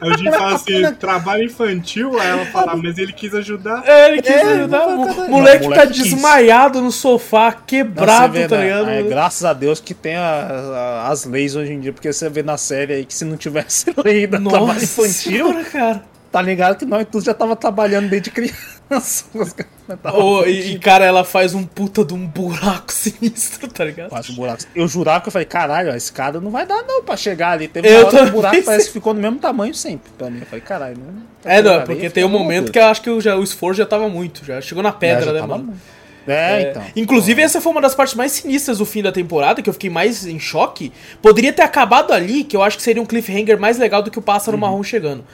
[0.00, 3.82] Aí o Jim fala assim, trabalho infantil, aí ela fala, mas ele quis ajudar.
[3.84, 4.86] É, ele quis É, ajudar.
[4.86, 5.30] não, O caralho.
[5.32, 5.96] moleque Não, tá quis.
[6.04, 8.62] desmaiado no sofá, quebrado, Você vê, tá né?
[8.64, 8.88] ligado?
[8.88, 12.28] É, graças a Deus que tem a- a- as leis hoje em dia, porque você
[12.28, 16.02] vê na série aí que se não tivesse lei da trabalho infantil, senhora, cara.
[16.32, 19.24] Tá ligado que nós todos já tava trabalhando desde criança.
[20.14, 24.08] Ô, e, e, cara, ela faz um puta de um buraco sinistro, tá ligado?
[24.08, 24.62] Quase um buraco.
[24.74, 27.68] Eu jurava que eu falei, caralho, a escada não vai dar não pra chegar ali.
[27.68, 28.64] Teve Eu uma hora que o buraco sei.
[28.64, 30.40] parece que ficou no mesmo tamanho sempre pra mim.
[30.40, 31.22] Eu falei, caralho, não.
[31.44, 33.78] É, não, Areia porque tem um momento que eu acho que o, já, o esforço
[33.78, 35.64] já tava muito, já chegou na pedra, Já né, mano?
[35.64, 36.02] muito.
[36.26, 36.82] É, então.
[36.94, 39.90] Inclusive, essa foi uma das partes mais sinistras do fim da temporada, que eu fiquei
[39.90, 40.92] mais em choque.
[41.20, 44.18] Poderia ter acabado ali, que eu acho que seria um cliffhanger mais legal do que
[44.18, 45.24] o pássaro marrom chegando.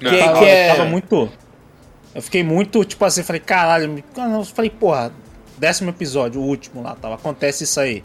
[0.00, 0.68] Que, Não, é- tava, que é.
[0.74, 1.30] tava muito.
[2.14, 5.12] Eu fiquei muito, tipo assim, falei, caralho, eu falei, porra,
[5.56, 8.02] décimo episódio, o último lá, tava, acontece isso aí.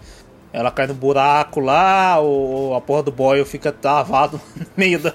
[0.54, 5.14] Ela cai no buraco lá, o, a porra do boy fica travado no meio da.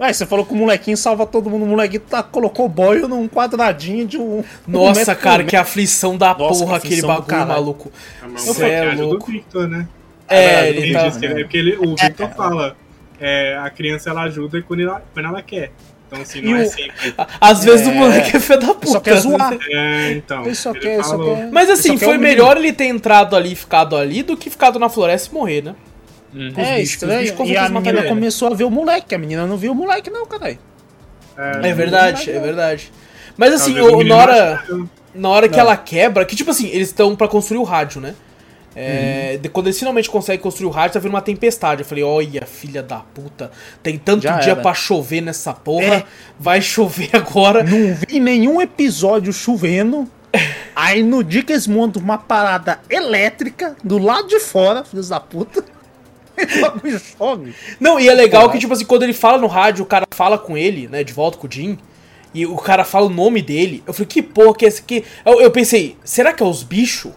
[0.00, 2.98] Ué, você falou que o molequinho salva todo mundo, o molequinho tá, colocou o boy
[3.02, 4.38] num quadradinho de um.
[4.40, 7.26] um Nossa, metro por cara, que aflição da Nossa, porra que aquele aflição do bagulho
[7.28, 7.48] caralho.
[7.52, 7.92] maluco.
[8.28, 9.28] Mas Cê é louco.
[9.28, 9.86] o Victor, né?
[10.28, 11.06] É, Ele ele tá.
[11.08, 12.76] disse que é porque ele, o Victor fala,
[13.20, 15.70] é, a criança ela ajuda quando ela, quando ela quer.
[16.12, 17.14] Então assim, não E é o- sempre.
[17.40, 17.90] Às vezes É.
[17.90, 18.86] o moleque é filho da puta.
[18.86, 19.50] Só quer zoar.
[19.52, 19.58] né?
[19.70, 20.44] É, então.
[20.44, 21.48] Ele só quer, só quer.
[21.50, 24.78] Mas assim, foi um melhor ele ter entrado ali e ficado ali do que ficado
[24.78, 25.74] na floresta e morrer, né?
[26.34, 27.20] É, Os bichos, os estranho.
[27.32, 29.14] bichos E a menina começou a ver o moleque.
[29.14, 30.58] A menina não viu o moleque, não, caralho.
[31.62, 32.92] É verdade, é verdade.
[33.36, 34.62] Mas assim, o na hora,
[35.14, 35.62] na hora que Não.
[35.64, 38.14] ela quebra, que tipo assim, eles estão pra construir o rádio, né?
[38.74, 41.82] É, de- quando eles finalmente conseguem construir o rádio, tá vindo uma tempestade.
[41.82, 43.50] Eu falei, olha, filha da puta,
[43.82, 44.62] tem tanto Já dia era.
[44.62, 46.04] pra chover nessa porra, É.
[46.38, 47.62] vai chover agora.
[47.62, 50.08] Não vi nenhum episódio chovendo.
[50.74, 55.20] Aí no dia que eles montam uma parada elétrica do lado de fora, filhos da
[55.20, 55.62] puta.
[57.78, 60.38] Não, e é legal que, tipo assim, quando ele fala no rádio, o cara fala
[60.38, 61.78] com ele, né, de volta com o Jim,
[62.34, 63.82] e o cara fala o nome dele.
[63.86, 65.04] Eu falei, que porra que é esse aqui?
[65.24, 67.12] Eu, eu pensei, será que é os bichos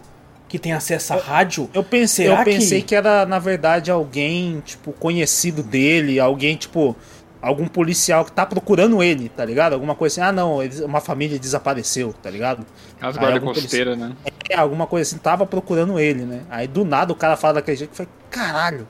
[0.48, 1.68] que tem acesso à rádio?
[1.74, 2.94] Eu pensei, Será eu pensei que- que...
[2.94, 6.94] era, na verdade, alguém, tipo, conhecido dele, alguém, tipo,
[7.42, 9.72] algum policial que tá procurando ele, tá ligado?
[9.74, 12.64] Alguma coisa assim, ah não, uma família desapareceu, tá ligado?
[13.00, 14.12] As guarda costeira, né?
[14.48, 16.42] É, alguma coisa assim, tava procurando ele, né?
[16.48, 18.88] Aí do nada o cara fala daquele jeito que falei, caralho.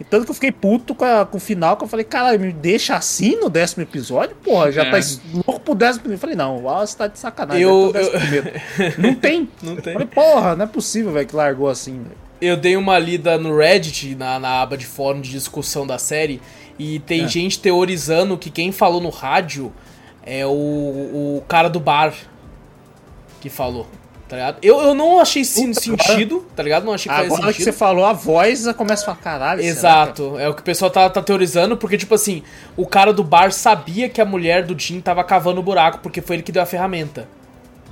[0.00, 2.40] E tanto que eu fiquei puto com, a- com o final, que eu falei, caralho,
[2.40, 4.34] me deixa assim no décimo episódio?
[4.42, 4.90] Porra, já É.
[4.90, 4.98] tá
[5.32, 6.16] louco pro décimo primeiro.
[6.16, 7.62] Eu falei, não, o Wallace tá de sacanagem.
[7.62, 8.50] Eu- primeiro.
[8.98, 9.48] Não tem.
[9.62, 9.92] Não tem.
[9.94, 12.16] Eu falei, porra, não é possível, velho, que largou assim, velho.
[12.40, 16.42] Eu dei uma lida no Reddit, na, na aba de fórum de discussão da série,
[16.78, 17.28] e tem É.
[17.28, 19.72] gente teorizando que quem falou no rádio
[20.26, 22.12] é o, o cara do bar
[23.40, 23.86] que falou,
[24.28, 24.58] tá ligado?
[24.62, 26.84] Eu, eu não achei Puta, sentido, tá ligado?
[26.84, 29.62] Não achei que Agora que você falou a voz, eu começo a falar, caralho.
[29.62, 32.42] será Exato, é o que o pessoal tá, tá teorizando, porque, tipo assim,
[32.76, 36.20] o cara do bar sabia que a mulher do Jim tava cavando o buraco, porque
[36.20, 37.28] foi ele que deu a ferramenta.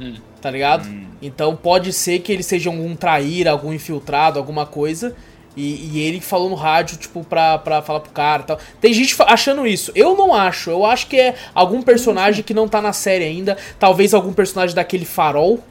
[0.01, 0.15] Hum.
[0.41, 0.89] Tá ligado?
[1.21, 5.15] Então pode ser que ele seja algum traíra, algum infiltrado, alguma coisa.
[5.57, 8.59] E, e ele falou no rádio, tipo, pra, pra falar pro cara e tal.
[8.81, 9.93] Tem gente achando isso.
[9.95, 10.71] Eu não acho.
[10.71, 13.57] Eu acho que é algum personagem que não tá na série ainda.
[13.79, 15.63] Talvez algum personagem daquele farol.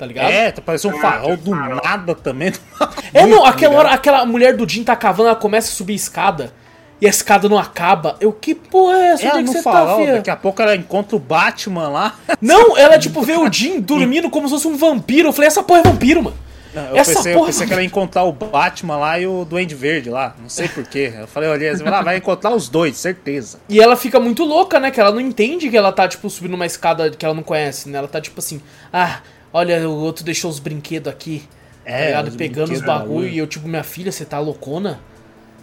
[0.00, 0.30] Tá ligado?
[0.30, 2.52] É, tá parecendo um farol do nada também.
[3.12, 5.96] É, não, aquela hora, aquela mulher do Jim tá cavando, ela começa a subir a
[5.96, 6.52] escada.
[7.00, 8.16] E a escada não acaba.
[8.20, 9.26] Eu, que porra é essa?
[9.26, 10.12] É, Onde é que você tá, farol, fia?
[10.14, 12.14] daqui a pouco ela encontra o Batman lá.
[12.40, 15.28] Não, ela, tipo, vê o Jim dormindo como se fosse um vampiro.
[15.28, 16.36] Eu falei, essa porra é vampiro, mano.
[16.72, 19.26] Não, Eu Essa pensei, eu porra- pensei que ela ia encontrar o Batman lá e
[19.26, 20.36] o Duende Verde lá.
[20.40, 21.12] Não sei porquê.
[21.18, 23.58] Eu falei, olha, vai encontrar os dois, certeza.
[23.68, 24.90] E ela fica muito louca, né?
[24.92, 27.88] Que ela não entende que ela tá, tipo, subindo uma escada que ela não conhece,
[27.88, 27.98] né?
[27.98, 28.60] Ela tá, tipo assim,
[28.92, 29.18] ah,
[29.52, 31.42] olha, o outro deixou os brinquedos aqui.
[31.84, 32.28] tá É, ligado?
[32.28, 33.28] os Pegando os bagulho.
[33.28, 35.00] E eu, tipo, minha filha, você tá loucona?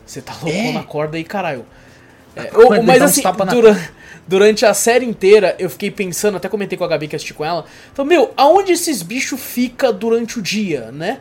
[0.06, 0.78] Você tá loucona, É.
[0.78, 1.66] acorda aí, caralho.
[2.36, 3.90] É, e mas assim, tapa na dura-
[4.28, 7.44] durante a série inteira, eu fiquei pensando, até comentei com a Gabi que assisti com
[7.44, 7.66] ela.
[7.92, 11.20] Então, meu, aonde esses bichos ficam durante o dia, né?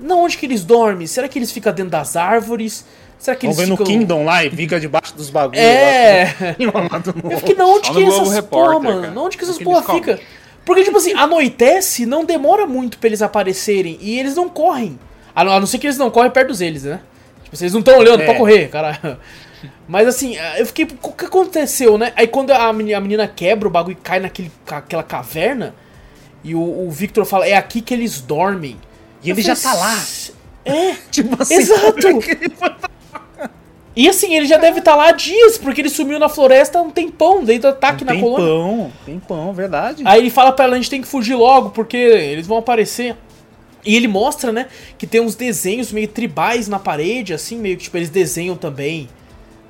[0.00, 1.06] Não, onde que eles dormem?
[1.06, 2.84] Será que eles ficam dentro das árvores?
[3.18, 3.86] Será que eles ver no ficam...
[3.92, 5.62] Kingdom lá e fica debaixo dos bagulhos.
[5.62, 6.34] É.
[6.40, 9.22] lá, enrolado no Eu fiquei, não, onde Só que essas porra, mano?
[9.22, 10.18] onde que essas porra comem.
[10.64, 13.98] Porque, tipo assim, anoitece, não demora muito pra eles aparecerem.
[14.00, 14.98] E eles não correm.
[15.34, 17.00] A não, ser que eles não correm perto deles, né?
[17.42, 18.24] Tipo, vocês não estão olhando É.
[18.26, 19.18] pra correr, caralho.
[19.88, 20.86] Mas assim, eu fiquei.
[21.02, 22.12] O que aconteceu, né?
[22.16, 25.74] Aí quando a menina, quebra o bagulho e cai naquele, aquela caverna.
[26.42, 28.76] E o, o Victor fala, é aqui que eles dormem.
[29.22, 29.94] E ele Eu já falei, tá lá.
[29.96, 30.32] "S-
[30.64, 30.94] É.
[31.10, 31.92] Tipo assim, Exato.
[32.02, 32.74] como é que ele foi-
[33.96, 36.82] E assim, ele já deve estar lá há dias, porque ele sumiu na floresta há
[36.82, 38.46] um tempão, desde o ataque na tem colônia.
[38.46, 40.02] pão, tem pão, verdade.
[40.04, 43.16] Aí ele fala pra ela, a gente tem que fugir logo, porque eles vão aparecer.
[43.84, 44.66] E ele mostra, né,
[44.96, 49.08] que tem uns desenhos meio tribais na parede, assim, meio que, tipo, eles desenham também.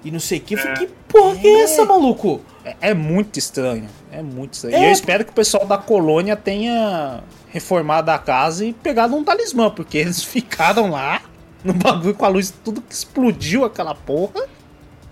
[0.04, 0.54] E não sei o que.
[0.54, 2.40] Eu falei, que porra que é essa, maluco?
[2.64, 3.88] É, é muito estranho.
[4.12, 4.76] É muito estranho.
[4.76, 9.16] É, E eu espero que o pessoal da colônia tenha reformado a casa e pegado
[9.16, 11.20] um talismã, porque eles ficaram lá
[11.72, 14.44] no bagulho com a luz, tudo que explodiu aquela porra.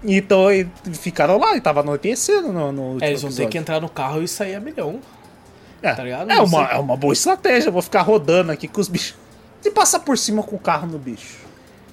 [0.04, 3.50] Então e ficaram lá e tava anoitecendo no, no último É, eles vão ter episódio.
[3.50, 5.00] que entrar no carro e sair a milhão.
[5.80, 6.30] É, tá ligado?
[6.30, 6.76] é, Não uma, sei.
[6.76, 7.70] é uma boa estratégia.
[7.70, 9.14] Vou ficar rodando aqui com os bichos.
[9.60, 11.38] Se passar por cima com o carro no bicho.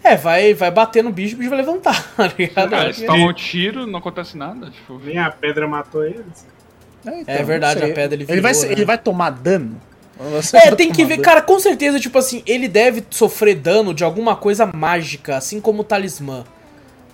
[0.04, 2.70] É, vai, vai bater no bicho, o bicho vai levantar, tá ligado?
[2.70, 4.72] Cara, eles tomam um tiro, não acontece nada.
[4.72, 6.48] Tipo, Nem a pedra matou eles.
[7.06, 7.92] É, É verdade, não sei.
[7.92, 8.74] a pedra ele ele vai, virou, né?
[8.74, 9.80] ele vai tomar dano?
[10.20, 14.04] É, vai tem que ver, cara, com certeza, tipo assim, ele deve sofrer dano de
[14.04, 16.44] alguma coisa mágica, assim como o talismã.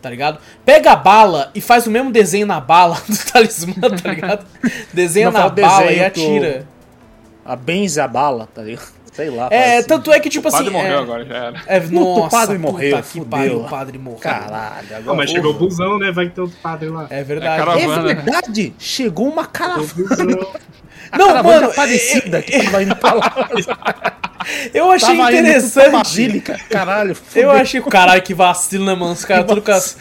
[0.02, 0.40] Tá ligado?
[0.64, 4.46] Pega a bala e faz o mesmo desenho na bala do talismã, tá ligado?
[4.94, 6.68] Desenha Não, na bala e atira.
[7.44, 8.88] A benze a bala, tá ligado?
[9.14, 9.46] Sei lá.
[9.46, 10.76] É, parece- tanto é que, tipo o padre assim.
[10.78, 11.62] morreu é, agora, já era.
[11.68, 14.20] É, nossa, o padre puta morreu, que pariu, o padre morreu.
[14.20, 15.02] Caralho, agora.
[15.06, 16.12] Não, mas chegou o busão, né?
[16.12, 17.08] Vai que tem outro padre lá.
[17.10, 17.80] É verdade.
[17.80, 18.02] É, É né?
[18.14, 20.38] verdade, chegou uma caravana.
[21.16, 23.50] A Não, mano, parecida que tava indo pra lá.
[24.74, 25.92] Eu achei Tava indo pra interessante.
[25.92, 27.10] Basílica, caralho.
[27.12, 27.52] Eu fudeu.
[27.52, 29.14] achei que, caralho, que vacilo, né, mano?
[29.14, 29.98] Os caras tudo com as.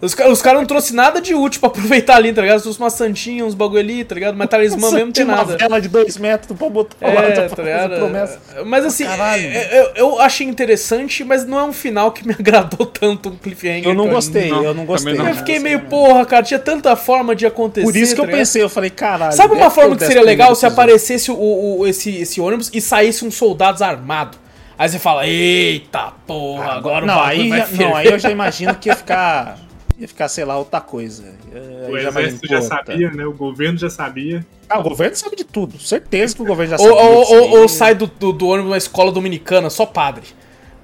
[0.00, 2.62] Os, os caras não trouxeram nada de útil pra aproveitar ali, tá ligado?
[2.62, 4.36] Trouxe uma santinha, uns bagulho ali, tá ligado?
[4.36, 5.50] Mas talismã Nossa, mesmo não tem tinha nada.
[5.50, 7.96] uma vela de dois metros pra botar lá É, pra tá ligado?
[7.96, 8.38] promessa.
[8.64, 9.42] Mas assim, Caralho.
[9.48, 13.36] é- eu, eu achei interessante, mas não é um final que me agradou tanto um
[13.36, 13.88] cliffhanger.
[13.88, 15.14] Eu não gostei, Não, eu não gostei.
[15.14, 15.26] não.
[15.28, 17.84] Eu fiquei meio, porra, cara, tinha tanta forma de acontecer.
[17.84, 19.32] Por isso que tá eu pensei, eu falei, caralho.
[19.32, 21.34] Sabe uma forma que seria legal se aparecesse o,
[21.80, 24.38] o- esse, esse ônibus e saísse uns soldados armados?
[24.78, 27.84] Aí você fala, eita porra, agora não, o aí, vai ferver.
[27.84, 29.58] não, aí eu já imagino que ia ficar.
[29.98, 31.24] Ia ficar, sei lá, outra coisa.
[31.52, 33.26] Aí O já exército já sabia, né?
[33.26, 34.46] O governo já sabia.
[34.68, 35.78] Ah, o governo sabe de tudo.
[35.80, 36.90] Certeza que o governo já sabe.
[36.90, 40.22] ou, ou, ou sai do, do, do ônibus uma escola dominicana, só padre.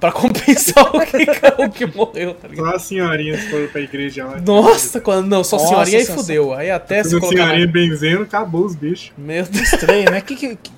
[0.01, 1.17] Pra compensar o que,
[1.63, 2.67] o que morreu, tá ligado?
[2.69, 4.41] Só as senhorinhas foram pra igreja lá.
[4.41, 6.53] Nossa, quando não, só Nossa senhorinha aí fudeu.
[6.53, 7.29] Aí até se colocar.
[7.37, 9.13] senhorinha na- benzendo, acabou os bichos.
[9.17, 10.19] Meu Deus, estranho, né?
[10.19, 10.71] Que, que- que-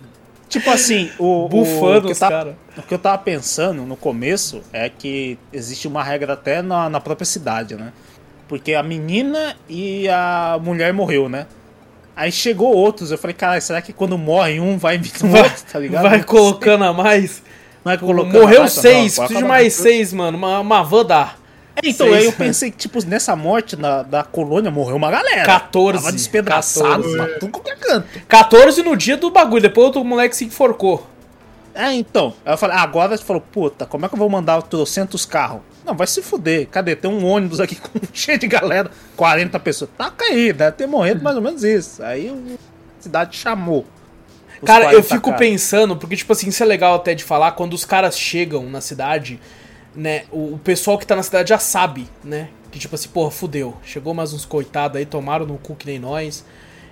[0.47, 2.55] tipo assim, o, o, bufando que os tá- caras.
[2.77, 6.99] o que eu tava pensando no começo é que existe uma regra até na, na
[6.99, 7.91] própria cidade, né?
[8.47, 11.47] Porque a menina e a mulher morreu, né?
[12.15, 15.63] Aí chegou outros, eu falei, cara, será que quando morre um vai vir um outro,
[15.71, 16.03] tá ligado?
[16.03, 17.43] Vai colocando a mais.
[17.83, 20.37] Vai colocando Morreu mais, não, seis, pode preciso de mais seis, mano.
[20.37, 21.35] Uma, uma van dá.
[21.75, 22.19] É, Então, Seis.
[22.19, 25.45] aí eu pensei que, tipo, nessa morte na, da colônia morreu uma galera.
[25.45, 27.15] 14, Tava despedaçado, 14.
[27.15, 28.07] pra tudo qualquer canto.
[28.27, 31.07] 14 no dia do bagulho, depois outro moleque se enforcou.
[31.73, 32.33] É, então.
[32.43, 35.25] Aí eu falei, ah, agora você falou, puta, como é que eu vou mandar trocentos
[35.25, 35.61] carros?
[35.87, 36.67] Não, vai se fuder.
[36.67, 36.97] Cadê?
[36.97, 39.89] Tem um ônibus aqui com cheio de galera, 40 pessoas.
[39.97, 42.03] Tá caído, deve ter morrido mais ou menos isso.
[42.03, 43.85] Aí a cidade chamou.
[44.65, 45.39] Cara, eu 40 fico caras.
[45.39, 48.81] pensando, porque, tipo assim, isso é legal até de falar, quando os caras chegam na
[48.81, 49.39] cidade,
[49.95, 53.29] né, o, o pessoal que tá na cidade já sabe, né, que tipo assim, porra,
[53.29, 56.43] fudeu, chegou mais uns coitados aí, tomaram no cu que nem nós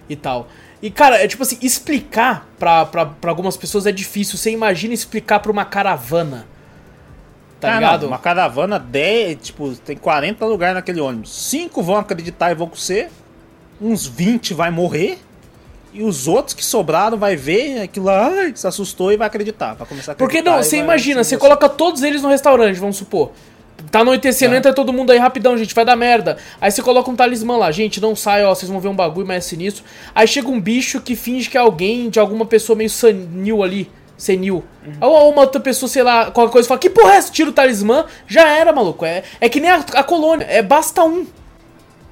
[0.08, 0.48] e tal.
[0.80, 4.94] E, cara, é tipo assim, explicar pra, pra, pra algumas pessoas é difícil, você imagina
[4.94, 6.46] explicar pra uma caravana,
[7.66, 8.08] tá Ah, não, ligado?
[8.08, 11.32] uma caravana, 10, tipo, tem 40 lugares naquele ônibus.
[11.34, 13.10] 5 vão acreditar e vão com você.
[13.82, 15.20] Uns 20 vai morrer.
[15.94, 19.76] E os outros que sobraram vai ver aquilo lá, ai, se assustou e vai acreditar.
[19.76, 23.32] Vai começar a Porque não, você imagina, você coloca todos eles no restaurante, vamos supor.
[23.92, 24.58] Tá anoitecendo, Tá.
[24.58, 26.38] entra todo mundo aí rapidão, gente, vai dar merda.
[26.60, 29.26] Aí você coloca um talismã lá, gente, não sai, ó, vocês vão ver um bagulho
[29.28, 29.84] mais sinistro.
[30.14, 33.90] Aí chega um bicho que finge que é alguém de alguma pessoa meio senil ali,
[34.18, 34.64] senil.
[34.86, 34.94] Uhum.
[35.02, 37.32] Ou uma outra pessoa, sei lá, qualquer coisa, fala, que porra é essa?
[37.32, 39.06] Tira o talismã, já era, maluco.
[39.06, 41.26] É, é que nem a, a colônia, é basta um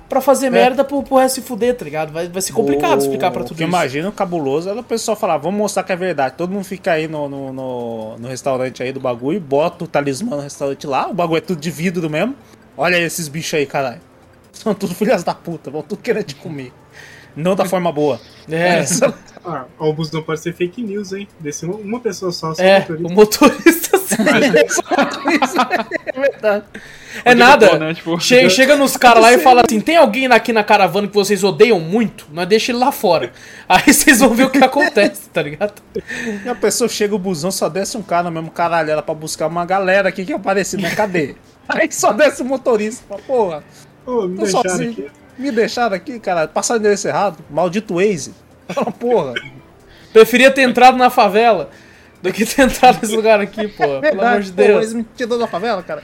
[0.09, 2.11] pra fazer merda pro, pro resto se fuder, tá ligado?
[2.13, 3.63] Vai, vai ser complicado O- explicar pra o tudo isso.
[3.63, 6.35] imagino cabuloso era o pessoal falar, vamos mostrar que é verdade.
[6.37, 10.35] Todo mundo fica aí no, no, no, no restaurante aí do bagulho, bota o talismã
[10.35, 12.35] no restaurante lá, o bagulho é tudo de vidro mesmo.
[12.77, 14.01] Olha esses bichos aí, caralho.
[14.53, 16.71] São tudo filhas da puta, vão tudo querer te comer.
[17.35, 18.19] Não da forma boa.
[18.51, 18.83] É,
[19.45, 21.27] Ah, o busão pode ser fake news, hein?
[21.39, 23.07] Desse uma, pessoa só, é, motorista.
[23.07, 23.97] o motorista.
[23.97, 24.15] sim.
[26.05, 26.65] é verdade.
[27.25, 27.77] É nada.
[27.77, 31.07] Né, tipo, Che- chega nos caras lá e fala assim: tem alguém aqui na caravana
[31.07, 32.25] que vocês odeiam muito?
[32.31, 33.31] Nós deixa ele lá fora.
[33.67, 35.81] Aí vocês vão ver o que acontece, tá ligado?
[36.45, 39.47] E a pessoa chega o busão, só desce um cara mesmo caralho, era pra buscar
[39.47, 41.35] uma galera aqui que apareceu na cadeia.
[41.67, 43.63] Aí só desce o motorista, fala, porra,
[44.05, 44.91] Ô, me deixaram sozinho.
[44.91, 45.07] aqui.
[45.37, 48.33] Me deixaram aqui, cara, passaram o endereço errado, maldito Waze.
[48.73, 49.33] Fala, porra,
[50.11, 51.69] Preferia ter entrado na favela
[52.21, 53.99] do que ter entrado nesse lugar aqui, pô.
[53.99, 54.75] Pelo amor de pô, Deus.
[54.77, 56.03] Waze me tirou da favela, cara.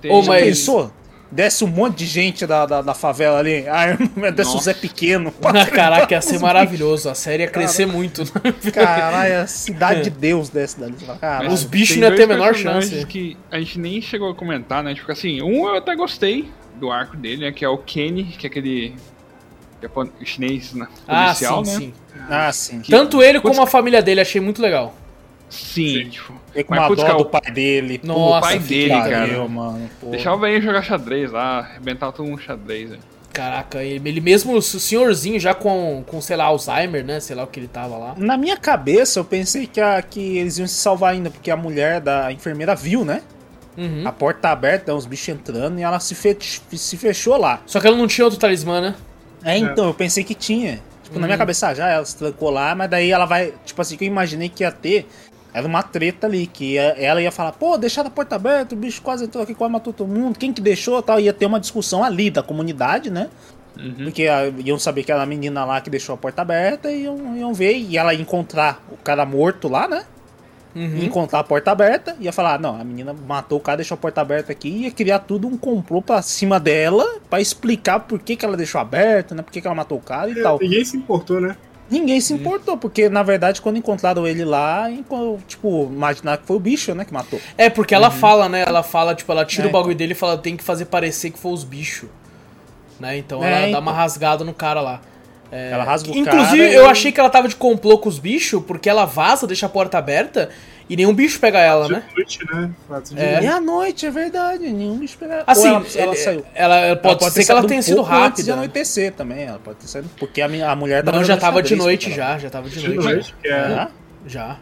[0.00, 0.92] tem- Ô, Já mas- pensou?
[1.30, 3.66] Desce um monte de gente da, da, da favela ali.
[3.68, 3.88] Ah,
[4.34, 4.60] desce o.
[4.60, 5.30] Zé Pequeno.
[5.44, 7.10] Ah, Caraca, ia ser maravilhoso.
[7.10, 8.24] A série ia crescer muito.
[8.24, 8.72] né?
[8.72, 10.94] Caralho, a cidade de Deus desce dali.
[11.20, 11.52] Caralho.
[11.52, 13.04] Os bichos não iam ter a menor chance.
[13.06, 14.94] que a gente nem chegou a comentar, né?
[14.94, 17.52] Tipo assim, um eu até gostei do arco dele, né?
[17.52, 18.94] Que é o Kenny, que é aquele
[19.82, 21.78] japon- chinês né, Ah, policial, sim, né?
[21.78, 21.92] sim.
[22.28, 22.80] Ah, sim.
[22.88, 24.94] Tanto ele como a família dele, achei muito legal.
[25.48, 26.34] Sim, tipo.
[26.48, 28.00] Fiquei com mas, uma putz, dó cara, do pai dele.
[28.04, 29.48] Nossa, Puta pai que dele, cara.
[29.48, 29.90] mano.
[30.00, 30.10] pô.
[30.10, 32.98] Deixar o velho jogar xadrez lá, arrebentar todo mundo xadrez, né?
[33.32, 37.20] Caraca, ele, ele mesmo, o senhorzinho, já com, com, sei lá, Alzheimer, né?
[37.20, 38.14] Sei lá o que ele tava lá.
[38.16, 41.56] Na minha cabeça, eu pensei que, a, que eles iam se salvar ainda, porque a
[41.56, 43.22] mulher da enfermeira viu, né?
[43.76, 44.02] Uhum.
[44.04, 47.60] A porta tá aberta, os bichos entrando e ela se, fe se fechou lá.
[47.64, 48.94] Só que ela não tinha outro talismã, né?
[49.44, 50.80] É, então, eu pensei que tinha.
[51.04, 51.38] Tipo, na minha Uhum.
[51.38, 53.54] cabeça, já ela se trancou lá, mas daí ela vai.
[53.64, 55.06] Tipo assim, que eu imaginei que ia ter.
[55.54, 58.78] Era uma treta ali, que ia- ela ia falar, pô, deixaram a porta aberta, o
[58.78, 61.18] bicho quase entrou aqui, quase matou todo mundo, quem que deixou tal.
[61.18, 63.28] Ia ter uma discussão ali da comunidade, né?
[64.04, 67.04] Porque ah, iam saber que era a menina lá que deixou a porta aberta e
[67.04, 70.02] iam, iam ver, e ela ia encontrar o cara morto lá, né?
[70.76, 70.96] Uhum.
[70.96, 73.94] Ia encontrar a porta aberta, ia falar, "Ah, não, a menina matou o cara, deixou
[73.94, 78.18] a porta aberta aqui, ia criar tudo um complô pra cima dela, pra explicar por
[78.18, 79.42] que, que ela deixou aberta, né?
[79.42, 80.58] Por que, que ela matou o cara e É, tal.
[80.60, 81.56] Ninguém se importou, né?
[81.90, 84.90] Ninguém se importou, porque na verdade quando encontraram ele lá,
[85.46, 87.40] tipo, imaginaram que foi o bicho, né, que matou.
[87.56, 88.62] É, porque ela fala, né?
[88.66, 91.30] Ela fala, tipo, ela tira É, o bagulho dele e fala, tem que fazer parecer
[91.30, 92.10] que foi os bichos.
[93.00, 93.16] Né?
[93.16, 93.80] Então É, ela dá então.
[93.80, 95.00] uma rasgada no cara lá.
[95.50, 98.08] É, Ela rasga o Inclusive, cara e- eu achei que ela tava de complô com
[98.08, 100.50] os bichos, porque ela vaza, deixa a porta aberta
[100.90, 102.02] e nenhum bicho pega ela, De né?
[102.14, 102.70] noite, né?
[103.04, 103.30] De É.
[103.32, 103.44] noite.
[103.44, 105.36] E à noite, é verdade, nenhum bicho pegou.
[105.46, 106.44] Assim, Ou ela, ela ele- saiu.
[106.54, 108.52] ela, ela pode, Ela ser que ela tenha um sido antes de rápida.
[108.52, 111.74] anoitecer também, ela pode ter saído, porque a, minha, a mulher Não, já tava de
[111.76, 113.34] noite né, já, já tava de De noite.
[113.44, 113.50] é.
[113.50, 113.88] É?
[114.26, 114.58] Já.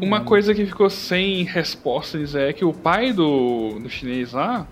[0.00, 4.66] Uma coisa que ficou sem respostas é que o pai do, do chinês lá,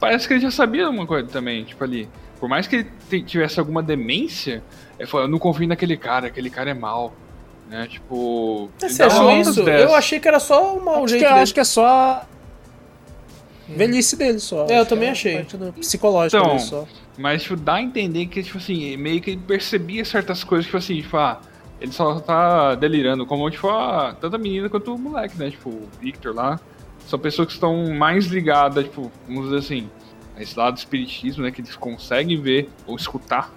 [0.00, 2.08] parece que ele já sabia uma coisa também, tipo ali.
[2.44, 4.62] Por mais que ele tivesse alguma demência,
[4.98, 7.14] ele falou, eu não confio naquele cara, aquele cara é mau.
[7.70, 7.86] Né?
[7.88, 8.68] Tipo.
[8.82, 9.64] ele Você achou isso?
[9.64, 9.80] 10.
[9.84, 11.40] Eu achei que era só um mau Acho jeito que, dele.
[11.40, 12.26] acho que é só.
[13.66, 14.66] Velhice dele só.
[14.68, 15.46] É, eu também que achei.
[15.80, 16.86] Psicológico Então, dele só.
[17.16, 20.76] Mas, tipo, dá a entender que, tipo assim, meio que ele percebia certas coisas, tipo
[20.76, 21.40] assim, tipo, ah,
[21.80, 25.50] ele só tá delirando, como, tipo, a, tanto a menina quanto o moleque, né?
[25.50, 26.60] Tipo, o Victor lá.
[27.06, 29.88] São pessoas que estão mais ligadas, tipo, vamos dizer assim,
[30.38, 31.50] esse lado do espiritismo, né?
[31.50, 33.50] Que eles conseguem ver ou escutar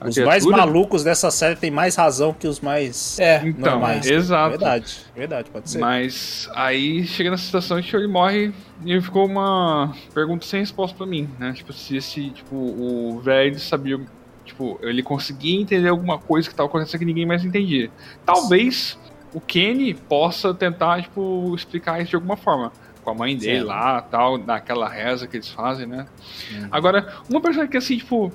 [0.00, 0.56] a Os mais criatura.
[0.56, 4.04] malucos dessa série têm mais razão que os mais É, Então, normais.
[4.10, 4.50] exato.
[4.50, 5.78] Verdade, verdade, pode ser.
[5.78, 8.52] Mas aí chega na situação que ele morre
[8.84, 11.52] e ficou uma pergunta sem resposta pra mim, né?
[11.52, 14.00] Tipo, se esse, tipo, o velho sabia,
[14.44, 17.88] tipo, ele conseguia entender alguma coisa que tava acontecendo que ninguém mais entendia.
[18.26, 18.98] Talvez
[19.32, 22.72] o Kenny possa tentar, tipo, explicar isso de alguma forma.
[23.04, 23.64] Com a mãe dele Sim.
[23.66, 26.06] lá, tal, naquela reza que eles fazem, né?
[26.52, 26.68] Uhum.
[26.70, 28.32] Agora, uma pessoa que, assim, tipo,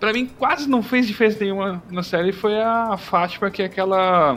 [0.00, 4.36] pra mim quase não fez diferença nenhuma na série foi a Fátima, que é aquela...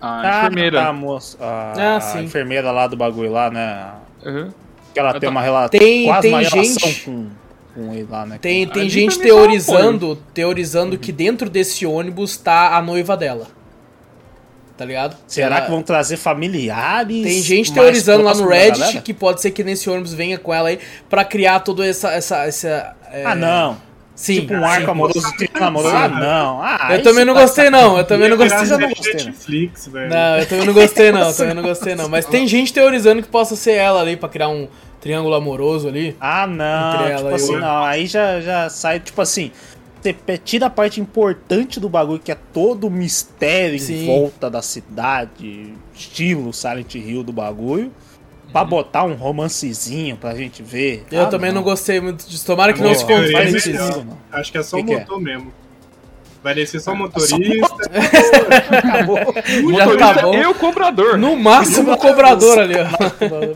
[0.00, 0.80] A enfermeira.
[0.82, 2.22] tá, a moça, a, Ah, a sim.
[2.22, 3.90] enfermeira lá do bagulho lá, né?
[4.24, 4.48] Uhum.
[4.94, 5.30] Que ela Ah, tem tá.
[5.30, 5.68] uma relação.
[5.70, 7.26] Tem- quase tem uma relação gente- com,
[7.74, 8.38] com ele lá, né?
[8.40, 13.48] Tem, tem gente um teorizando, teorizando que dentro desse ônibus tá a noiva dela.
[14.78, 15.16] Tá ligado?
[15.26, 17.22] Será Ela- que vão trazer familiares?
[17.24, 19.00] Tem gente teorizando lá no Reddit galera?
[19.00, 20.78] que pode ser que nesse ônibus venha com ela aí
[21.10, 22.10] pra criar toda essa.
[22.12, 23.76] essa, essa é, Ah, não.
[24.14, 24.40] Sim.
[24.40, 24.64] tipo um sim.
[24.64, 25.88] arco amoroso de namoro.
[25.88, 26.62] Ah, não.
[26.62, 27.98] Ah, Eu também não tá gostei, não.
[27.98, 28.66] Eu também não gostei.
[28.66, 29.14] já não gostei?
[29.14, 30.10] Netflix, velho.
[30.10, 31.28] Não, eu também não gostei, não.
[31.28, 32.08] Eu também não gostei, não.
[32.08, 34.68] Mas tem gente teorizando que possa ser ela ali pra criar um
[35.00, 36.16] triângulo amoroso ali.
[36.20, 36.94] Ah, não.
[36.94, 37.84] Entre ela Tipo e assim, o- não.
[37.84, 39.50] Aí já, já sai, tipo assim.
[40.02, 44.02] Você tira a parte importante do bagulho, que é todo o mistério Sim.
[44.02, 47.92] em volta da cidade, estilo Silent Hill do bagulho,
[48.52, 51.04] pra botar um romancezinho pra gente ver.
[51.10, 51.62] Eu Ah, também não.
[51.62, 52.46] gostei muito disso.
[52.46, 53.04] Tomara que Não, não se
[53.72, 54.18] não, sentido, não.
[54.32, 54.98] Acho que é só Que o que é?
[55.00, 55.52] motor mesmo.
[56.42, 57.36] Vai descer só o motorista.
[57.36, 57.88] motor,
[58.78, 59.18] Acabou.
[59.18, 61.18] O Já motorista e o cobrador.
[61.18, 62.86] No máximo o cobrador ali, ó.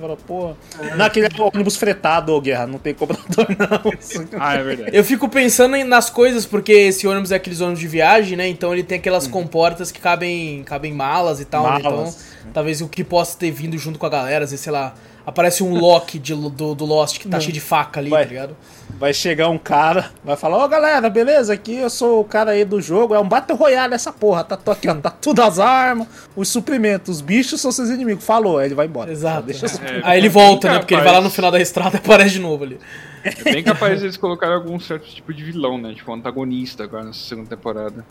[0.01, 0.53] Fala, Pô,
[0.97, 4.41] naquele ônibus fretado, ô Guerra, não tem cobrador, não.
[4.41, 4.97] Ah, é verdade.
[4.97, 8.49] Eu fico pensando nas coisas, porque esse ônibus é aqueles ônibus de viagem, né?
[8.49, 11.77] Então ele tem aquelas comportas que cabem, cabem malas e tal, né?
[11.79, 12.25] Então, Malas.
[12.53, 14.95] talvez o que possa ter vindo junto com a galera, às vezes, sei lá,
[15.27, 18.25] aparece um Loki de, do, do Lost que tá cheio de faca ali, Vai.
[18.25, 18.57] tá ligado?
[18.99, 21.53] Vai chegar um cara, vai falar, ô galera, beleza?
[21.55, 24.57] Aqui eu sou o cara aí do jogo, é um Battle Royale essa porra, tá,
[24.57, 28.25] tô aqui, ó, tá tudo as armas, os suprimentos, os bichos são seus inimigos.
[28.25, 29.11] Falou, aí ele vai embora.
[29.11, 29.43] Exato.
[29.47, 30.79] Deixa os- É, Aí ele volta, né?
[30.79, 32.79] Porque ele vai lá no final da estrada e aparece de novo ali.
[33.25, 35.95] É bem capaz de eles colocarem algum certo tipo de vilão, né?
[35.95, 38.05] Tipo, antagonista agora nessa segunda temporada.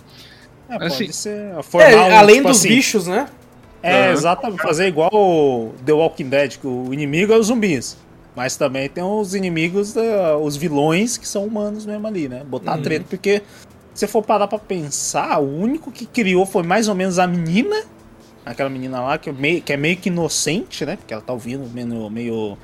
[0.70, 3.28] É, pode Assim, ser É, formar um, além tipo dos assim, bichos, né?
[3.84, 4.12] É, Aham.
[4.14, 7.98] exatamente, fazer igual o The Walking Dead, que o inimigo é os zumbis.
[8.36, 12.44] Mas também tem os inimigos, eh, os vilões que são humanos mesmo ali, né?
[12.46, 12.82] Botar Uhum.
[12.82, 13.42] treta, porque
[13.94, 17.28] se você for parar pra pensar, o único que criou foi mais ou menos a
[17.28, 17.76] menina,
[18.46, 20.96] aquela menina lá que é meio que, é meio que inocente, né?
[20.96, 22.58] Porque ela tá ouvindo meio, meio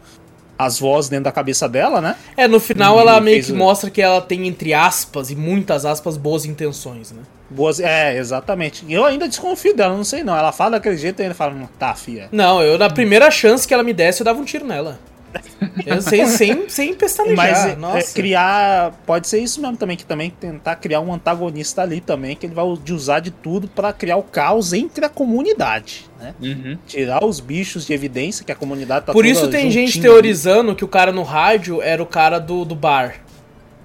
[0.58, 2.16] as vozes dentro da cabeça dela, né?
[2.36, 5.36] É, no final Uhum, ela meio que o- mostra que ela tem, entre aspas, e
[5.36, 7.22] muitas aspas, boas intenções, né?
[7.50, 8.84] Boas, é, exatamente.
[8.90, 10.36] Eu ainda desconfio dela, não sei não.
[10.36, 12.28] Ela fala daquele jeito e ele fala, "Hum, tá, fia.
[12.32, 15.00] Não, eu na primeira chance que ela me desse, eu dava um tiro nela.
[15.86, 17.98] Eu, sem, sem, sem pestanejar, Mas é, nossa.
[17.98, 18.92] é, criar.
[19.06, 22.54] Pode ser isso mesmo também, que também tentar criar um antagonista ali também, que ele
[22.54, 26.34] vai de usar de tudo pra criar o caos entre a comunidade, né?
[26.42, 26.78] Uhum.
[26.86, 30.76] Tirar os bichos de evidência que a comunidade tá Por toda isso tem gente teorizando
[30.76, 33.22] que o cara no rádio era o cara do, do bar.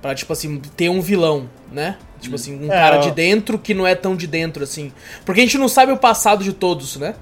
[0.00, 1.96] Pra, tipo assim, ter um vilão, né?
[2.20, 4.92] Tipo assim, um É, cara de dentro que não é tão de dentro assim.
[5.24, 7.14] Porque a gente não sabe o passado de todos, né?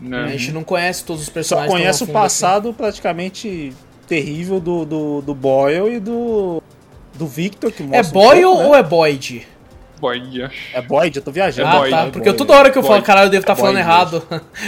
[0.00, 0.24] Né?
[0.24, 1.26] A gente não conhece todos os.
[1.28, 1.70] Só personagens.
[1.72, 2.12] tão conhece o assim.
[2.12, 3.72] passado praticamente
[4.08, 6.62] terrível do, do, do Boyle e do.
[7.14, 8.06] Do Victor, que É mostra.
[8.18, 8.66] um Boyle pouco, né?
[8.68, 9.46] ou é Boyd?
[10.00, 10.56] Boy, acho.
[10.72, 11.68] É Boyd, eu tô viajando.
[11.68, 12.00] ah, Boyd, tá.
[12.00, 12.38] é Porque Boyd.
[12.38, 12.94] toda hora que eu Boyd.
[12.94, 14.22] falo, caralho, eu devo estar É falando Boyd errado.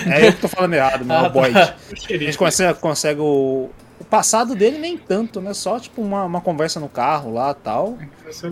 [0.07, 1.55] É eu que tô falando errado, não, é Ah, o Boyd.
[1.55, 1.75] tá.
[2.11, 5.55] A gente consegue, consegue o, o passado dele nem tanto, né?
[5.55, 7.97] Só tipo uma, uma conversa no carro lá tal.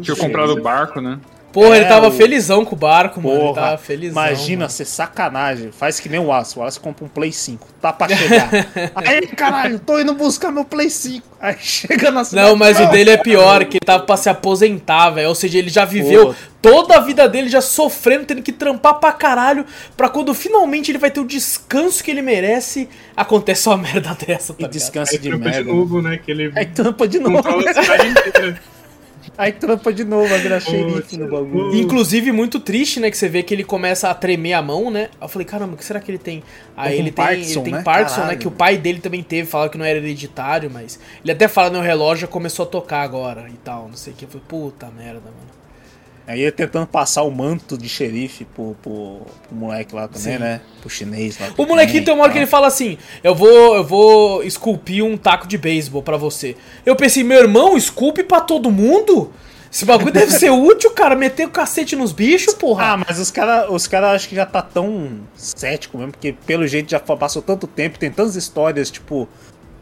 [0.01, 1.19] Tinha comprado o barco, né?
[1.53, 3.35] Porra, ele É, tava o- felizão com o barco, mano.
[3.35, 4.23] Ele Porra, tava felizão.
[4.25, 4.71] imagina mano.
[4.71, 5.73] ser sacanagem.
[5.73, 6.61] Faz que nem o Aço.
[6.61, 7.67] O Aço compra um Play 5.
[7.81, 8.49] Tá pra chegar.
[8.95, 11.27] Aí, caralho, tô indo buscar meu Play 5.
[11.41, 12.49] Aí chega na cidade.
[12.49, 15.29] Não, mas o dele é pior, que ele tava pra se aposentar, velho.
[15.29, 16.35] Ou seja, ele já viveu Pô.
[16.63, 19.65] toda a vida dele já sofrendo, tendo que trampar pra caralho,
[19.97, 24.53] pra quando finalmente ele vai ter o descanso que ele merece, acontece uma merda dessa,
[24.55, 25.73] tá E Aí de trampa de merda.
[25.73, 26.17] novo, né?
[26.25, 27.37] Que ele Aí trampa de novo.
[27.43, 28.61] controla a cidade inteira.
[29.37, 31.75] Aí trampa de novo, vai virar xerife no bagulho.
[31.75, 33.11] Inclusive, muito triste, né?
[33.11, 35.09] Que você vê que ele começa a tremer a mão, né?
[35.21, 36.43] Eu falei, caramba, o que será que ele tem?
[36.77, 37.83] Aí com ele tem, Parkinson, ele tem né?
[37.83, 38.21] Parkinson, né?
[38.23, 38.39] Caralho.
[38.39, 40.99] Que o pai dele também teve, falava que não era hereditário, mas.
[41.23, 44.17] Ele até fala, no relógio já começou a tocar agora e tal, não sei o
[44.17, 44.25] que.
[44.25, 45.60] Eu falei, puta merda, mano.
[46.31, 50.39] Aí ele tentando passar o manto de xerife pro, pro, pro moleque lá também, Sim.
[50.39, 50.61] né?
[50.81, 51.49] Pro chinês lá.
[51.59, 55.17] O molequinho tem uma hora que ele fala assim: Eu vou, eu vou esculpir um
[55.17, 56.57] taco de beisebol pra você.
[56.87, 59.33] Eu pensei, meu irmão, esculpe pra todo mundo?
[59.73, 61.17] Esse bagulho deve ser útil, cara.
[61.17, 62.93] Meter o cacete nos bichos, porra.
[62.93, 66.65] Ah, mas os caras os cara acho que já tá tão cético mesmo, porque pelo
[66.65, 69.29] jeito já passou tanto tempo, tem tantas histórias, tipo,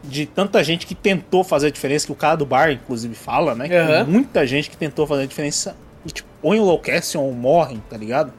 [0.03, 3.53] de tanta gente que tentou fazer a diferença, que o cara do bar, inclusive, fala,
[3.53, 3.67] né?
[3.67, 5.77] Tem muita gente que tentou fazer a diferença
[6.41, 8.31] ou enlouquecem ou morrem, tá ligado?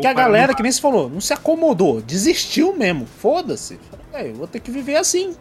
[0.00, 3.06] que a galera, que nem se falou, não se acomodou, desistiu mesmo.
[3.20, 3.78] Foda-se.
[4.12, 5.34] É, eu vou ter que viver assim.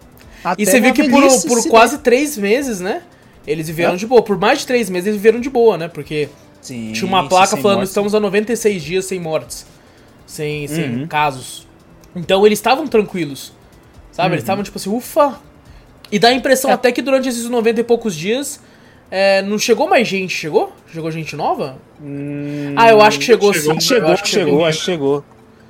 [0.44, 3.02] Até e você viu que por, por se quase três meses, né?
[3.48, 3.98] Eles viveram Hã?
[3.98, 4.22] de boa.
[4.22, 5.88] Por mais de três meses, eles viveram de boa, né?
[5.88, 6.30] Porque der.
[6.61, 7.88] Sim, tinha uma placa falando: morte.
[7.90, 9.65] estamos a 96 dias sem mortes.
[10.26, 11.07] Sem, sem Uhum.
[11.07, 11.68] casos.
[12.15, 13.53] Então eles estavam tranquilos.
[14.11, 14.36] Sabe?
[14.36, 15.40] Eles estavam tipo assim, ufa.
[16.11, 16.73] E dá a impressão Uhum.
[16.73, 16.76] É.
[16.76, 18.60] até que durante esses 90 e poucos dias.
[19.12, 20.72] É, não chegou mais gente, chegou?
[20.92, 21.78] Chegou gente nova?
[22.02, 23.80] Hum, Ah, eu acho que chegou, chegou, sim.
[23.82, 25.26] Chegou, acho que chegou, acho que chegou.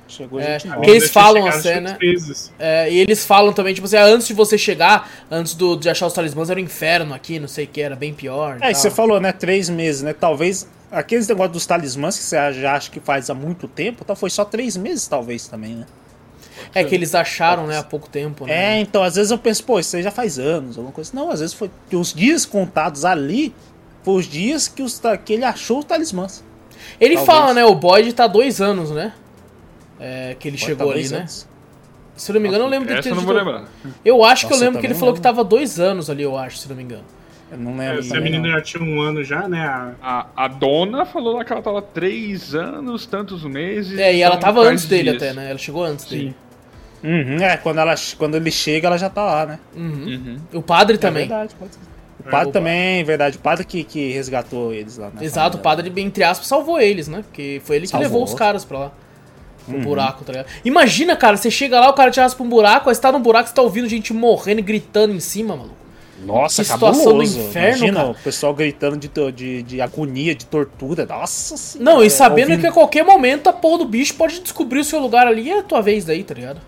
[0.08, 0.90] Chegou É, gente nova.
[0.90, 2.52] eles falam chegado a cena- três vezes.
[2.58, 5.88] É, e eles falam também, tipo assim, ah, antes de você chegar, antes do, de
[5.88, 8.58] achar os talismãs, era um inferno aqui, não sei o que, era bem pior.
[8.60, 8.74] e É, e tal.
[8.74, 9.32] você falou, né?
[9.32, 10.12] Três meses, né?
[10.12, 14.14] Talvez aqueles negócios dos talismãs que você já acha que faz há muito tempo, então
[14.14, 15.86] foi só três meses, talvez também, né?
[16.74, 18.80] É que eles acharam, né, há pouco tempo, É, né?
[18.80, 21.10] então às vezes eu penso, pô, isso aí já faz anos, alguma coisa.
[21.14, 23.54] Não, às vezes foi os dias contados ali,
[24.02, 26.42] foi os dias que, os, que ele achou os talismãs.
[27.00, 27.38] Ele talvez.
[27.38, 29.12] fala, né, o Boyd tá dois anos, né?
[30.00, 31.18] É, que ele Pode chegou tá ali, né?
[31.18, 31.46] anos.
[32.16, 33.64] Se eu não me engano, eu lembro de Essa ter eu não vou lembrar.
[34.04, 36.08] Eu acho que eu Nossa, lembro eu que ele falou não que tava dois anos
[36.10, 37.04] ali, eu acho, se eu não me engano.
[37.50, 38.02] Eu não É, lembro.
[38.02, 39.60] se a também, menina já tinha um ano já, né?
[39.64, 43.98] a- A, a dona falou lá que ela tava três anos, tantos meses.
[43.98, 45.22] É, e ela tava antes dele dias.
[45.22, 45.50] até, né?
[45.50, 46.16] Ela chegou antes Sim.
[46.16, 46.36] dele.
[47.02, 49.58] Uhum, é, quando, ela, quando ele chega, ela já tá lá, né?
[49.74, 50.36] Uhum.
[50.52, 50.58] Uhum.
[50.58, 51.26] O padre É também.
[51.28, 51.80] verdade, pode ser.
[52.24, 53.36] O padre também, verdade.
[53.36, 55.14] O padre que, que resgatou eles lá, né?
[55.24, 57.22] Exato, o padre, entre aspas, salvou eles, né?
[57.22, 58.08] Porque foi ele que Salvou.
[58.08, 58.92] levou os caras pra lá.
[59.66, 59.82] Pro Uhum.
[59.82, 60.46] buraco, tá ligado?
[60.64, 63.12] Imagina, cara, você chega lá, o cara te arrasta pra um buraco, aí você tá
[63.12, 65.76] num buraco, você tá ouvindo gente morrendo e gritando em cima, maluco.
[66.24, 67.40] Nossa, Que situação do cabuloso.
[67.40, 68.10] inferno, Imagina cara.
[68.10, 71.04] o pessoal gritando de, de, de agonia, de tortura.
[71.06, 71.92] Nossa senhora.
[71.92, 74.84] Não, e sabendo ouvindo- que a qualquer momento a porra do bicho pode descobrir o
[74.84, 76.60] seu lugar ali e é a tua vez daí, tá ligado?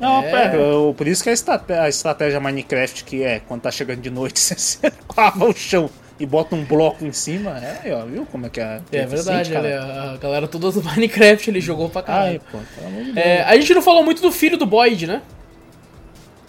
[0.00, 0.30] Não, É.
[0.30, 4.00] pera, eu- por isso que a estratégia, a estratégia Minecraft, que é quando tá chegando
[4.00, 7.58] de noite, você lava o chão e bota um bloco em cima.
[7.58, 8.80] É, aí, ó, viu como é que é?
[8.92, 12.40] É eficiente, verdade, a galera toda do Minecraft ele jogou pra Ai, caralho.
[12.50, 13.26] pô, pelo amor de Deus.
[13.26, 15.22] É, a gente não falou muito do filho do Boyd, né?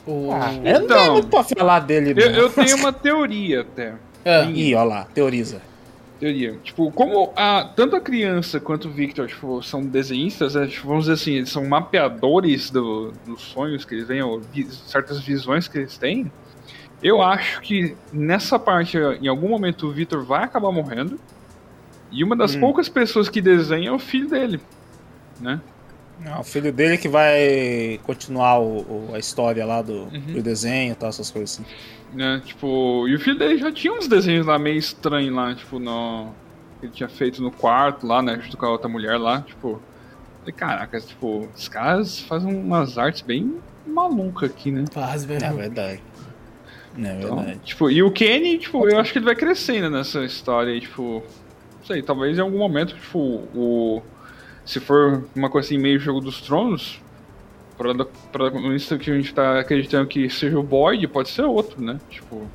[0.07, 0.31] O...
[0.31, 3.93] Ah, eu não Então, tenho muito pra falar dele, Eu, eu tenho uma teoria até.
[4.25, 4.45] É.
[4.45, 5.61] Ih, ó lá, teoriza.
[6.21, 6.55] Teoria.
[6.63, 11.05] Tipo, como a, tanto a criança quanto o Victor tipo, são desenhistas, né, tipo, vamos
[11.05, 14.39] dizer assim, eles são mapeadores do- dos sonhos que eles têm, ou
[14.69, 16.31] certas visões que eles têm.
[17.01, 21.19] Eu acho que nessa parte, em algum momento, o Victor vai acabar morrendo.
[22.11, 22.59] E uma das Hum.
[22.59, 24.59] poucas pessoas que desenha é o filho dele.
[25.39, 25.59] Né?
[26.19, 30.33] Não, o filho dele que vai continuar o, o- a história lá do, Uhum.
[30.33, 31.65] do desenho e tal, essas coisas assim.
[32.13, 32.41] Né?
[32.45, 36.31] Tipo, e o filho dele já tinha uns desenhos lá meio estranhos lá, tipo, no.
[36.79, 38.39] que Ele tinha feito no quarto lá, né?
[38.43, 39.81] Junto com a outra mulher lá, tipo.
[40.39, 44.85] Falei, caraca, tipo, os caras fazem umas artes bem malucas aqui, né?
[44.91, 45.45] Faz mesmo.
[45.47, 46.01] É verdade.
[46.97, 47.59] É Então, verdade.
[47.63, 51.23] tipo, e o Kenny, tipo, eu acho que ele vai crescendo nessa história aí, tipo.
[51.79, 53.19] Não sei, talvez em algum momento, tipo,
[53.55, 54.01] o.
[54.65, 57.01] Se for uma coisa assim, meio jogo dos tronos,
[58.31, 61.99] protagonista que a gente tá acreditando que seja o Boyd, pode ser outro, né?
[62.09, 62.47] Tipo.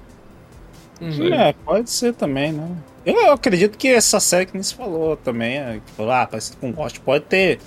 [1.01, 1.33] Uhum.
[1.33, 2.77] É, pode ser também, né?
[3.05, 6.73] Eu acredito que essa série que nem se falou também, é, tipo, ah, parece com
[6.73, 7.61] Ghost, pode ter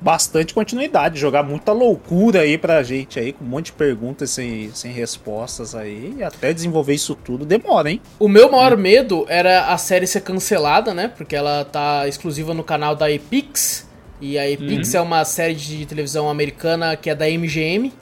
[0.00, 4.70] bastante continuidade, jogar muita loucura aí pra gente aí, com um monte de perguntas sem,
[4.72, 8.02] sem respostas aí, e até desenvolver isso tudo demora, hein?
[8.18, 11.08] O meu maior medo era a série ser cancelada, né?
[11.08, 13.88] Porque ela tá exclusiva no canal da Epix.
[14.20, 17.92] E a Epix é uma série de televisão americana que é da MGM.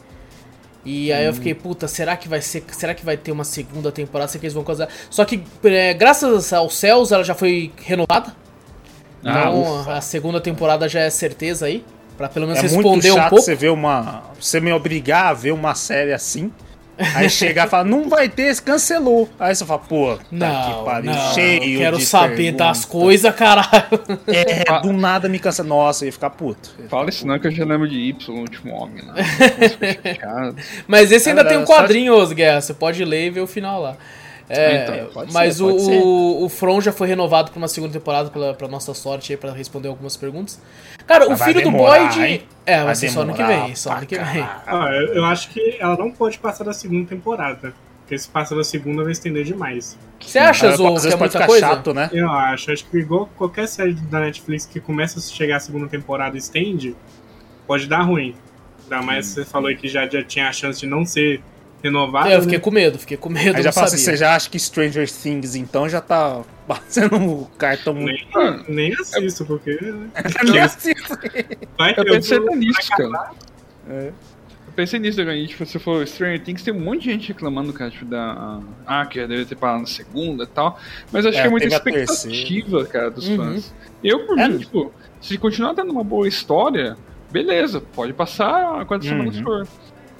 [0.85, 2.65] E aí eu fiquei, puta, será que vai ser.
[2.73, 4.29] Será que vai ter uma segunda temporada?
[4.29, 4.89] Será que eles vão causar?
[5.09, 8.35] Só que, é, graças aos céus, ela já foi renovada.
[9.25, 11.85] Ah, Então a segunda temporada já é certeza aí.
[12.19, 13.45] Pra pelo menos É muito responder um chato pouco.
[13.45, 14.25] você ver uma.
[14.39, 16.53] Você me obrigar a ver uma série assim.
[17.15, 19.29] Aí chegar e falar, não vai ter, cancelou.
[19.41, 22.65] Aí você fala, pô, tá Não, que pariu, não, cheio quero de saber pergunta.
[22.65, 23.69] das coisas, caralho.
[24.27, 25.65] É, do nada me cansa.
[25.65, 26.71] Nossa, eu ia ficar puto.
[26.89, 29.15] Fala isso não que eu já lembro de Y, o último homem, né?
[30.87, 32.61] Mas esse ainda É, tem um só- quadrinho, os Guerra.
[32.61, 33.97] Você pode ler e ver o final lá.
[34.49, 36.01] É, Então, pode mas ser, o, ser.
[36.03, 39.37] o, o From já foi renovado pra uma segunda temporada, pela, pra nossa sorte aí,
[39.37, 40.61] pra responder algumas perguntas.
[41.07, 42.21] Cara, Mas o filho do demorar, Boyd.
[42.25, 42.43] hein?
[42.67, 43.75] É, Vai vai ser só ano que vem.
[43.75, 44.43] Só ano que vem.
[44.67, 47.75] Ah, eu, acho que ela não pode passar da segunda temporada.
[48.01, 49.97] Porque se passa da segunda vai estender demais.
[50.21, 51.67] Você acha, Às Zou, que é pode muita ficar coisa?
[51.67, 52.11] chato, né?
[52.13, 52.71] Eu acho.
[52.73, 56.39] Acho que igual qualquer série da Netflix que começa a chegar a segunda temporada e
[56.39, 56.95] estende,
[57.67, 58.35] pode dar ruim.
[58.85, 61.41] Ainda mais você falou aí que já, já tinha a chance de não ser
[61.83, 62.31] renovada.
[62.31, 62.63] É, eu fiquei né?
[62.65, 65.55] com medo, fiquei com medo, Aí já fala assim, você já acha que Stranger Things
[65.55, 68.27] então já tá batendo o cartão muito.
[68.69, 69.79] Nem, nem assisto, porque.
[70.45, 71.19] Nem assisto.
[71.77, 73.31] Vai Eu ter pensei o- nisso, cara.
[73.89, 74.13] É.
[74.69, 75.47] Eu pensei nisso, cara.
[75.47, 78.61] Tipo, você falou Stranger Things, tem um monte de gente reclamando, cara, tipo, da.
[78.87, 80.79] Ah, que já deve ter parado na segunda e tal.
[81.11, 83.37] Mas acho É, que é muita expectativa, cara, dos Uhum.
[83.37, 83.75] fãs.
[84.03, 84.49] Eu, por É.
[84.49, 86.97] mim, tipo, se continuar tendo uma boa história,
[87.31, 89.19] beleza, pode passar quantas Uhum.
[89.33, 89.69] semanas for.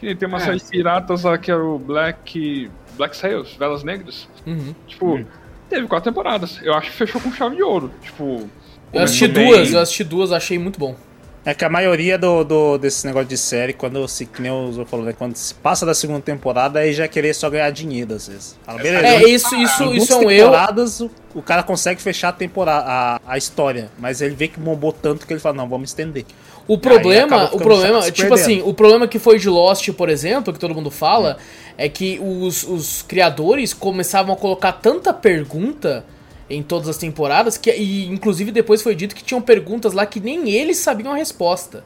[0.03, 0.41] Que nem tem uma É.
[0.41, 2.69] série de piratas lá que era o Black.
[2.97, 4.29] Black Sails, Velas Negras.
[4.45, 4.75] Uhum.
[4.89, 5.25] Tipo, Hum.
[5.71, 6.59] teve quatro temporadas.
[6.61, 7.93] Eu acho que fechou com chave de ouro.
[8.03, 8.51] Tipo.
[8.93, 9.77] Eu assisti começou duas, bem.
[9.77, 10.97] eu assisti duas, achei muito bom.
[11.45, 14.85] É que a maioria do, do, desse negócio de série, quando se, que nem o
[14.87, 15.13] falou, né?
[15.13, 18.57] Quando se passa da segunda temporada, aí já querer só ganhar dinheiro, às vezes.
[18.65, 19.07] Fala, beleza.
[19.07, 20.51] É, isso, isso, Em isso é um erro.
[20.51, 23.89] temporadas, o, o cara consegue fechar a temporada, a, a história.
[23.99, 26.25] Mas ele vê que bombou tanto que ele fala, não, vamos estender.
[26.67, 28.35] O problema, o problema, tipo perdendo.
[28.35, 31.39] assim, o problema que foi de Lost, por exemplo, que todo mundo fala,
[31.77, 36.05] é que os, os criadores começavam a colocar tanta pergunta
[36.49, 40.21] em todas as temporadas que e inclusive depois foi dito que tinham perguntas lá que
[40.21, 41.83] nem eles sabiam a resposta.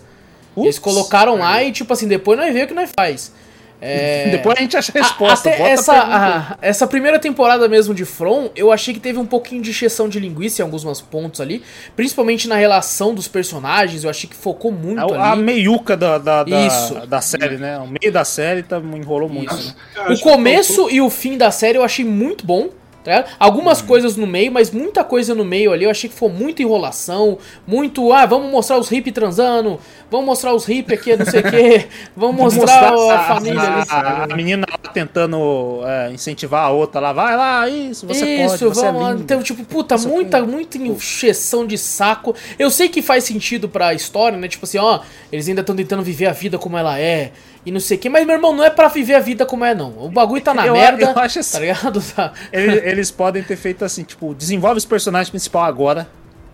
[0.57, 0.85] Eles Ups.
[0.85, 3.33] colocaram lá e tipo assim, depois nós vemos o que nós faz.
[3.81, 4.31] É...
[4.37, 5.51] Depois a gente acha a A- resposta.
[5.51, 6.23] Até a essa, pergunta aí.
[6.23, 10.09] a- essa primeira temporada mesmo de From, eu achei que teve um pouquinho de exceção
[10.09, 11.63] de linguiça em alguns pontos ali.
[11.95, 15.43] Principalmente na relação dos personagens, eu achei que focou muito A, a ali.
[15.43, 16.95] meiuca da, da, da, Isso.
[17.07, 17.79] da série, né?
[17.79, 19.55] O meio da série tá, enrolou muito.
[19.55, 19.75] Né?
[20.11, 22.69] O começo e o fim da série eu achei muito bom.
[23.07, 23.25] Tá?
[23.39, 26.61] Algumas coisas no meio, mas muita coisa no meio ali eu achei que foi muita
[26.61, 29.79] enrolação, muito, ah, vamos mostrar os hippies transando,
[30.11, 33.87] vamos mostrar os hippies aqui, não sei o quê, vamos mostrar, a, família a, ali.
[33.89, 38.59] a, a menina lá tentando é, incentivar a outra lá, vai lá, isso, você Isso,
[38.59, 39.23] pode, você vamos é lindo.
[39.23, 42.35] Então, tipo, puta, Você muita, muita encheção de saco.
[42.59, 44.49] Eu sei que faz sentido pra história, né?
[44.49, 44.99] Tipo assim, ó,
[45.31, 47.31] eles ainda estão tentando viver a vida como ela é.
[47.67, 49.65] E não sei o que, mas meu irmão, não é pra viver a vida como
[49.65, 49.91] é, não.
[49.99, 51.03] O bagulho tá na Eu- merda.
[51.03, 51.53] eu acho assim.
[51.55, 52.01] Tá ligado?
[52.15, 52.33] Tá.
[52.53, 56.09] Eles, eles podem ter feito assim, tipo, desenvolve os personagens principal agora,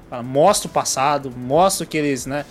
[0.09, 0.23] tá?
[0.23, 2.47] mostra o passado, mostra o que eles, né,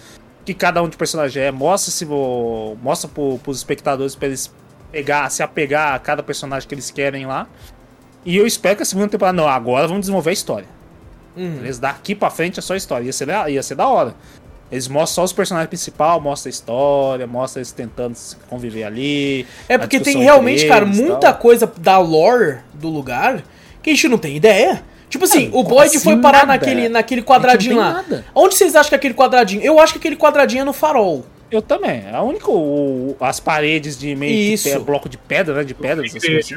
[0.45, 4.51] que cada um de personagem é, mostra se mostra pro, pros espectadores pra eles
[4.91, 7.47] pegar, se apegar a cada personagem que eles querem lá.
[8.23, 10.67] E eu espero que a segunda temporada não, agora vamos desenvolver a história.
[11.35, 11.59] Uhum.
[11.63, 14.13] Eles daqui pra frente é só história, ia ser, ia ser da hora.
[14.71, 19.45] Eles mostram só os personagens principais, mostra a história, mostra eles tentando se conviver ali.
[19.67, 21.33] É porque tem realmente, cara, muita tal.
[21.35, 23.43] coisa da lore do lugar
[23.83, 24.81] que a gente não tem ideia.
[25.09, 26.53] Tipo assim, Não, o Boyd assim foi parar nada.
[26.53, 27.93] naquele, naquele quadradinho tem lá.
[27.95, 28.25] nada.
[28.33, 29.61] Onde vocês acham que é aquele quadradinho?
[29.61, 31.25] Eu acho que aquele quadradinho é no farol.
[31.51, 32.05] Eu também.
[32.09, 32.49] A única.
[32.49, 34.69] o- as paredes de meio Isso.
[34.69, 35.63] que pe- bloco de pedra, né?
[35.65, 36.09] De pedras.
[36.11, 36.55] coisas assim.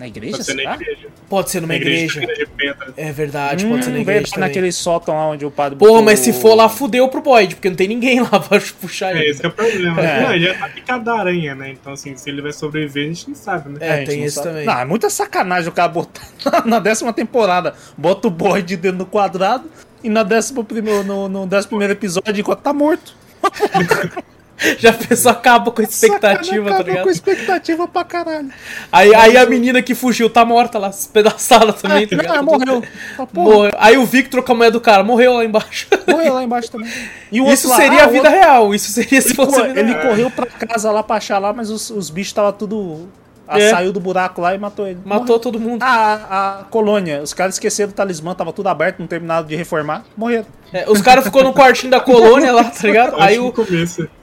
[0.00, 1.08] Na igreja, Pode ser na igreja.
[1.28, 2.22] Pode ser numa Na igreja.
[2.22, 2.48] igreja.
[2.96, 4.24] É verdade, pode ser na Hum, igreja.
[4.32, 4.48] também.
[4.48, 7.54] naquele sótão lá onde o padre Porra, botou mas se for lá, fudeu pro Boyd,
[7.54, 9.30] porque não tem ninguém lá pra puxar É, ele.
[9.30, 10.00] esse que é o problema.
[10.00, 10.22] É.
[10.22, 11.68] Não, ele já tá picado da aranha, né?
[11.70, 13.78] Então, assim, se ele vai sobreviver, a gente não sabe, né?
[13.80, 14.48] É, gente tem esse sabe.
[14.48, 14.64] também.
[14.64, 16.22] Não, é muita sacanagem o cara botar
[16.64, 17.74] na décima temporada.
[17.96, 19.70] Bota o Boyd dentro do quadrado
[20.02, 23.14] e na décima primeiro, no, no décimo primeiro episódio enquanto tá morto.
[24.78, 27.04] Já a pessoa acaba com a expectativa, tá ligado?
[27.04, 28.50] com expectativa pra caralho.
[28.92, 32.44] Aí, aí a menina que fugiu tá morta lá, espedaçada também, tá Não, ligado?
[32.44, 32.84] morreu.
[33.18, 33.72] Ah, porra, Morreu.
[33.78, 35.86] Aí o Victor, com a mulher do cara, morreu lá embaixo.
[36.06, 36.90] morreu lá embaixo também.
[37.32, 38.74] E o Isso outro lá, seria ah, a vida real.
[38.74, 40.02] Isso seria se Ele, fosse ele real.
[40.08, 43.08] correu pra casa lá pra achar lá, mas os, os bichos tava tudo.
[43.48, 43.70] ah, É.
[43.70, 44.98] Saiu do buraco lá e matou ele.
[45.04, 45.82] Matou todo mundo.
[45.82, 50.04] A, a colônia, os caras esqueceram o talismã, tava tudo aberto, não terminaram de reformar,
[50.16, 50.46] morreram.
[50.72, 53.20] É, os caras ficou no quartinho da colônia lá, tá ligado?
[53.20, 53.52] Aí o,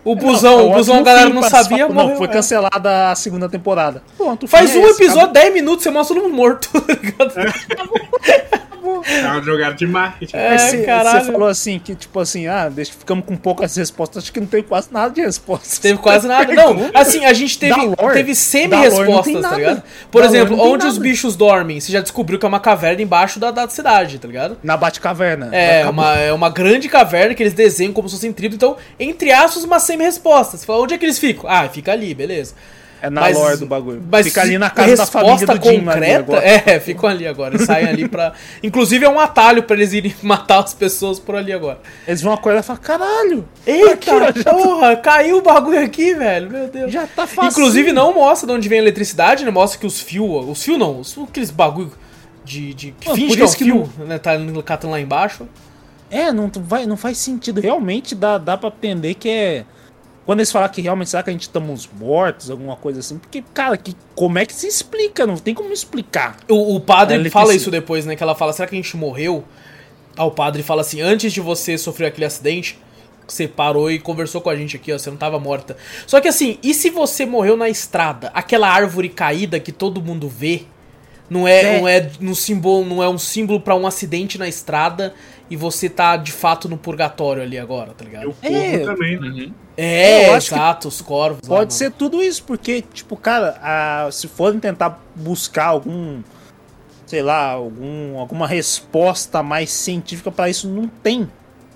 [0.04, 2.10] o busão, o Não, busão a galera não sabia, morreu.
[2.12, 2.32] Não, foi é.
[2.32, 4.02] cancelada a segunda temporada.
[4.18, 6.94] Pronto, o Faz é um esse, episódio, 10 minutos, você mostra todo mundo morto, tá
[6.94, 7.34] ligado?
[9.06, 10.36] É uma jogada de marketing.
[10.36, 10.58] É.
[10.58, 11.26] Você, caralho.
[11.26, 14.48] você falou assim, que tipo assim, ah, deixa, ficamos com poucas respostas, acho que não
[14.48, 15.80] tem quase nada de respostas.
[15.80, 16.52] Teve quase nada.
[16.54, 17.76] Não, assim, a gente teve,
[18.14, 19.84] teve semi-respostas, tá ligado?
[20.10, 21.04] Por Da exemplo, onde os nada.
[21.04, 24.58] bichos dormem, você já descobriu que é uma caverna embaixo da, da cidade, tá ligado?
[24.64, 25.50] Na Batcaverna.
[25.54, 28.56] É uma, é uma grande caverna que eles desenham como se fossem tribos.
[28.56, 30.56] Então, entre aspas, uma semi-resposta.
[30.58, 31.50] Você fala, onde é que eles ficam?
[31.50, 32.54] Ah, fica ali, beleza.
[33.00, 34.04] É na Mas- lore do bagulho.
[34.12, 36.38] Mas Fica ali na casa da família do Jim ali concreta.
[36.44, 37.54] É, ficam ali agora.
[37.54, 38.34] Eles saem ali pra.
[38.64, 41.80] Inclusive é um atalho pra eles irem matar as pessoas por ali agora.
[42.08, 43.92] Eles vão acordar e falar, caralho, Eita,
[44.30, 46.50] Aqui, tá- porra, caiu o bagulho aqui, velho.
[46.50, 46.92] Meu Deus.
[46.92, 47.52] já tá fácil.
[47.52, 49.52] Inclusive não mostra de onde vem a eletricidade, né?
[49.52, 50.50] Mostra que os fios.
[50.50, 51.92] Os fios não, os, aqueles bagulho
[52.44, 52.74] de.
[52.74, 54.18] de que Mano, finge por que é um fio, né?
[54.18, 54.32] Tá
[54.66, 55.48] catando lá embaixo.
[56.10, 57.60] É, não, vai, não faz sentido.
[57.60, 59.66] Realmente dá, dá pra entender que é.
[60.26, 63.18] Quando eles falam que realmente será que a gente estamos mortos, alguma coisa assim.
[63.18, 65.26] Porque, cara, que, como é que se explica?
[65.26, 66.36] Não tem como explicar.
[66.50, 68.16] O, o padre É, fala isso depois, né?
[68.16, 69.46] Que ela fala, será que a gente morreu?
[70.18, 72.78] Ah, o padre fala assim, antes de você sofrer aquele acidente,
[73.26, 75.78] você parou e conversou com a gente aqui, ó, você não tava morta.
[76.06, 78.30] Só que assim, e se você morreu na estrada?
[78.34, 80.64] Aquela árvore caída que todo mundo vê,
[81.30, 81.80] não é, É.
[81.80, 85.14] não é no símbolo, não é um símbolo pra um acidente na estrada
[85.50, 88.30] e você tá de fato no purgatório ali agora, tá E ligado?
[88.30, 88.80] o povo É.
[88.80, 89.28] também, né?
[89.28, 89.54] Uhum.
[89.78, 91.42] É, que exato, os corvos.
[91.48, 91.72] lá, Pode mano.
[91.72, 96.22] ser tudo isso, porque, tipo, cara, a- se forem tentar buscar algum.
[97.06, 101.30] Sei lá, algum, alguma resposta mais científica pra isso, não tem,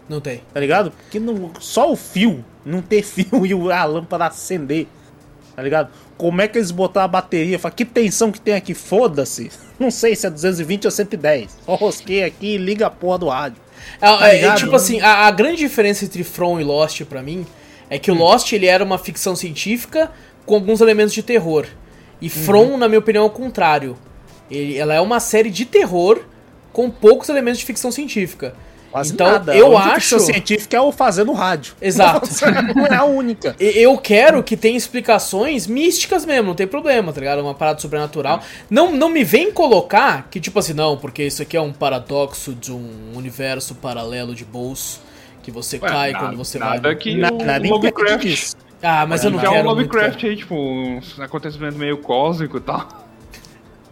[0.10, 0.41] Não tem.
[0.53, 0.91] tá ligado?
[0.91, 4.88] Porque não, só o fio, não ter fio e o- a lâmpada acender,
[5.56, 5.89] tá ligado?
[6.18, 7.57] Como é que eles botaram a bateria?
[7.57, 8.73] Fala, que tensão que tem aqui?
[8.73, 9.49] Foda-se.
[9.81, 11.57] Não sei se é 220 ou 110.
[11.65, 13.59] Só rosquei aqui e liga a porra do rádio.
[13.99, 17.47] É, Tá é, tipo assim, a, a grande diferença entre From e Lost pra mim
[17.89, 20.11] é que o Lost ele era uma ficção científica
[20.45, 21.65] com alguns elementos de terror.
[22.21, 23.97] E From, na minha opinião, é o contrário.
[24.51, 26.21] Ele, ela é uma série de terror
[26.71, 28.53] com poucos elementos de ficção científica.
[28.91, 29.55] Quase Então, nada.
[29.55, 31.73] eu a acho- científica é o fazer no rádio.
[31.81, 32.27] Exato.
[32.76, 33.55] não é a única.
[33.59, 37.39] E- Eu quero que tenha explicações místicas mesmo, não tem problema, tá ligado?
[37.41, 38.41] Uma parada sobrenatural.
[38.69, 42.53] Não, não me vem colocar que, tipo assim, não, porque isso aqui é um paradoxo
[42.53, 44.99] de um universo paralelo de bolso
[45.41, 46.95] que você Ué, cai nada- quando você nada vai.
[46.95, 48.53] que Na- o nada impede Lovecraft.
[48.84, 49.61] Ah, mas eu não que é quero.
[49.69, 53.01] um muito, Lovecraft aí, tipo, um acontecimento meio cósmico e tal.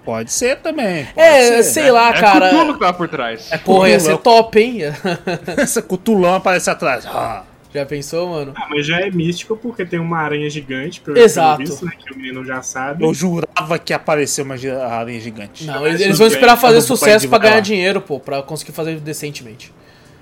[0.09, 1.05] Pode ser também.
[1.05, 1.63] pode É, ser.
[1.63, 2.49] sei lá, é cara.
[2.49, 3.49] Cthulhu que tá por trás.
[3.63, 4.79] Porra, ia ser top, hein?
[5.57, 7.05] Essa cutulão aparece atrás.
[7.05, 8.53] Ah, Já pensou, mano?
[8.55, 11.59] Ah, mas já é místico porque tem uma aranha gigante, pelo Exato.
[11.59, 13.03] visto, né, que o menino já sabe.
[13.05, 15.65] Eu jurava que apareceu uma aranha gigante.
[15.65, 16.35] Não, eles, eles vão bem.
[16.35, 19.71] esperar fazer vou sucesso pra divulgar ganhar dinheiro, pô, pra conseguir fazer decentemente.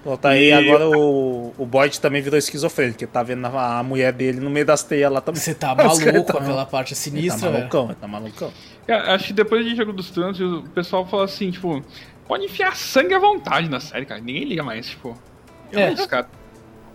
[0.02, 3.80] Então tá aí, E- agora o, o Boyd também virou esquizofrênico, que tá vendo a,
[3.80, 5.40] a mulher dele no meio das teias lá também.
[5.42, 7.54] Você tá maluco, tá- aquela parte é Ele tá sinistra, velho.
[7.60, 8.52] malucão, tá malucão.
[8.88, 11.84] Cara, acho que depois de Jogo dos Tronos, o pessoal fala assim, tipo,
[12.28, 14.22] pode enfiar sangue à vontade na série, cara.
[14.22, 15.18] Ninguém liga mais, tipo.
[15.72, 15.90] Eu É.
[15.90, 16.30] não sei, cara.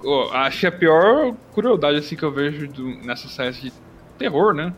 [0.03, 3.73] Ô, acho que a pior crueldade assim que eu vejo do, nessa série de
[4.19, 4.73] terror, né?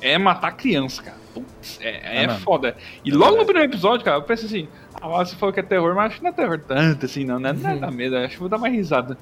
[0.00, 1.16] É matar criança, cara.
[1.34, 2.42] Putz, é, é É mesmo.
[2.42, 2.76] foda.
[3.04, 4.68] E É logo no primeiro episódio, cara, eu pensei assim,
[5.00, 7.38] ah, você falou que é terror, mas acho que não é terror tanto assim, não.
[7.40, 9.16] Não é, não é da medo, acho que vou dar mais risada.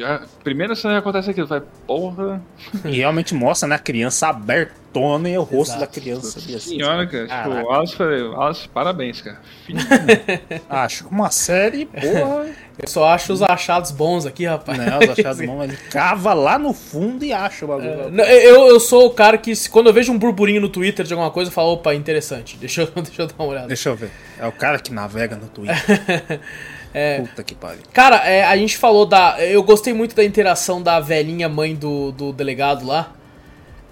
[0.00, 2.40] Já, primeira cena já acontece aquilo, vai, porra.
[2.86, 5.80] E realmente mostra, né, a criança abertona e o rosto Exato.
[5.80, 6.38] da criança.
[6.38, 6.70] ali, assim.
[6.70, 7.26] Senhora, cara.
[7.26, 7.70] Tipo.
[7.70, 7.96] Alice,
[8.38, 9.38] Alice, parabéns, cara.
[10.70, 12.46] Acho que uma série, porra.
[12.82, 14.78] Eu só acho os achados bons aqui, rapaz.
[14.78, 18.10] né, os achados bons, ele cava lá no fundo e acha o bagulho.
[18.10, 21.12] Não, Eu, eu sou o cara que, quando eu vejo um burburinho no Twitter de
[21.12, 22.56] alguma coisa, eu falo, opa, interessante.
[22.60, 23.66] Deixa eu, deixa eu dar uma olhada.
[23.66, 24.10] Deixa eu ver.
[24.38, 26.40] É o cara que navega no Twitter.
[26.92, 27.20] É.
[27.20, 27.80] Puta que pariu.
[27.92, 29.36] Cara, é, a gente falou da.
[29.44, 33.12] Eu gostei muito da interação da velhinha mãe do, do delegado lá.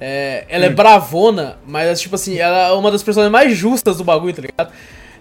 [0.01, 0.69] É, ela Hum.
[0.69, 4.43] é bravona, mas tipo assim, ela é uma das personagens mais justas do bagulho, tá
[4.43, 4.73] ligado?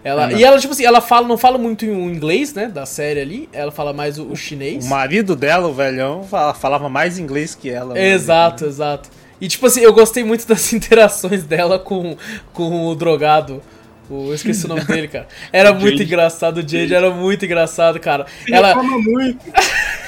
[0.04, 2.68] Ela, É, e ela, tipo assim, ela fala, não fala muito o inglês, né?
[2.68, 3.49] Da série ali.
[3.52, 4.86] Ela fala mais o, o chinês.
[4.86, 7.94] O marido dela, o velhão, fala- falava mais inglês que ela.
[7.95, 8.10] né?
[8.12, 9.10] Exato, exato.
[9.41, 12.16] E tipo assim, eu gostei muito das interações dela com,
[12.54, 13.62] com o drogado.
[14.10, 15.28] O, eu esqueci o nome dele, cara.
[15.52, 16.04] Era muito Jade.
[16.06, 18.26] engraçado, o Jade era muito engraçado, cara.
[18.46, 19.46] Ele Ela, reclama muito.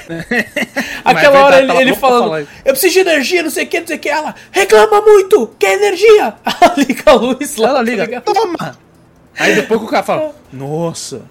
[1.03, 3.67] aquela é hora ele, tava ele pra falando, eu preciso de energia, não sei o
[3.67, 4.09] que, não sei o que.
[4.09, 6.33] Ela reclama muito, quer energia.
[6.61, 7.69] Ela liga a luz lá.
[7.69, 8.77] Ela tá liga, toma!
[9.37, 11.21] Aí depois o cara fala, nossa,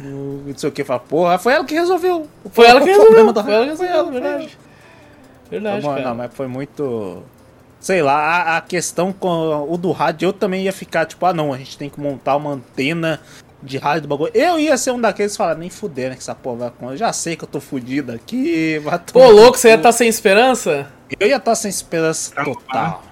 [0.00, 2.28] não sei o que, fala, porra, foi ela que resolveu.
[2.52, 3.32] Foi ela que o problema resolveu.
[3.32, 4.10] da- Foi ela que resolveu, foi ela.
[4.20, 4.58] verdade.
[5.50, 7.22] Verdade, não, mas foi muito.
[7.84, 11.34] Sei lá, a, a questão com o do rádio, eu também ia ficar tipo, ah
[11.34, 13.20] não, a gente tem que montar uma antena
[13.62, 14.30] de rádio do bagulho.
[14.34, 16.90] Eu ia ser um daqueles que falar, nem fuder, né, que essa porra vai com.
[16.92, 18.78] Eu já sei que eu tô fudido aqui.
[18.82, 20.86] vai Pô, louco, você ia estar sem esperança?
[21.20, 23.02] Eu ia estar sem esperança Tá total.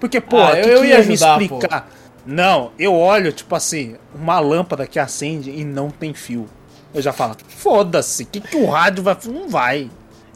[0.00, 1.90] Porque, pô, Ah, o que eu- eu que ia me ajudar, explicar?
[2.24, 6.48] Não, eu olho, tipo assim, uma lâmpada que acende e não tem fio.
[6.94, 9.16] Eu já falo, foda-se, o que, que o rádio vai.
[9.26, 9.90] Não vai.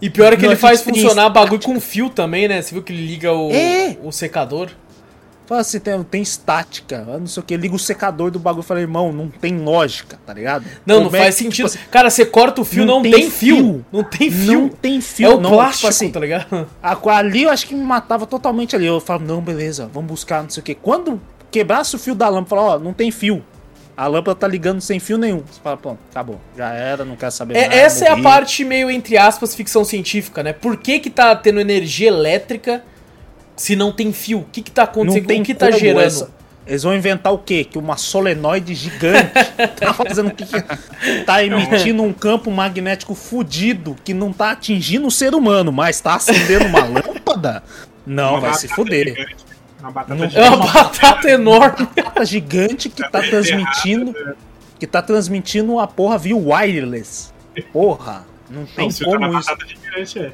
[0.05, 2.61] E pior é que Não, ele faz tem funcionar bagulho com fio também, né?
[2.61, 3.97] Você viu que ele liga o, É.
[4.05, 4.69] o secador?
[5.47, 8.59] Fala assim, tem, tem estática, não sei o que, liga o secador do bagulho.
[8.61, 10.67] Eu falei, irmão, não tem lógica, tá ligado?
[10.85, 11.71] Não, não Como é faz que, sentido.
[11.71, 13.83] tipo Cara, você corta o fio, não, tem, fio.
[13.91, 14.61] Não tem fio.
[14.61, 15.53] Não tem fio, é o não.
[15.53, 16.69] plástico, tipo assim, tá ligado?
[16.83, 18.85] ali eu acho que me matava totalmente ali.
[18.85, 20.75] Eu falo, não, beleza, vamos buscar, não sei o que.
[20.75, 21.19] Quando
[21.51, 23.43] quebrasse o fio da lâmpada, fala, ó, não tem fio.
[23.97, 25.39] A lâmpada tá ligando sem fio nenhum.
[25.51, 26.41] Você fala, pronto, acabou.
[26.57, 27.79] Já era, não quero saber É, mais.
[27.81, 28.23] essa é a morri.
[28.25, 30.53] parte meio, entre aspas, ficção científica, né?
[30.53, 32.83] Por que que tá tendo energia elétrica
[33.57, 34.41] se não tem fio?
[34.41, 35.27] O que que tá acontecendo?
[35.27, 36.01] tem o que tá gerando?
[36.01, 36.29] essa-
[36.67, 37.63] Eles vão inventar o quê?
[37.63, 39.31] Que uma solenoide gigante
[39.79, 45.07] tá fazendo o que, que tá emitindo um campo magnético fudido que não tá atingindo
[45.07, 47.63] o ser humano, mas tá acendendo uma lâmpada?
[48.07, 49.09] Não, Uma vai se fuder.
[49.09, 49.37] gigante.
[49.85, 50.49] Uma batata Não- É gigante.
[50.57, 51.89] uma batata enorme.
[51.95, 54.35] Batata gigante que tá bem transmitindo, né?
[54.81, 57.33] que tá transmitindo a porra via wireless.
[57.73, 59.49] Porra, não tem Não, tá uma como isso.
[59.51, 60.33] batata gigante, é.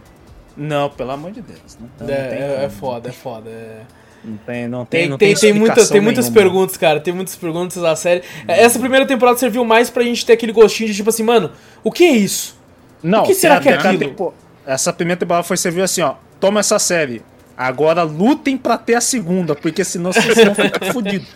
[0.57, 1.79] Não, pelo amor de Deus.
[1.81, 3.51] Não, não tem É, é, é foda, é foda.
[3.51, 3.81] é.
[4.23, 6.43] Não tem, não tem, Tem, não tem, tem, muita, tem muitas nenhuma.
[6.43, 7.01] perguntas, cara.
[7.01, 8.23] Tem muitas perguntas da série.
[8.47, 11.51] Essa primeira temporada serviu mais pra gente ter aquele gostinho de tipo assim, mano,
[11.83, 12.55] o que é isso?
[13.03, 13.99] Não, O que será que é aquilo?
[13.99, 14.35] tempo-
[14.67, 16.15] Essa primeira temporada foi servir assim, ó.
[16.39, 17.23] Toma essa série.
[17.63, 21.29] Agora lutem pra ter a segunda, porque senão vocês vão ficar fodidos.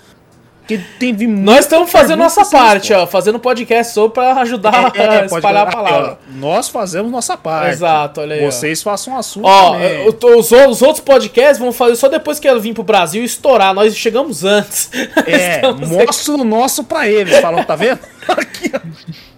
[0.61, 3.07] Porque teve Nós estamos fazendo nossa parte, ó.
[3.07, 6.19] Fazendo podcast só pra ajudar É, é, a espalhar a palavra.
[6.37, 7.73] Nós fazemos nossa parte.
[7.73, 8.51] Exato, olha aí, ó.
[8.51, 10.07] Vocês façam a sua Ó, também.
[10.07, 12.83] eu tô- os, o- os outros podcasts vão fazer só depois que ela vir pro
[12.83, 13.75] Brasil e estourar.
[13.75, 14.91] Nós chegamos antes.
[15.27, 17.39] É, mostra o nosso pra eles.
[17.41, 17.99] Falam, tá vendo?
[18.29, 18.81] Aqui, ó.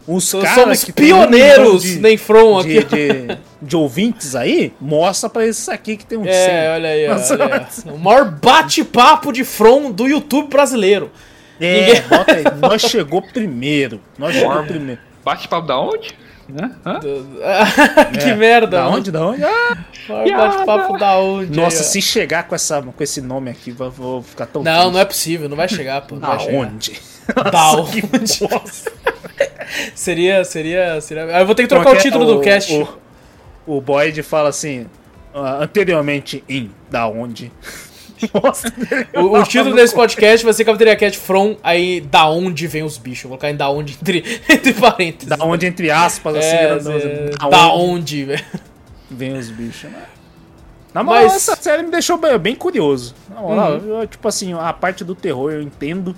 [0.06, 0.44] Os aqui.
[0.44, 2.96] caras Somos que tem um pioneiros, milhão de- nem from de, aqui.
[2.96, 6.32] de, de ouvintes aí, mostra pra eles aqui que tem um É,
[6.66, 6.68] 100.
[6.74, 7.92] olha aí, ó, Nossa, olha aí.
[7.92, 11.10] O maior bate-papo de from do YouTube brasileiro.
[11.60, 12.44] É, Ninguém- bota aí.
[12.60, 14.00] Nós chegou primeiro.
[14.18, 15.00] Nós chegou primeiro.
[15.24, 16.14] Bate-papo da onde?
[16.48, 16.70] Né?
[16.86, 17.00] Hã?
[18.22, 18.34] que É.
[18.36, 18.76] merda.
[18.76, 18.96] Da mano.
[18.98, 19.10] onde?
[19.10, 19.42] Da onde?
[19.42, 19.76] Ah,
[20.08, 21.50] Maior bate-papo da onde?
[21.58, 24.92] nossa, aí, se chegar com, essa, com esse nome aqui, vou, vou ficar tão Não,
[24.92, 26.14] não é possível, não vai chegar, pô.
[26.14, 26.36] Não Da
[27.52, 28.92] Nossa, bosta.
[29.94, 31.24] Seria, seria, seria.
[31.36, 32.02] Ah, Eu vou ter que trocar o Como é é?
[32.02, 32.72] título do cast.
[33.66, 34.86] O, o Boyd fala assim,
[35.34, 37.50] ah, anteriormente em da onde.
[38.20, 39.06] dele.
[39.14, 42.96] O, o título desse podcast vai ser Cafeteria Cat From, aí da onde vem os
[42.96, 43.22] bichos.
[43.24, 45.28] Vou colocar em da onde entre, entre parênteses.
[45.36, 48.44] Da onde, entre aspas, assim, É, grandão, assim, é, da da onde onde, velho.
[49.10, 50.02] vem os bichos, né?
[50.94, 53.14] Na moral, Mas- essa série me deixou bem, bem curioso.
[53.28, 54.00] Na moral, Uhum.
[54.00, 56.16] eu, tipo assim, a parte do terror eu entendo.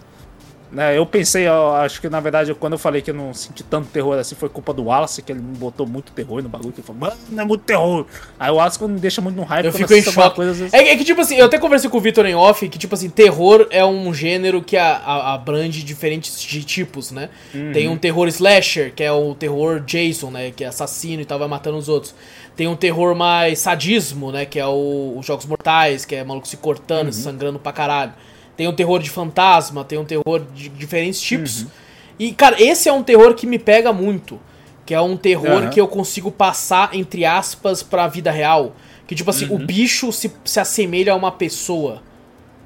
[0.70, 3.62] Né, eu pensei, eu acho que na verdade, quando eu falei que eu não senti
[3.62, 6.73] tanto terror assim, foi culpa do Wallace, que ele me botou muito terror no bagulho.
[6.73, 8.05] Que ele falou, mano, não é muito terror.
[8.39, 10.36] Aí o Wallace, quando me deixa muito no hype, Eu fico em choque.
[10.36, 12.69] coisa, vezes- É, é que, tipo assim, eu até conversei com o Vitor em off,
[12.69, 17.31] que, tipo assim, terror é um gênero que a- a- abrange diferentes de tipos, né?
[17.73, 20.51] Tem um terror slasher, que é o terror Jason, né?
[20.51, 22.15] Que é assassino e tal, vai matando os outros.
[22.55, 24.45] Tem um terror mais sadismo, né?
[24.45, 28.12] Que é o, os Jogos Mortais, que é maluco se cortando, se sangrando pra caralho.
[28.59, 31.64] Tem um terror de fantasma, tem um terror de diferentes tipos.
[32.18, 34.40] E, cara, esse é um terror que me pega muito.
[34.85, 35.70] Que é um terror Aham.
[35.70, 38.74] que eu consigo passar, entre aspas, pra vida real.
[39.06, 42.02] Que, tipo assim, o bicho se, se assemelha a uma pessoa.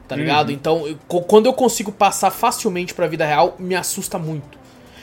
[0.09, 0.51] Tá ligado?
[0.51, 4.59] Então, eu- quando eu consigo passar facilmente pra vida real, me assusta muito.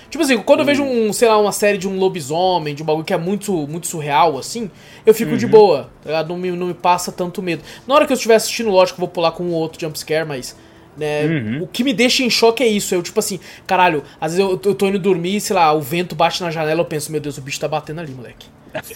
[0.10, 2.86] Tipo assim, quando eu vejo um, sei lá, uma série de um lobisomem, de um
[2.86, 4.72] bagulho que é muito, muito surreal, assim,
[5.06, 6.30] eu fico de boa, tá ligado?
[6.30, 7.62] Não me, não me passa tanto medo.
[7.88, 10.56] Na hora que eu estiver assistindo, lógico eu vou pular com um outro jumpscare, mas.
[11.00, 11.24] Né,
[11.62, 12.94] O que me deixa em choque é isso.
[12.94, 16.16] Eu, tipo assim, caralho, às vezes eu, eu tô indo dormir, sei lá, o vento
[16.16, 18.48] bate na janela, eu penso, meu Deus, o bicho tá batendo ali, moleque.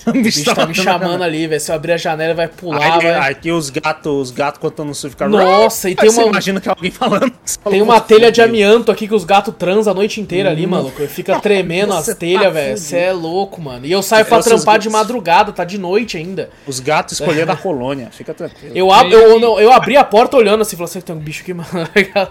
[0.07, 1.59] O O bicho tá me chamando ali, velho.
[1.59, 3.31] Se eu abrir a janela, vai pular, Aí, vai.
[3.31, 5.29] aqui os gatos, os gatos contando no sul ficam.
[5.29, 7.31] Nossa, e Aí tem uma- imagina que é alguém falando.
[7.69, 10.65] Tem uma "Nossa, telha de amianto aqui que os gatos transam a noite inteira ali,
[10.67, 11.05] maluco.
[11.07, 12.77] Fica tremendo as tá telhas, velho.
[12.77, 13.85] Você é louco, mano.
[13.85, 16.49] E eu saio pra trampar de madrugada, tá de noite ainda.
[16.67, 18.71] Os gatos escolheram a colônia, fica tranquilo.
[18.75, 21.41] Eu, ab eu, não, eu abri a porta olhando assim, falei assim, tem um bicho
[21.41, 21.69] aqui, mano.
[22.13, 22.29] tá?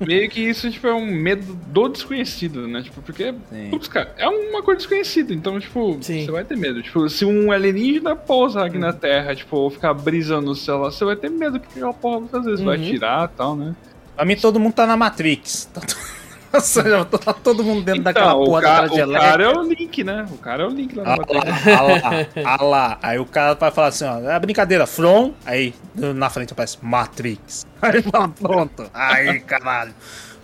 [0.00, 2.82] Meio que isso, tipo, é um medo do desconhecido, né?
[2.82, 3.34] Tipo, porque,
[3.70, 6.23] putz, cara, é uma coisa desconhecida, então, tipo, Sim.
[6.24, 6.82] Você vai ter medo.
[6.82, 10.90] Tipo, se um alienígena pousar aqui na Terra, tipo, ou ficar brisando no céu lá,
[10.90, 12.82] você vai ter medo que aquela porra vai fazer, você vai Uhum.
[12.84, 13.74] atirar e tal, né?
[14.16, 15.68] Pra mim, todo mundo tá na Matrix.
[15.72, 16.14] Tá to-
[16.60, 19.20] seja, tá todo mundo dentro daquela Então, o, porra cara, da o elétrica.
[19.30, 20.26] cara é o Link, né?
[20.30, 21.42] O cara é o Link lá na Ah bateria.
[21.42, 22.98] lá, ah lá, ah lá.
[23.02, 27.66] Aí o cara vai falar assim, ó, é brincadeira, From, aí na frente aparece Matrix.
[27.82, 28.88] Aí fala, pronto.
[28.94, 29.92] Aí, caralho.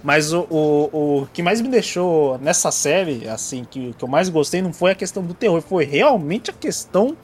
[0.02, 4.28] Mas o, o, o que mais me deixou nessa série, assim, que, que eu mais
[4.28, 7.16] gostei não foi a questão do terror, foi realmente a questão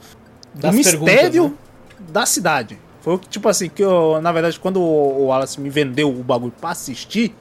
[0.53, 1.53] do mistério né?
[2.09, 2.77] da cidade.
[3.01, 6.23] Foi o que, tipo assim, que eu, na verdade, quando o Wallace me vendeu o
[6.23, 7.33] bagulho pra assistir,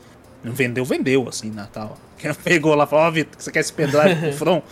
[0.42, 1.88] vendeu, vendeu, assim, né, tal.
[1.88, 4.62] Que pegou lá e falou, ó, Vitor, você quer esse pendrive pro From?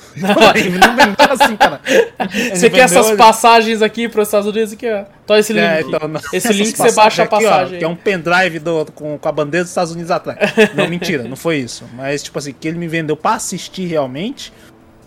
[0.54, 1.80] Ele não vendeu assim, cara.
[2.54, 5.04] Você quer essas passagens aqui pros Estados Unidos aqui, ó.
[5.26, 5.62] Toma esse link.
[5.62, 7.78] É, então, não- esse link você baixa a passagens aqui, ó, passagem.
[7.78, 10.38] que é um pendrive do, com, com a bandeira dos Estados Unidos atrás.
[10.74, 11.84] Não, mentira, não foi isso.
[11.94, 14.52] Mas, tipo assim, que ele me vendeu pra assistir realmente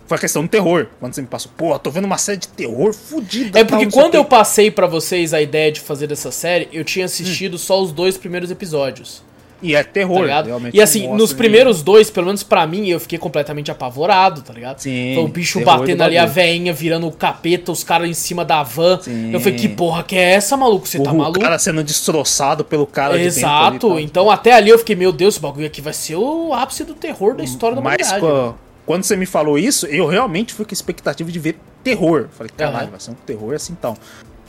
[0.06, 0.86] foi a questão do terror.
[0.98, 3.58] Quando você me passou, pô, tô vendo uma série de terror fodida.
[3.60, 6.82] É porque não quando eu passei pra vocês a ideia de fazer dessa série, eu
[6.84, 7.58] tinha assistido Hum.
[7.58, 9.22] só os dois primeiros episódios.
[9.60, 10.46] E é Tá terror, ligado?
[10.46, 10.76] realmente.
[10.76, 14.78] E assim, nos primeiros dois, pelo menos pra mim, eu fiquei completamente apavorado, tá ligado?
[14.78, 18.14] Sim, Foi o bicho batendo do ali, a veinha virando o capeta, os caras em
[18.14, 19.00] cima da van.
[19.02, 19.32] Sim.
[19.32, 20.86] Eu falei, que porra que é essa, maluco?
[20.86, 21.40] Você tá o maluco?
[21.40, 23.98] cara sendo destroçado pelo cara ali, Exato.
[23.98, 26.94] então até ali eu fiquei, meu Deus, esse bagulho aqui vai ser o ápice do
[26.94, 28.54] terror da história da Mas humanidade.
[28.86, 32.28] quando você me falou isso, eu realmente fui com a expectativa de ver terror.
[32.30, 32.90] Falei, caralho, Aham.
[32.92, 33.96] vai ser um terror assim então.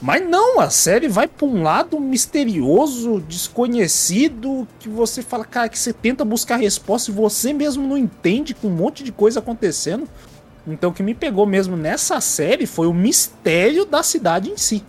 [0.02, 5.78] Mas não, a série vai pra um lado misterioso, desconhecido, que você fala, cara, que
[5.78, 10.08] você tenta buscar resposta e você mesmo não entende com um monte de coisa acontecendo.
[10.66, 14.82] Então o que me pegou mesmo nessa série foi o mistério da cidade em si.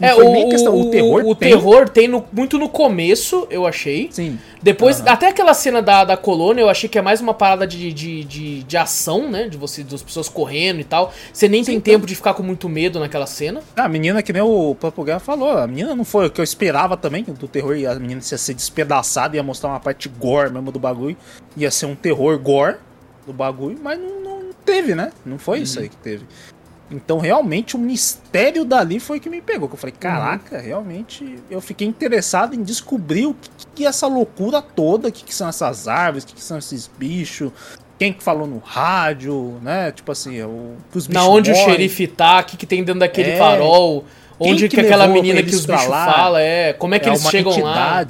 [0.00, 1.50] Não É, foi o, nem questão, o, terror o tem.
[1.50, 4.08] terror tem no- muito no começo, eu achei.
[4.12, 4.38] Sim.
[4.62, 7.92] Depois, até aquela cena da, da colônia, eu achei que é mais uma parada de,
[7.92, 9.48] de, de, de ação, né?
[9.48, 11.12] De você, das pessoas correndo e tal.
[11.32, 13.60] Você nem tem tempo de ficar com muito medo naquela cena.
[13.76, 16.96] A menina, que nem o Guerra falou, a menina não foi o que eu esperava
[16.96, 20.72] também do terror, e a menina ia ser despedaçada, ia mostrar uma parte gore mesmo
[20.72, 21.16] do bagulho,
[21.56, 22.76] ia ser um terror gore
[23.26, 25.10] do bagulho, mas não, não teve, né?
[25.24, 26.24] Não foi isso aí que teve.
[26.90, 29.68] Então, realmente, o mistério dali foi que me pegou.
[29.68, 34.06] Que eu falei, caraca, realmente, eu fiquei interessado em descobrir o que, que é essa
[34.06, 37.52] loucura toda, o que, que são essas árvores, o que, que são esses bichos,
[37.98, 39.92] quem que falou no rádio, né?
[39.92, 41.70] Tipo assim, o, os Na onde o morrem.
[41.72, 43.36] xerife tá, o que, que tem dentro daquele É.
[43.36, 44.04] farol,
[44.40, 47.22] onde que, que aquela menina que os bichos falam, é, como é que é eles
[47.28, 48.06] chegam lá.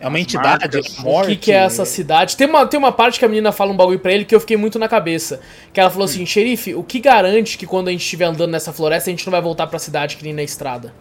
[0.00, 1.30] É uma entidade, é O morte.
[1.30, 2.36] que, que é essa cidade?
[2.36, 4.40] Tem uma, tem uma parte que a menina fala um bagulho pra ele que eu
[4.40, 5.40] fiquei muito na cabeça.
[5.72, 8.72] Que ela falou assim, xerife, o que garante que quando a gente estiver andando nessa
[8.72, 10.92] floresta a gente não vai voltar pra cidade que nem na estrada?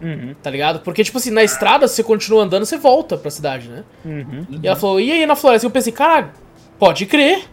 [0.00, 0.80] Uhum, Tá ligado?
[0.80, 3.84] Porque, tipo assim, na estrada, se você continua andando, você volta pra cidade, né?
[4.04, 4.46] uhum.
[4.62, 5.66] E ela falou, e aí na floresta?
[5.66, 6.30] Eu pensei, caralho,
[6.78, 7.44] pode crer.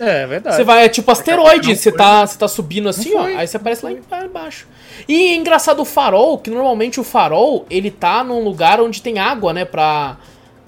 [0.00, 0.56] É, é verdade.
[0.56, 3.84] Você vai, é tipo asteroide, você tá, você tá subindo assim, ó, aí você aparece
[3.84, 4.66] lá em- lá embaixo.
[5.08, 9.18] E é engraçado o farol, que normalmente o farol, ele tá num lugar onde tem
[9.18, 10.16] água, né, pra,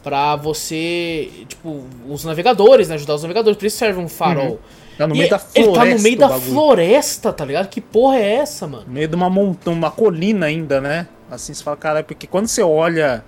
[0.02, 4.58] pra você, tipo, os navegadores, né, ajudar os navegadores, por isso serve um farol.
[4.98, 5.88] Tá no E meio da ele floresta.
[5.90, 6.52] tá no meio da bagulho.
[6.52, 7.68] floresta, tá ligado?
[7.68, 8.84] Que porra é essa, mano?
[8.86, 11.06] No meio de uma montanha, uma colina ainda, né?
[11.30, 13.24] Assim, você fala, caralho, porque quando você olha.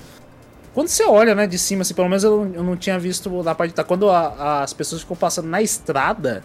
[0.74, 3.54] Quando você olha, né, de cima, assim, pelo menos eu, eu não tinha visto na
[3.54, 3.84] parte de tá.
[3.84, 6.42] Quando a- as pessoas ficam passando na estrada,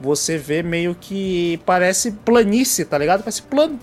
[0.00, 3.20] você vê meio que parece planície, tá ligado?
[3.20, 3.78] Parece plano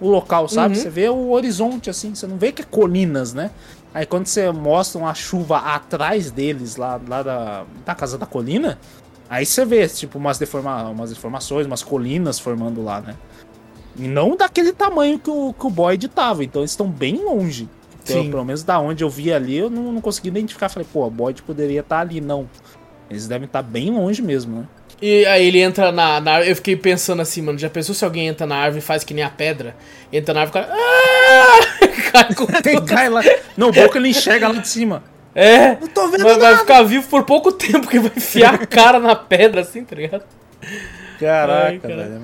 [0.00, 0.76] o local, sabe?
[0.76, 0.82] Uhum.
[0.82, 3.50] Você vê o horizonte, assim, você não vê que é colinas, né?
[3.94, 8.78] Aí quando você mostra uma chuva atrás deles, lá, lá da, da casa da colina,
[9.30, 13.14] aí você vê, tipo, umas, deforma, umas deformações, umas colinas formando lá, né?
[13.96, 17.68] E não daquele tamanho que o, que o Boyd tava, então eles estão bem longe.
[18.08, 18.30] Então, Sim.
[18.30, 20.68] pelo menos da onde eu vi ali, eu não, não consegui identificar.
[20.68, 22.48] Falei, pô, o Boyd poderia estar ali, não.
[23.10, 24.64] Eles devem estar bem longe mesmo, né?
[25.00, 28.26] E aí ele entra na, na Eu fiquei pensando assim, mano, já pensou se alguém
[28.26, 29.76] entra na árvore e faz que nem a pedra?
[30.12, 30.74] Entra na árvore e fica.
[30.74, 31.88] Ah!
[32.12, 32.86] Cai com tudo.
[32.86, 33.20] cai lá.
[33.56, 35.02] Não, o Boca ele enxerga lá de cima.
[35.34, 35.76] É.
[35.76, 36.58] Não tô vendo Vai, vai nada.
[36.58, 40.24] ficar vivo por pouco tempo, que vai enfiar a cara na pedra, assim, tá ligado?
[41.20, 41.96] Caraca, Ai, cara.
[41.96, 42.20] velho.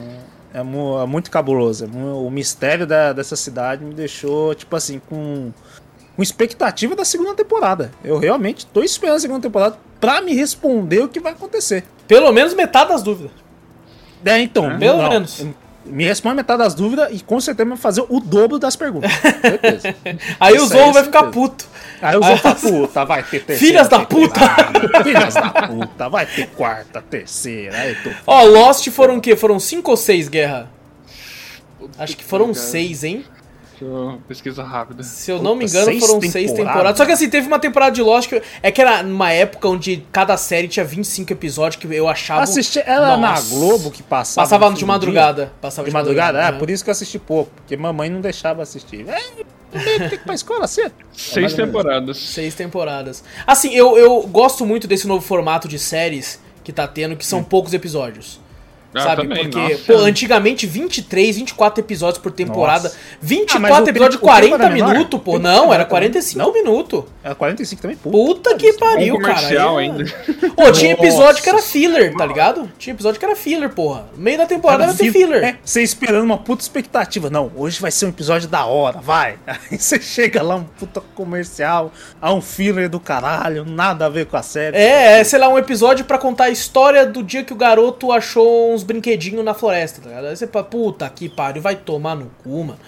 [0.54, 0.62] É, é
[1.06, 1.84] muito cabuloso.
[1.84, 5.52] é O mistério da- dessa cidade me deixou, tipo assim, com,
[6.16, 7.92] com expectativa da segunda temporada.
[8.04, 11.84] Eu realmente tô esperando a segunda temporada pra me responder o que vai acontecer.
[12.06, 13.32] Pelo menos metade das dúvidas.
[14.24, 14.78] É, então.
[14.78, 15.44] Pelo não, menos.
[15.84, 19.12] Me responde metade das dúvidas e com certeza vai fazer o dobro das perguntas.
[19.42, 19.94] Certeza.
[20.40, 21.66] Aí Isso o Zorro aí, vai ficar puto.
[22.00, 23.58] Aí os outros puta, vai ter terceira.
[23.58, 27.76] Filhas da temporada, Filhas da puta, vai ter quarta, terceira.
[27.76, 28.10] Aí tô...
[28.26, 29.36] Ó, Lost foram o quê?
[29.36, 30.70] Foram cinco ou seis, Guerra?
[31.98, 33.24] Acho que foram seis, hein?
[33.84, 35.02] Deixa eu pesquisa rápida.
[35.02, 36.72] Se eu não me engano, seis foram seis temporadas?
[36.72, 36.98] temporadas.
[36.98, 38.42] Só que assim, teve uma temporada de Lost que.
[38.62, 42.42] É que era numa época onde cada série tinha 25 episódios que eu achava.
[42.42, 43.54] Assisti, era na Nossa.
[43.54, 44.44] Globo que passava.
[44.46, 45.52] Passava no de madrugada.
[45.60, 45.90] Passava dia?
[45.90, 46.40] De madrugada?
[46.40, 46.58] É, né?
[46.58, 47.50] por isso que eu assisti pouco.
[47.56, 49.06] Porque mamãe não deixava assistir.
[49.08, 49.20] É,
[49.72, 50.94] tem que ir pra escola cedo.
[51.12, 51.72] Seis mais ou menos.
[51.72, 52.16] temporadas.
[52.16, 53.24] Seis temporadas.
[53.46, 57.44] Assim, eu, eu gosto muito desse novo formato de séries que tá tendo, que são
[57.44, 58.40] poucos episódios.
[58.94, 59.22] Ah, sabe?
[59.22, 59.84] também, Porque, nossa.
[59.92, 62.84] pô, antigamente 23, 24 episódios por temporada.
[62.84, 62.96] Nossa.
[63.20, 64.92] 24 Ah, episódios de tempo- o tempo 40 era menor?
[64.92, 65.38] minutos, pô.
[65.38, 65.88] Não, era era também.
[65.88, 66.52] 45 Não?
[66.52, 67.04] minutos.
[67.22, 67.96] Era 45 também?
[67.96, 69.34] Puta que pariu, Um cara.
[69.34, 70.04] comercial é- ainda.
[70.56, 72.70] Pô, tinha episódio que era filler, tá ligado?
[72.78, 74.06] Tinha episódio que era filler, porra.
[74.16, 75.44] No meio da temporada vai ter fil- filler.
[75.44, 77.28] É, você esperando uma puta expectativa.
[77.28, 79.36] Não, hoje vai ser um episódio da hora, vai.
[79.46, 84.26] Aí você chega lá, um puta comercial, a um filler do caralho, nada a ver
[84.26, 84.76] com a série.
[84.76, 88.12] É, é, sei lá, um episódio pra contar a história do dia que o garoto
[88.12, 90.26] achou uns brinquedinhos na floresta, tá ligado?
[90.26, 92.78] Aí você fala, puta que pariu, vai tomar no cu, mano.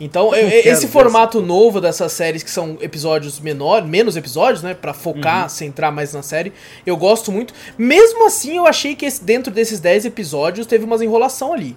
[0.00, 4.74] Então, eu- esse formato novo dessas séries que são episódios menores, menos episódios, né?
[4.74, 4.98] Pra Uhum.
[4.98, 6.52] focar, centrar mais na série,
[6.84, 7.54] eu gosto muito.
[7.78, 11.76] Mesmo assim, eu achei que esse- dentro desses 10 episódios teve umas enrolação ali.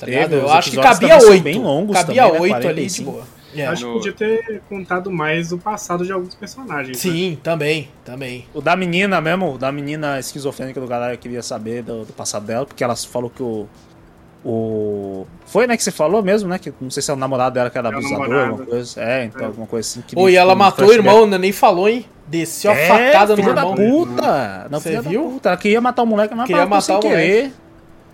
[0.00, 0.34] Tá Teve, ligado?
[0.34, 1.42] Eu acho que cabia também são 8.
[1.44, 2.40] bem longos cabia também, né?
[2.40, 3.10] 8 ali de 45.
[3.12, 3.24] boa.
[3.62, 3.66] É.
[3.66, 6.96] Acho que podia ter contado mais o passado de alguns personagens.
[6.96, 7.12] né?
[7.12, 8.46] Sim, também, também.
[8.54, 12.46] O da menina mesmo, o da menina esquizofrênica do galera, queria saber do, do passado
[12.46, 13.66] dela, porque ela falou que o.
[14.44, 15.26] O.
[15.46, 16.58] Foi, né, que você falou mesmo, né?
[16.58, 19.00] Que não sei se é o namorado dela que era É abusador, alguma coisa.
[19.02, 20.02] É, então, alguma coisa assim.
[20.06, 21.38] que Oi, ele- ela matou o irmão, né?
[21.38, 22.04] nem falou, hein?
[22.26, 23.74] Desceu a É, facada no irmão.
[23.74, 24.66] puta!
[24.70, 25.22] Não, Você filha da viu?
[25.30, 25.48] puta.
[25.48, 27.52] Ela queria matar o moleque, mas Queria matou matar sem o querer.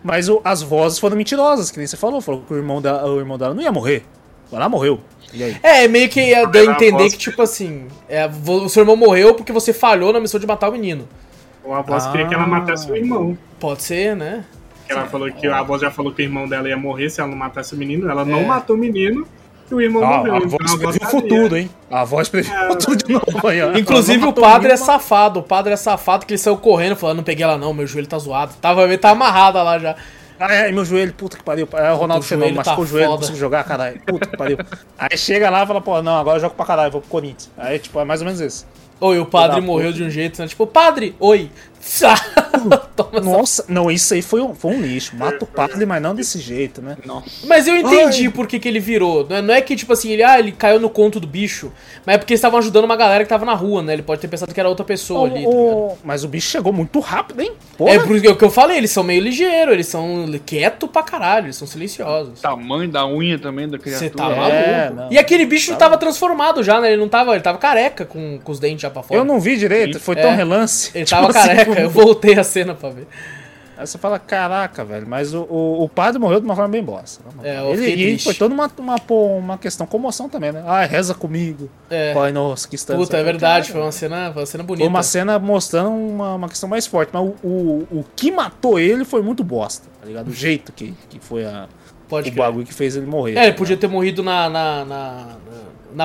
[0.04, 2.20] Mas o- as vozes foram mentirosas, que nem você falou.
[2.20, 4.04] Falou que o irmão, dela, o irmão dela não ia morrer.
[4.52, 5.00] Ela morreu.
[5.32, 5.56] E aí?
[5.62, 9.34] É, meio que ia dar a entender que, tipo assim, é, o seu irmão morreu
[9.34, 11.08] porque você falhou na missão de matar o menino.
[11.62, 12.48] Ou a voz queria que ela Ah.
[12.48, 13.38] matasse o irmão.
[13.60, 14.44] Pode ser, né?
[14.86, 17.20] Que ela falou que a voz já falou que o irmão dela ia morrer se
[17.20, 18.10] ela não matasse o menino.
[18.10, 18.44] Ela não É.
[18.44, 19.24] matou o menino
[19.70, 20.34] e o irmão Ah, morreu.
[20.34, 21.20] a Então voz a voz previu o sabia.
[21.30, 21.70] futuro, hein?
[21.88, 23.78] A voz previu o futuro de novo aí, ó.
[23.78, 25.38] Inclusive não o padre é menino, mas- safado.
[25.38, 28.08] O padre é safado que ele saiu correndo falando, não peguei ela não, meu joelho
[28.08, 28.52] tá zoado.
[28.60, 29.94] Tava, tá amarrada lá já.
[30.40, 31.68] Ah, é, meu joelho, puta que pariu.
[31.74, 33.20] É o Ronaldo Fenômeno, machucou tá o joelho, não foda.
[33.26, 34.00] consigo jogar, caralho.
[34.08, 34.56] Puta que pariu.
[34.98, 37.50] Aí chega lá e fala, pô, não, agora eu jogo pra caralho, vou pro Corinthians.
[37.58, 38.66] Aí, tipo, é mais ou menos isso.
[38.98, 39.98] Oi, o padre morreu puta.
[39.98, 40.48] de um jeito, né?
[40.48, 41.50] Tipo, padre, oi.
[42.94, 45.16] Toma essa Nossa, não, isso aí foi um, foi um lixo.
[45.16, 46.96] Mata o padre, mas não desse jeito, né?
[47.04, 47.46] Nossa.
[47.46, 48.30] Mas eu entendi Ai.
[48.32, 49.26] por que, que ele virou.
[49.28, 51.72] Não é, não é que, tipo assim, ele, ah, ele caiu no conto do bicho.
[52.04, 53.94] Mas é porque eles estavam ajudando uma galera que tava na rua, né?
[53.94, 55.50] Ele pode ter pensado que era outra pessoa ali, tá
[56.04, 57.52] mas o bicho chegou muito rápido, hein?
[57.76, 57.92] Porra.
[57.92, 61.46] É por isso que eu falei, eles são meio ligeiros, eles são quietos pra caralho,
[61.46, 62.40] eles são silenciosos.
[62.40, 64.08] Tamanho da unha também da criatura.
[64.10, 64.36] Você tá É,
[64.90, 65.02] maluco.
[65.02, 65.12] não.
[65.12, 66.92] E aquele bicho tava transformado já, né?
[66.92, 69.18] Ele não tava, ele tava careca com, com os dentes já pra fora.
[69.20, 70.34] Eu não vi direito, foi tão É.
[70.34, 70.90] relance.
[70.94, 73.06] Ele Tipo tava assim, careca, foi- eu voltei a cena pra ver.
[73.78, 76.82] Aí você fala, caraca, velho, mas o, o, o padre morreu de uma forma bem
[76.84, 77.24] bosta.
[77.42, 80.62] É, ele, e foi toda uma, uma, uma questão, comoção também, né?
[80.66, 81.70] Ah, reza comigo.
[81.88, 82.12] É.
[82.12, 84.84] Pai nosso, que está Puta, é verdade, foi uma cena, foi uma cena bonita.
[84.84, 88.78] Foi uma cena mostrando uma, uma questão mais forte, mas o, o, o que matou
[88.78, 90.28] ele foi muito bosta, tá ligado?
[90.28, 91.66] O jeito que, que foi a,
[92.06, 92.44] Pode o crer.
[92.44, 93.38] bagulho que fez ele morrer.
[93.38, 95.36] É, ele podia ter morrido na, na, na, na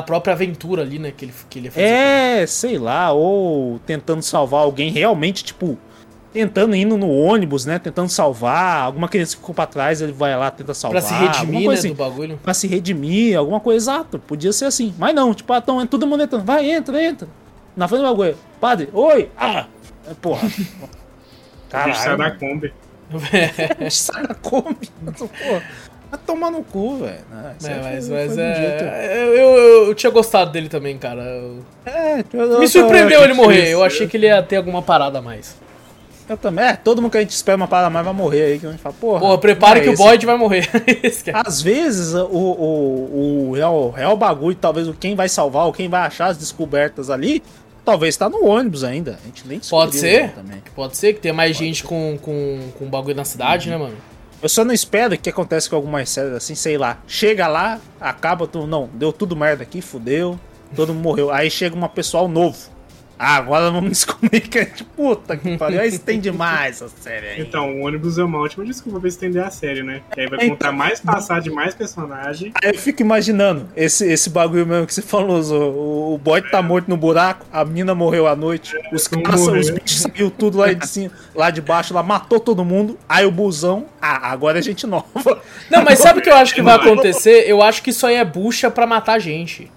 [0.01, 1.11] própria aventura ali, né?
[1.15, 1.85] Que ele, que ele ia fazer.
[1.85, 5.77] É, sei lá, ou tentando salvar alguém realmente, tipo,
[6.33, 7.79] tentando indo no ônibus, né?
[7.79, 8.83] Tentando salvar.
[8.83, 11.01] Alguma criança que ficou pra trás, ele vai lá, tenta salvar.
[11.01, 11.95] Pra se alguma redimir, né, coisa do assim.
[11.95, 12.39] bagulho.
[12.43, 14.19] Pra se redimir, alguma coisa exato.
[14.19, 14.93] Podia ser assim.
[14.97, 16.43] Mas não, tipo, ah, tão, todo mundo entrando.
[16.43, 17.27] Vai, entra, entra.
[17.75, 18.37] Na frente do bagulho.
[18.59, 19.29] Padre, oi!
[19.37, 19.67] Ah!
[20.09, 20.47] É, Porra.
[21.69, 21.95] Caralho.
[21.95, 22.31] sai da.
[22.31, 22.73] Kombi.
[23.89, 24.89] Sai da Kombi.
[25.17, 25.61] Pô,
[26.15, 27.19] vai tomar no cu, velho.
[27.31, 27.55] né?
[27.59, 29.23] Isso É, foi- mas, foi mas jeito- é.
[29.23, 31.21] Eu, eu, eu tinha gostado dele também, cara.
[31.21, 33.69] Eu- É, eu- Me eu- surpreendeu eu- ele morrer.
[33.69, 35.55] Eu achei que ele ia ter alguma parada a mais.
[36.27, 36.65] Eu também.
[36.65, 38.59] É, todo mundo que a gente espera uma parada mais vai morrer aí.
[38.59, 39.19] Que a gente fala, porra.
[39.19, 39.95] Porra, é que o.
[39.95, 40.67] Boyd vai morrer.
[41.27, 41.31] É.
[41.45, 45.87] Às vezes, o, o, o real, real bagulho, talvez o quem vai salvar, ou quem
[45.87, 47.43] vai achar as descobertas ali,
[47.85, 49.19] talvez tá no ônibus ainda.
[49.23, 50.31] A gente nem Pode ser.
[50.31, 50.63] Também.
[50.75, 53.77] Pode ser que tenha mais gente com, com, com bagulho na cidade, Uhum.
[53.77, 53.95] né, mano?
[54.41, 56.99] Eu só não espero que acontece com algumas séries assim, sei lá.
[57.07, 60.39] Chega lá, acaba, tu, não, deu tudo merda aqui, fudeu,
[60.75, 61.31] todo mundo morreu.
[61.31, 62.74] Aí chega um pessoal novo.
[63.17, 65.79] Ah, agora vamos descobrir que é de puta que pariu.
[65.79, 67.41] Aí estende mais essa série aí.
[67.41, 70.01] Então, o ônibus é uma ótima desculpa pra estender a série, né?
[70.13, 72.51] Que aí vai Então- contar mais passar de mais personagem.
[72.63, 75.69] Aí eu fico imaginando esse, esse bagulho mesmo que você falou, Zô.
[75.69, 79.61] O, o boy tá morto no buraco, a mina morreu à noite, os caras, morreu.
[79.61, 82.97] os bichos saiu tudo lá de cima, lá de baixo, lá matou todo mundo.
[83.07, 85.05] Aí o busão, ah, agora é gente nova.
[85.69, 86.85] Não, mas sabe o que eu acho que vai Vai.
[86.91, 87.45] acontecer?
[87.47, 89.71] Eu acho que isso aí é bucha pra matar gente.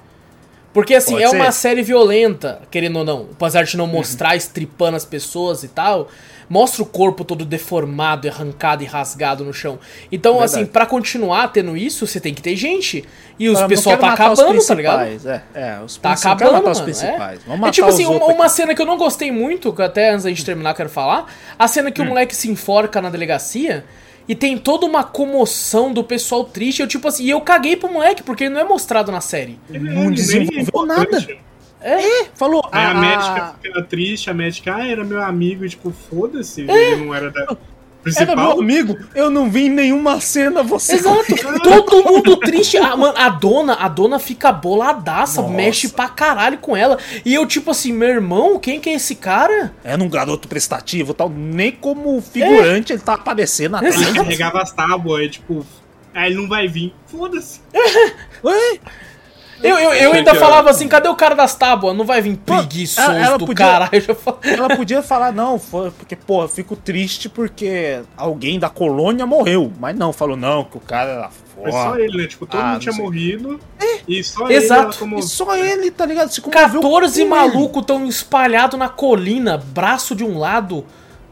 [0.72, 1.36] Porque assim, Pode é ser.
[1.36, 3.26] uma série violenta, querendo ou não.
[3.32, 6.08] Apesar de não mostrar estripando as pessoas e tal,
[6.48, 9.78] mostra o corpo todo deformado, arrancado e rasgado no chão.
[10.12, 10.52] Então, Verdade.
[10.52, 13.04] assim, pra continuar tendo isso, você tem que ter gente.
[13.38, 15.02] E os pessoal tá acabando, tá ligado?
[15.02, 16.84] É, é, os Tá acabando, matar os mano.
[16.84, 17.38] principais.
[17.40, 19.72] É, Vamos é matar tipo os assim, uma, uma cena que eu não gostei muito,
[19.72, 21.26] que até antes da gente terminar eu quero falar,
[21.58, 21.92] a cena Hum.
[21.92, 23.84] que o moleque se enforca na delegacia
[24.28, 26.80] e tem toda uma comoção do pessoal triste.
[26.80, 29.58] Eu, tipo assim, e eu caguei pro moleque, porque ele não é mostrado na série.
[29.70, 31.40] Ele Não nem desenvolveu é importante.
[32.34, 35.90] Falou, Aí a ah, médica fica triste, a médica, ah, era meu amigo, e tipo,
[35.90, 37.56] foda-se, ele não era da
[38.16, 38.56] era principal.
[38.56, 40.94] meu amigo, eu não vi em nenhuma cena você.
[40.94, 42.76] Exato, todo mundo triste.
[42.76, 45.54] A, mano, a dona, a dona fica boladaça, Nossa.
[45.54, 46.98] mexe pra caralho com ela.
[47.24, 49.72] E eu, tipo assim, meu irmão, quem que é esse cara?
[49.84, 54.00] Era um garoto prestativo tal, nem como figurante ele tá aparecendo atrás.
[54.00, 55.64] Ele carregava as tábuas, aí tipo,
[56.14, 56.94] ah, ele não vai vir.
[57.06, 57.60] Foda-se.
[58.42, 58.78] Ué?
[59.62, 61.96] Eu, eu, eu ainda falava assim, cadê o cara das tábuas?
[61.96, 64.16] Não vai vir preguiçoso ela- ela do podia- caralho.
[64.44, 69.72] Ela podia falar, não, porque, pô, eu fico triste porque alguém da colônia morreu.
[69.80, 72.00] Mas não, falou, não, que o cara era Foi só foda.
[72.00, 72.26] ele, né?
[72.28, 73.02] Tipo, todo Ah, mundo tinha sei.
[73.04, 73.60] morrido.
[74.06, 74.90] E só Exato.
[74.90, 76.30] ele como E só ele, tá ligado?
[76.30, 77.28] Se comoveu 14 com ele.
[77.28, 80.84] malucos tão espalhados na colina, braço de um lado,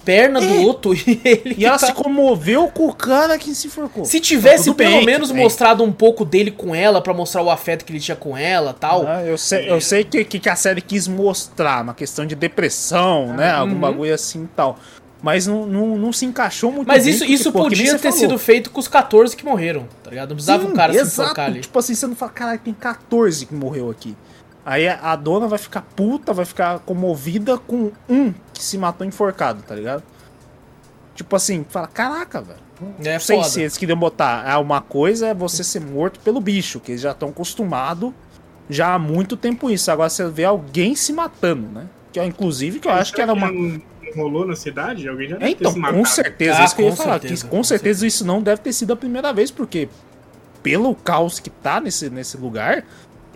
[0.06, 3.66] perna do outro, e ele E ela tá- se comoveu com o cara que se
[3.66, 4.04] enforcou.
[4.06, 5.42] Se tivesse Tudo pelo bem, menos bem.
[5.42, 8.72] mostrado um pouco dele com ela, pra mostrar o afeto que ele tinha com ela
[8.72, 9.04] tal.
[9.06, 13.34] Ah, eu sei, eu sei que, que a série quis mostrar uma questão de depressão,
[13.34, 13.50] né?
[13.50, 13.80] Algum Uhum.
[13.80, 14.78] bagulho assim e tal.
[15.22, 18.18] Mas não, não, não se encaixou muito Mas bem, isso, porque, isso podia ter falou.
[18.18, 20.28] sido feito com os 14 que morreram, tá ligado?
[20.28, 21.22] Não precisava Sim, um cara se exato.
[21.22, 21.60] enforcar ali.
[21.62, 24.14] Tipo assim, você não fala, caralho, tem 14 que morreu aqui.
[24.68, 29.62] Aí a dona vai ficar puta, vai ficar comovida com um que se matou enforcado,
[29.62, 30.02] tá ligado?
[31.14, 32.58] Tipo assim, fala, caraca, velho.
[33.04, 33.48] É não sei foda.
[33.48, 34.42] se eles queriam botar.
[34.44, 38.12] Ah, uma coisa é você ser morto pelo bicho, que eles já estão acostumados
[38.68, 39.88] já há muito tempo isso.
[39.90, 41.86] Agora você vê alguém se matando, né?
[42.12, 43.48] Que, inclusive, que eu acho que era uma.
[44.16, 45.08] Rolou na cidade?
[45.08, 46.96] Alguém já É, deve ter então, se com certeza, Ah, isso que eu ia com
[46.96, 47.20] falar.
[47.20, 49.88] certeza, que, com com certeza isso não deve ter sido a primeira vez, porque
[50.62, 52.84] pelo caos que tá nesse, nesse lugar,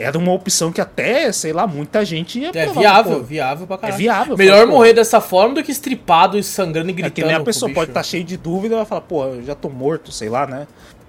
[0.00, 3.66] era uma opção que até, sei lá, muita gente ia É provar, viável, pô, viável
[3.66, 3.98] pra É caralho.
[3.98, 4.36] viável.
[4.36, 7.12] Melhor pô, morrer dessa forma do que estripado e sangrando e É gritando.
[7.14, 9.54] que nem a pessoa pode estar cheia de dúvida e vai falar, pô, eu já
[9.54, 10.66] tô morto, sei lá, né?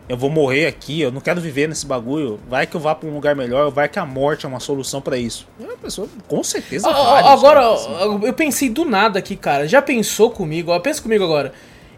[0.09, 2.37] Eu vou morrer aqui, eu não quero viver nesse bagulho.
[2.49, 4.99] Vai que eu vá pra um lugar melhor, vai que a morte é uma solução
[4.99, 5.47] pra isso.
[5.57, 6.89] E a pessoa, com certeza.
[6.89, 8.25] Ah, ah, vários, agora, assim.
[8.25, 9.67] eu pensei do nada aqui, cara.
[9.69, 10.69] Já pensou comigo?
[10.71, 11.53] Ó, pensa comigo agora.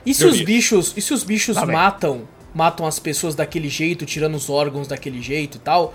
[0.06, 0.46] E se Eu os vi.
[0.46, 1.76] bichos, e se os bichos Tá bem.
[1.76, 2.22] matam,
[2.54, 5.94] matam as pessoas daquele jeito, tirando os órgãos daquele jeito e tal?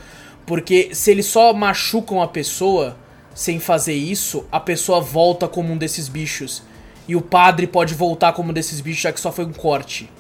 [0.49, 2.97] Porque se eles só machucam a pessoa
[3.35, 6.63] sem fazer isso, a pessoa volta como um desses bichos.
[7.07, 10.11] E o padre pode voltar como um desses bichos, já que só foi um corte.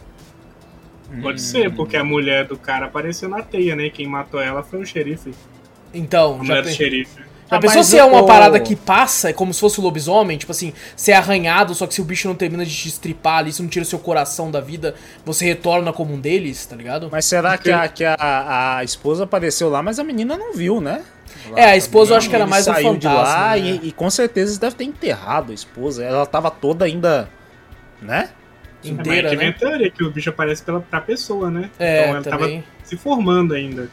[1.22, 3.88] Pode ser, porque a mulher do cara apareceu na teia, né?
[3.88, 5.32] Quem matou ela foi o xerife.
[5.92, 7.20] Então, A já mulher do pen- xerife.
[7.50, 9.82] Já Ah, pensou se é uma o- parada que passa, é como se fosse o
[9.82, 10.36] lobisomem?
[10.36, 13.38] Tipo assim, você é arranhado, só que se o bicho não termina de te estripar
[13.38, 14.94] ali, se não tira o seu coração da vida,
[15.24, 17.08] você retorna como um deles, tá ligado?
[17.10, 20.80] Mas será que, a, que a, a esposa apareceu lá, mas a menina não viu,
[20.80, 21.02] né?
[21.56, 23.80] É, a esposa eu acho que era Ele mais um saiu de lá fantasma, né?
[23.82, 26.04] e, e com certeza devem ter enterrado a esposa.
[26.04, 27.30] Ela tava toda ainda,
[28.02, 28.30] né?
[28.84, 29.38] Inteira, é, mas né?
[29.38, 31.70] tem a teoria que o bicho aparece pela, pra pessoa, né?
[31.78, 32.62] É, então ela também.
[32.62, 33.90] tava se formando ainda.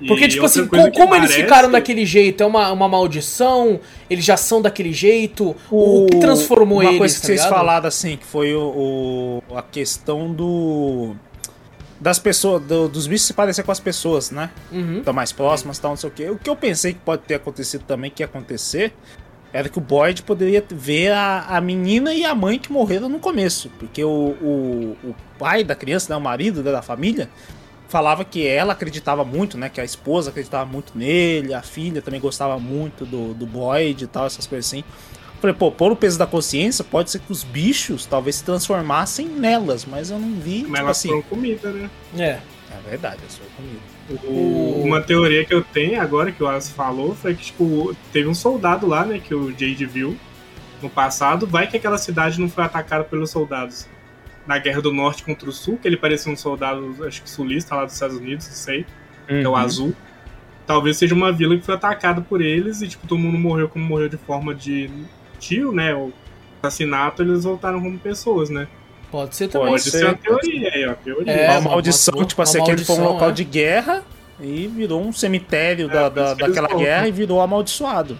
[0.00, 2.42] E Porque, tipo outra assim, coisa co- que como eles parece- ficaram daquele jeito?
[2.42, 3.78] É uma, uma maldição?
[4.10, 5.54] Eles já são daquele jeito?
[5.70, 7.54] O, que transformou Uma eles, coisa que tá vocês ligado?
[7.58, 11.14] falaram assim, que foi o, o- a questão do
[12.00, 14.50] das pessoas, do- dos bichos se parecer com as pessoas, né?
[14.70, 14.98] Uhum.
[14.98, 16.28] Estão mais próximas, tal, não sei o quê.
[16.28, 18.92] O que eu pensei que pode ter acontecido também, que ia acontecer,
[19.52, 23.20] era que o Boyd poderia ver a, a menina e a mãe que morreram no
[23.20, 23.70] começo.
[23.78, 27.30] Porque o, o, o pai da criança, né, o marido da família,
[27.88, 29.68] falava que ela acreditava muito, né?
[29.68, 34.06] Que a esposa acreditava muito nele, a filha também gostava muito do, do Boyd e
[34.06, 34.82] tal, essas coisas assim.
[35.40, 39.26] Falei, pô, por o peso da consciência, pode ser que os bichos talvez se transformassem
[39.28, 41.08] nelas, mas eu não vi, Mas tipo elas assim.
[41.08, 41.90] foram comida, né?
[42.16, 42.38] É.
[42.74, 43.80] É verdade, eu sou comigo.
[44.26, 48.28] O- Uma teoria que eu tenho agora, que o Alas falou, foi que, tipo, teve
[48.28, 50.16] um soldado lá, né, que o Jade viu
[50.82, 51.46] no passado.
[51.46, 53.86] Vai que aquela cidade não foi atacada pelos soldados
[54.46, 57.74] na Guerra do Norte contra o Sul, que ele parecia um soldado, acho que sulista
[57.74, 58.84] lá dos Estados Unidos, não sei,
[59.26, 59.56] que é o Uhum.
[59.56, 59.94] azul.
[60.66, 63.84] Talvez seja uma vila que foi atacada por eles e, tipo, todo mundo morreu como
[63.84, 64.90] morreu de forma de
[65.38, 66.12] tiro, né, ou
[66.62, 68.66] assassinato, eles voltaram como pessoas, né?
[69.10, 69.68] Pode ser também.
[69.68, 69.90] Pode ser.
[69.98, 71.32] ser uma teoria aí, ó, teoria.
[71.32, 73.32] É, uma uma- maldição, uma- tipo assim, aquele foi um local é.
[73.32, 74.02] de guerra
[74.40, 78.18] e virou um cemitério É, da, da- daquela guerra e virou amaldiçoado.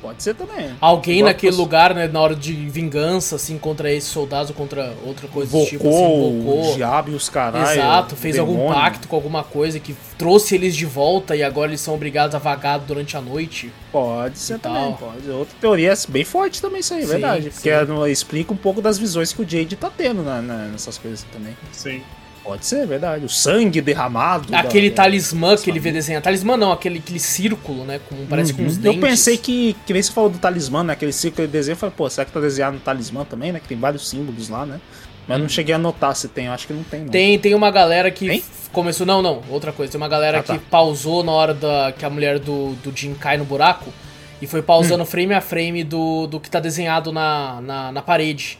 [0.00, 0.70] Pode ser também.
[0.80, 4.56] Alguém Igual naquele fosse- lugar, né, na hora de vingança, assim, contra esses soldados ou
[4.56, 6.74] contra outra coisa do tipo, Invocou assim, o invocou.
[6.76, 7.70] diabo e os caralho.
[7.78, 8.74] Exato, fez algum demônio.
[8.74, 12.38] pacto com alguma coisa que trouxe eles de volta e agora eles são obrigados a
[12.38, 13.72] vagar durante a noite.
[13.92, 15.10] Pode ser também, tal.
[15.10, 15.30] pode.
[15.30, 17.42] Outra teoria bem forte também isso aí, Sim, verdade.
[17.44, 17.50] sim.
[17.50, 20.98] Porque ela explica um pouco das visões que o Jade tá tendo na- na- nessas
[20.98, 21.56] coisas também.
[21.72, 22.02] Sim.
[22.48, 23.26] Pode ser, verdade.
[23.26, 24.48] O sangue derramado.
[24.50, 26.22] da- Aquele da- talismã que ele vê desenhar.
[26.22, 28.00] Talismã não, aquele, aquele círculo, né?
[28.08, 28.68] Com, parece com Uhum.
[28.68, 29.00] uns Eu dentes.
[29.00, 30.94] pensei que, que nem você falou do talismã, né?
[30.94, 33.60] Aquele círculo de desenho, eu falei, pô, será que tá desenhado no talismã também, né?
[33.60, 34.80] Que tem vários símbolos lá, né?
[35.28, 37.08] Mas eu não cheguei a notar se tem, eu acho que não tem, não.
[37.10, 38.42] Tem, tem uma galera que Tem?
[38.72, 39.06] começou.
[39.06, 39.92] Não, não, outra coisa.
[39.92, 40.54] Tem uma galera Ah, tá.
[40.54, 43.92] que pausou na hora da, que a mulher do, do Jim cai no buraco
[44.40, 45.06] e foi pausando Hum.
[45.06, 48.58] frame a frame do, do que tá desenhado na, na, na parede.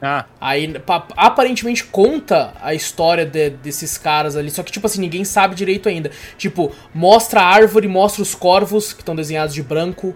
[0.00, 5.00] Ah, Aí pa- aparentemente conta a história de- desses caras ali, só que tipo assim,
[5.00, 6.10] ninguém sabe direito ainda.
[6.36, 10.14] Tipo, mostra a árvore, mostra os corvos que estão desenhados de branco,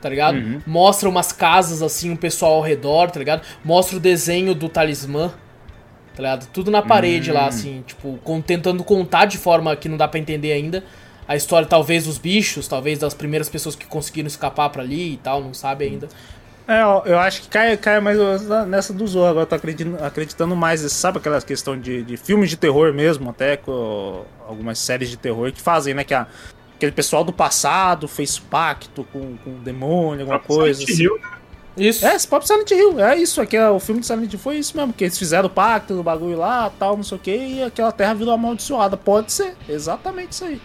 [0.00, 0.36] tá ligado?
[0.38, 0.60] Uhum.
[0.64, 3.42] Mostra umas casas assim, um pessoal ao redor, tá ligado?
[3.64, 5.32] Mostra o desenho do talismã.
[6.14, 6.46] Tá ligado?
[6.50, 7.34] Tudo na parede Hum.
[7.34, 10.82] lá, assim, tipo, com- tentando contar de forma que não dá pra entender ainda.
[11.28, 15.16] A história, talvez, dos bichos, talvez das primeiras pessoas que conseguiram escapar pra ali e
[15.18, 16.08] tal, não sabe ainda.
[16.68, 18.18] É, eu, acho que cai, cai mais
[18.66, 19.28] nessa do Zorro.
[19.28, 20.80] Agora eu tô acreditando, acreditando mais.
[20.92, 25.52] Sabe aquela questão de, de filmes de terror mesmo, até com algumas séries de terror
[25.52, 26.02] que fazem, né?
[26.02, 26.26] Que a-
[26.74, 30.80] aquele pessoal do passado fez pacto com, com o demônio, alguma coisa.
[30.80, 31.02] Silent assim.
[31.04, 31.30] Hill, né?
[31.76, 32.04] Isso.
[32.06, 33.40] É, esse próprio Silent Hill, é isso.
[33.40, 36.02] Aqui, o filme de Silent Hill foi isso mesmo, que eles fizeram o pacto do
[36.02, 38.96] bagulho lá, tal, não sei o que, e aquela terra virou amaldiçoada.
[38.96, 40.60] Pode ser, exatamente isso aí.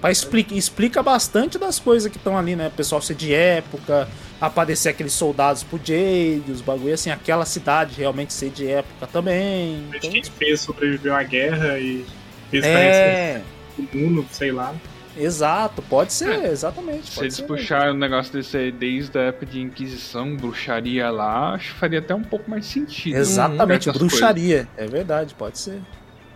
[0.00, 2.68] Mas explica, explica bastante das coisas que estão ali, né?
[2.68, 4.08] O pessoal ser de época,
[4.46, 9.84] aparecer aqueles soldados pro Jade, os bagulho assim, aquela cidade realmente ser de época também.
[9.94, 12.04] Então, Quem fez sobreviveu à guerra e
[12.50, 13.40] fez é,
[13.78, 14.74] o mundo, sei lá.
[15.16, 16.48] exato, pode ser, É.
[16.50, 17.08] exatamente.
[17.10, 17.44] Se eles ser.
[17.44, 22.00] puxaram um negócio desse aí desde a época de Inquisição, bruxaria lá, acho que faria
[22.00, 23.16] até um pouco mais sentido.
[23.16, 24.66] Exatamente, bruxaria.
[24.76, 25.78] É verdade, pode ser.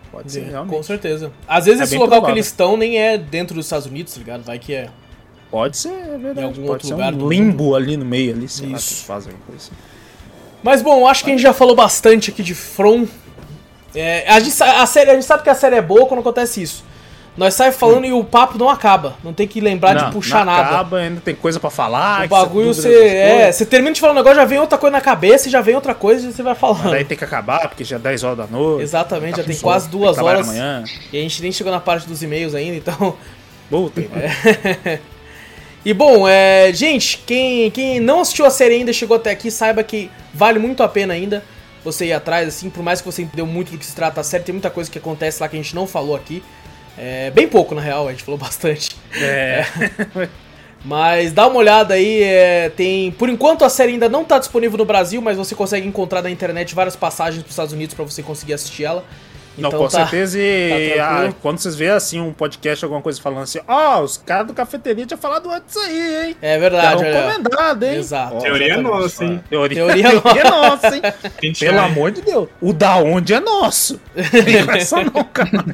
[0.09, 0.73] Pode ser, É, realmente.
[0.73, 1.33] com certeza.
[1.45, 2.27] Às vezes É esse local provável.
[2.27, 4.43] que eles estão nem é dentro dos Estados Unidos, tá ligado?
[4.43, 4.89] Vai que é.
[5.49, 6.39] Pode ser, é verdade.
[6.39, 8.79] Em algum Pode outro ser lugar um limbo ali no meio ali, sei lá, que
[8.79, 8.93] Isso.
[8.93, 9.75] eles fazem alguma coisa assim.
[10.63, 13.07] Mas bom, acho que a gente já falou bastante aqui de From.
[13.95, 16.61] É, a, gente, a, série, a gente sabe que a série é boa quando acontece
[16.61, 16.83] isso.
[17.37, 19.15] Nós sai falando e o papo não acaba.
[19.23, 20.69] Não tem que lembrar de Não, puxar não nada.
[20.69, 22.19] Acaba, ainda tem coisa pra falar.
[22.19, 22.91] o que bagulho você.
[22.91, 25.61] É, você termina de falar um negócio, já vem outra coisa na cabeça e já
[25.61, 26.89] vem outra coisa e você vai falando.
[26.89, 28.81] Daí tem que acabar, porque já é 10 horas da noite.
[28.81, 30.49] Exatamente, tá já tem quase duas que horas.
[30.49, 30.83] Amanhã.
[31.13, 33.15] E a gente nem chegou na parte dos e-mails ainda, então.
[33.69, 34.01] Puta,
[35.87, 39.81] E bom, é, gente, quem, quem não assistiu a série ainda, chegou até aqui, saiba
[39.81, 41.41] que vale muito a pena ainda
[41.81, 44.23] você ir atrás, assim, por mais que você entendeu muito do que se trata a
[44.25, 46.43] série, tem muita coisa que acontece lá que a gente não falou aqui.
[46.97, 48.97] É, bem pouco, na real, a gente falou bastante.
[49.15, 49.65] É.
[50.83, 53.09] Mas dá uma olhada aí, é, tem.
[53.11, 56.29] Por enquanto a série ainda não tá disponível no Brasil, mas você consegue encontrar na
[56.29, 59.05] internet várias passagens pros Estados Unidos pra você conseguir assistir ela.
[59.57, 60.37] Não, Então com tá- certeza.
[60.39, 64.17] E tá ah, quando vocês veem assim um podcast, alguma coisa falando assim, ó, os
[64.17, 66.35] caras do cafeteria tinham falado antes aí, hein?
[66.41, 67.07] É verdade, ó.
[67.07, 67.95] recomendado, hein?
[67.95, 68.35] Exato.
[68.35, 69.43] Ó, Teoria é nossa, hein?
[69.49, 71.01] Teoria, Teoria teoria é nossa, hein?
[71.59, 72.47] Pelo amor de Deus.
[72.61, 73.99] O da onde é nosso.
[74.45, 75.65] Tem com essa não, cara.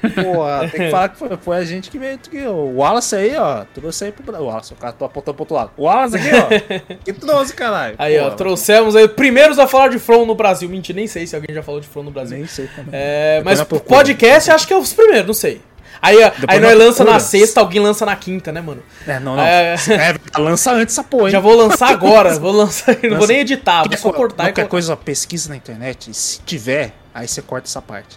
[0.00, 2.38] Pô, tem que falar que foi, foi a gente que veio aqui.
[2.46, 3.64] O Wallace aí, ó.
[3.74, 4.44] Trouxe aí pro Brasil.
[4.44, 5.70] O Wallace, o cara tô apontando pro outro lado.
[5.76, 6.94] O Wallace aqui, ó.
[7.04, 7.94] Que trouxe, caralho.
[7.98, 10.68] Aí, Pô, ó, trouxemos aí primeiros a falar de From no Brasil.
[10.68, 12.36] Mentira, nem sei se alguém já falou de From no Brasil.
[12.38, 12.90] Nem sei também.
[12.92, 15.60] É, Depois mas podcast acho que é os primeiros, não sei.
[16.00, 18.80] Aí, ó, aí nós lança na sexta, alguém lança na quinta, né, mano?
[19.06, 19.42] É, não, não.
[19.42, 19.74] É.
[19.74, 21.30] É, lança antes essa porra, hein?
[21.30, 23.26] Já vou lançar agora, vou lançar, não vou Lança.
[23.32, 26.14] nem editar, vou só co- cortar Qualquer coisa, pesquisa na internet.
[26.14, 28.16] Se tiver, aí você corta essa parte.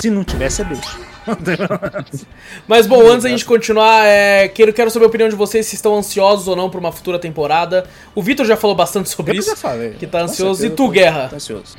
[0.00, 0.96] Se não tiver, você deixa.
[2.66, 5.74] Mas bom, antes da gente continuar, é, quero, quero saber a opinião de vocês se
[5.74, 7.86] estão ansiosos ou não por uma futura temporada.
[8.14, 9.50] O Vitor já falou bastante sobre Eu isso.
[9.50, 9.90] já falei.
[9.92, 10.60] que tá Com ansioso.
[10.60, 11.30] certeza, E tu, Guerra?
[11.34, 11.76] ansioso.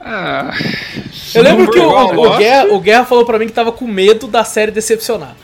[0.00, 0.50] Ah,
[1.34, 3.70] Eu lembro que o, igual o, Lost, Guerra, o Guerra falou pra mim que tava
[3.70, 5.36] com medo da série decepcionar.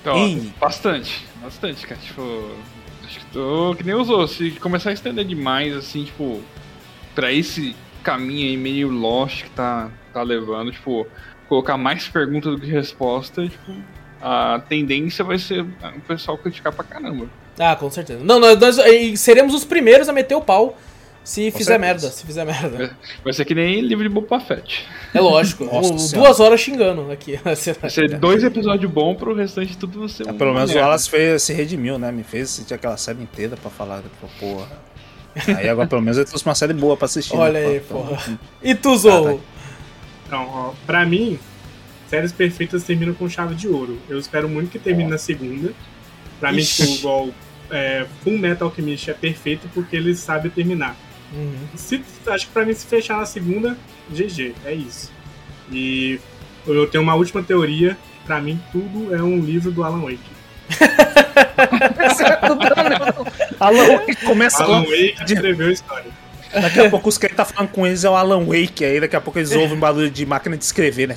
[0.00, 0.52] Então, Ih.
[0.60, 2.00] bastante, bastante, cara.
[2.00, 2.50] Tipo,
[3.04, 4.28] acho que tô que nem usou.
[4.28, 6.40] Se começar a estender demais, assim, tipo,
[7.16, 7.74] pra esse
[8.04, 11.04] caminho aí meio lost que tá, tá levando, tipo,
[11.48, 13.72] colocar mais pergunta do que resposta, tipo,
[14.20, 17.26] a tendência vai ser o pessoal criticar pra caramba.
[17.58, 18.22] Ah, com certeza.
[18.22, 20.76] Não, nós, nós seremos os primeiros a meter o pau
[21.24, 21.78] se Com fizer certeza.
[21.78, 22.10] merda.
[22.10, 22.96] Se fizer merda.
[23.24, 24.86] Vai ser que nem livro de Boba Fett.
[25.12, 25.64] É lógico.
[25.72, 26.28] Nossa Um- Senhora.
[26.28, 27.36] duas horas xingando aqui.
[27.42, 30.22] Vai ser dois episódios bons pro restante de tudo você.
[30.22, 32.12] É, pelo menos o fez, se redimiu, né?
[32.12, 34.68] Me fez assistir aquela série inteira pra falar, tipo, porra.
[35.58, 37.36] Aí agora pelo menos ele trouxe uma série boa pra assistir.
[37.36, 38.38] Olha né, aí, porra.
[38.62, 39.24] E tu, Zorro?
[39.24, 39.55] Caralho.
[40.26, 41.38] Então, ó, pra mim,
[42.08, 43.98] séries perfeitas terminam com chave de ouro.
[44.08, 45.72] Eu espero muito que termine na segunda.
[46.40, 46.82] Pra mim, Ixi.
[46.82, 47.28] tipo, igual
[47.70, 50.96] é, Full Metal Alchemist é perfeito porque ele sabe terminar.
[51.32, 51.54] Uhum.
[51.74, 53.76] Se, acho que pra mim, se fechar na segunda,
[54.10, 55.10] GG, é isso.
[55.70, 56.20] E
[56.66, 57.96] eu tenho uma última teoria.
[58.24, 60.18] Pra mim, tudo é um livro do Alan Wake.
[63.60, 64.80] Alan Wake começa Alan.
[64.80, 66.10] Wake escreveu a história.
[66.60, 68.84] Daqui a pouco os caras tá falando com eles é o Alan Wake.
[68.84, 71.16] Aí daqui a pouco eles ouvem um barulho de máquina de escrever, né?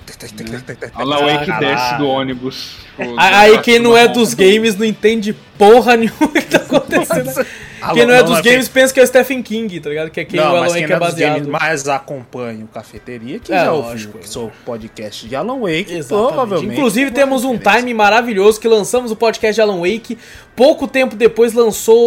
[0.93, 2.77] Alan Wake desce do ônibus.
[3.17, 7.45] Aí quem não é dos games não entende porra nenhuma que tá acontecendo.
[7.93, 10.09] Quem não é dos games pensa que é o Stephen King, tá ligado?
[10.09, 11.47] Que é quem não, o Alan quem Wake é é games, baseado.
[11.47, 16.27] mas acompanha o Cafeteria, que É, já ouviu o seu podcast de Alan Wake, Exatamente.
[16.27, 16.73] provavelmente.
[16.73, 20.17] Inclusive temos um time maravilhoso que lançamos o podcast de Alan Wake.
[20.59, 21.97] Pouco tempo depois lançou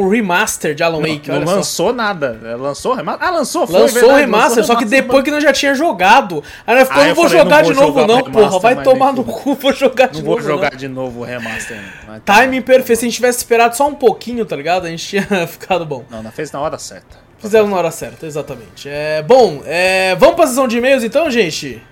[0.00, 1.30] o remaster de Alan Wake.
[1.30, 1.54] Não só.
[1.54, 2.38] lançou nada.
[2.44, 3.26] É, Lançou o remaster?
[3.26, 5.52] Ah, lançou, foi Lançou o verdade, remaster, lançou só que remaster, depois que nós já
[5.54, 6.44] tinha jogado.
[6.66, 8.24] Aí nós ficou, Ah, não vou falei, jogar não de vou novo jogar não, o
[8.24, 8.34] porra.
[8.36, 10.78] remaster, Vai mas tomar no cu, vou jogar de Não vou novo jogar não.
[10.78, 11.80] de novo o remaster.
[12.06, 12.34] Mas tá.
[12.34, 14.84] Timing perfeito, se a gente tivesse esperado só um pouquinho, tá ligado?
[14.84, 16.04] A gente tinha ficado bom.
[16.10, 17.16] Não, não fez na hora certa.
[17.38, 18.90] Fizemos na hora certa, exatamente.
[18.90, 21.82] É, bom, é, vamos pra sessão de e-mails então, gente?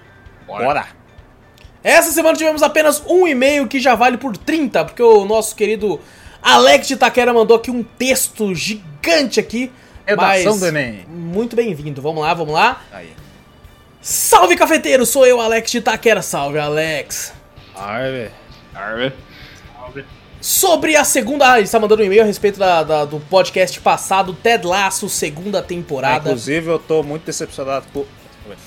[0.47, 0.85] Bora.
[1.85, 6.01] Essa semana tivemos apenas um e-mail que já vale por 30, porque o nosso querido
[6.43, 9.71] Alex de Taquera mandou aqui um texto gigante aqui.
[10.07, 11.05] Redação mas do Enem.
[11.07, 12.01] Muito bem-vindo.
[12.01, 12.83] Vamos lá, vamos lá.
[12.91, 13.11] Aí.
[14.01, 15.05] Salve, cafeteiro!
[15.05, 16.23] Sou eu, Alex de Taquera.
[16.23, 17.35] Salve, Alex.
[17.75, 18.31] Velho.
[18.75, 19.13] Arve.
[19.75, 20.05] Salve.
[20.41, 21.53] Sobre a segunda.
[21.53, 25.09] Ah, ele está mandando um e-mail a respeito da, da- do podcast passado, Ted Laço,
[25.09, 26.31] segunda temporada.
[26.31, 28.07] Inclusive, eu tô muito decepcionado por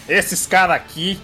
[0.07, 1.19] esses caras aqui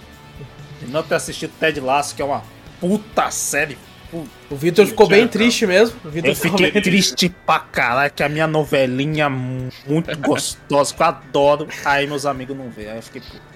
[0.84, 2.42] de não ter assistido Ted Lasso, que é uma
[2.80, 3.76] puta série.
[4.10, 4.28] Puta.
[4.50, 5.96] O Victor ficou bem triste mesmo.
[6.04, 10.94] O Victor Eu ficou fiquei bem triste pra caralho, que a minha novelinha muito gostosa,
[10.94, 11.68] que eu adoro.
[11.84, 13.54] Aí meus amigos não vê, aí eu fiquei puto.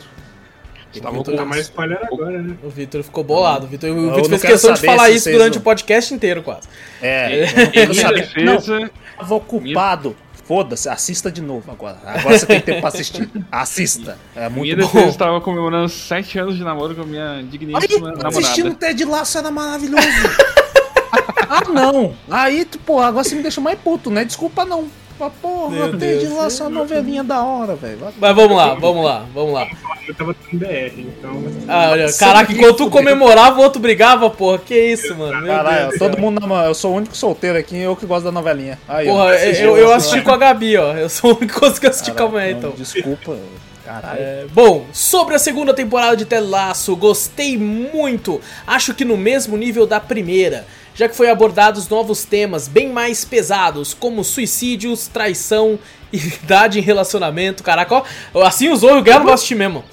[1.12, 2.56] Vou com dar mais spoiler agora, né?
[2.62, 3.66] O Vitor ficou bolado.
[3.66, 5.60] O Vitor, o Eu Vitor não fez quero questão de saber falar isso durante não-
[5.60, 6.66] o podcast inteiro, quase.
[7.02, 8.28] É, Em eu minha sabia.
[8.44, 10.16] Não, defesa, tava ocupado.
[10.48, 11.98] Foda-se, assista de novo agora.
[12.06, 13.30] Agora você tem tempo pra assistir.
[13.52, 14.16] Assista.
[14.34, 14.82] É muito minha bom.
[14.82, 18.86] defesa estava comemorando 7 anos de namoro com a minha Aí, digníssima assistindo namorada.
[18.86, 20.08] Ted Lasso era maravilhoso.
[21.50, 22.16] ah, não.
[22.30, 24.24] Aí, pô, agora você me deixa mais puto, né?
[24.24, 24.88] Desculpa, não.
[25.18, 26.30] Mas, porra, Meu Deus.
[26.30, 27.98] Lasso é uma novelinha da hora, velho.
[27.98, 29.66] Vai- Mas vamos lá, vamos lá, vamos lá.
[30.06, 31.44] Eu tava tendo BR, então.
[31.66, 32.90] Ah, olha, caraca, enquanto tu fudeu.
[32.90, 34.58] comemorava, o outro brigava, porra.
[34.58, 35.42] Que isso, mano.
[35.42, 36.68] Meu Caralho, Deus do todo mundo namora.
[36.68, 38.78] Eu sou o único solteiro aqui, eu que gosto da novelinha.
[38.88, 39.12] Aí, ó.
[39.12, 40.22] Porra, eu, eu, eu essa, assisti né?
[40.22, 40.92] com a Gabi, ó.
[40.94, 42.70] Eu sou o único que consegui assistir com a então.
[42.70, 43.36] Desculpa.
[43.84, 44.20] Caralho.
[44.20, 48.38] É, bom, sobre a segunda temporada de Ted Lasso, gostei muito.
[48.66, 50.66] Acho que no mesmo nível da primeira,
[50.98, 55.78] já que foi abordados novos temas bem mais pesados, como suicídios, traição,
[56.12, 57.62] idade em relacionamento.
[57.62, 58.02] Caraca,
[58.34, 59.84] ó, assim usou o Guerra não vai assistir mesmo.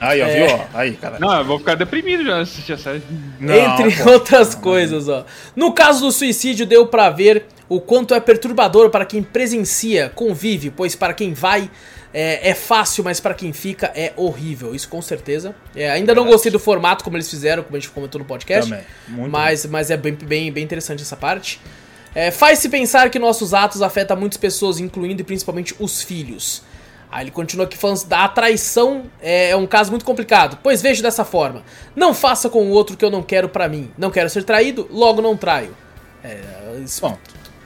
[0.00, 0.46] Aí, ó, É.
[0.46, 0.56] viu?
[0.56, 0.64] ó?
[0.78, 1.18] Aí, cara.
[1.20, 3.02] Não, eu vou ficar deprimido já assistir a série.
[3.38, 4.10] Não, Entre pô.
[4.10, 5.24] outras coisas, ó.
[5.54, 10.70] No caso do suicídio, deu pra ver o quanto é perturbador para quem presencia, convive,
[10.70, 11.70] pois para quem vai
[12.12, 14.74] é, é fácil, mas para quem fica é horrível.
[14.74, 15.54] Isso com certeza.
[15.76, 18.70] É, ainda não gostei do formato como eles fizeram, como a gente comentou no podcast.
[18.70, 21.60] Também, muito mas, mas é bem, bem, bem interessante essa parte.
[22.14, 26.62] É, Faz-se pensar que nossos atos afetam muitas pessoas, incluindo e principalmente os filhos.
[27.10, 31.02] Aí ele continua aqui falando da traição é, é um caso muito complicado, pois vejo
[31.02, 31.62] dessa forma:
[31.96, 33.90] não faça com o outro que eu não quero pra mim.
[33.96, 35.74] Não quero ser traído, logo não traio.
[36.24, 36.38] É,
[36.84, 37.16] isso- Bom,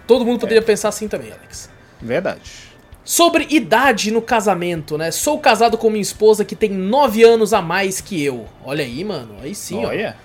[0.07, 1.69] todo mundo poderia pensar assim também, Alex.
[2.01, 2.72] verdade.
[3.05, 5.11] Sobre idade no casamento, né?
[5.11, 8.47] Sou casado com minha esposa que tem 9 anos a mais que eu.
[8.65, 9.35] Olha aí, mano.
[9.43, 9.89] Aí sim, ó.
[9.89, 10.17] Olha.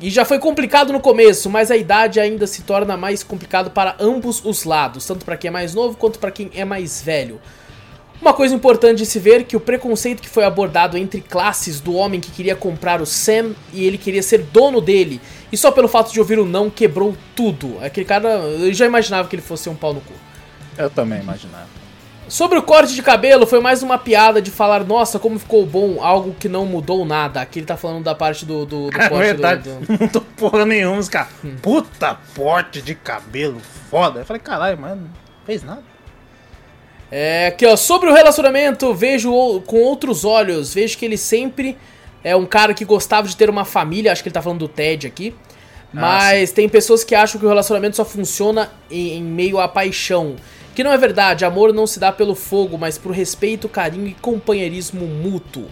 [0.00, 3.96] E já foi complicado no começo, mas a idade ainda se torna mais complicado para
[3.98, 7.40] ambos os lados, tanto para quem é mais novo quanto para quem é mais velho.
[8.20, 11.94] Uma coisa importante de se ver que o preconceito que foi abordado entre classes do
[11.94, 15.20] homem que queria comprar o Sam e ele queria ser dono dele,
[15.52, 17.78] e só pelo fato de ouvir o não quebrou tudo.
[17.80, 20.12] Aquele cara, eu já imaginava que ele fosse um pau no cu.
[20.76, 21.68] Eu também imaginava.
[22.28, 26.02] Sobre o corte de cabelo, foi mais uma piada de falar, nossa, como ficou bom,
[26.02, 27.40] algo que não mudou nada.
[27.40, 29.62] Aqui ele tá falando da parte do, do, do É corte verdade.
[29.70, 31.28] do- do- Não tô porra nenhuma, os caras.
[31.62, 34.20] Puta porte de cabelo foda.
[34.20, 35.10] Eu falei, caralho, mano, não
[35.46, 35.82] fez nada.
[37.10, 39.30] É, aqui ó, sobre o relacionamento, vejo
[39.66, 41.78] com outros olhos, vejo que ele sempre
[42.24, 44.68] é um cara que gostava de ter uma família, acho que ele tá falando do
[44.68, 45.32] Ted aqui.
[45.92, 50.34] Mas tem pessoas que acham que o relacionamento só funciona em, em meio à paixão.
[50.76, 54.12] Que não é verdade, amor não se dá pelo fogo, mas por respeito, carinho e
[54.12, 55.64] companheirismo mútuo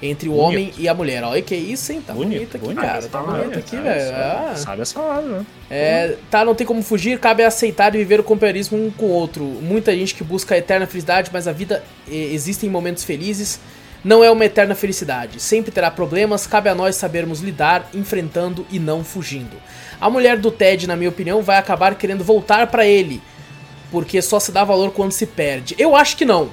[0.00, 0.46] entre o Bonito.
[0.46, 1.24] homem e a mulher.
[1.24, 2.00] Olha que isso, hein?
[2.06, 3.08] Tá bonito, aqui, cara.
[3.08, 4.14] Tá bonito aqui, velho.
[4.14, 4.52] Ah.
[4.54, 5.46] Sabe essa hora, né?
[5.68, 9.10] É, tá, não tem como fugir, cabe aceitar e viver o companheirismo um com o
[9.10, 9.42] outro.
[9.42, 13.58] Muita gente que busca a eterna felicidade, mas a vida eh, existem momentos felizes,
[14.04, 15.42] não é uma eterna felicidade.
[15.42, 19.56] Sempre terá problemas, cabe a nós sabermos lidar, enfrentando e não fugindo.
[20.00, 23.20] A mulher do Ted, na minha opinião, vai acabar querendo voltar pra ele,
[23.90, 25.74] porque só se dá valor quando se perde.
[25.78, 26.50] Eu acho que não.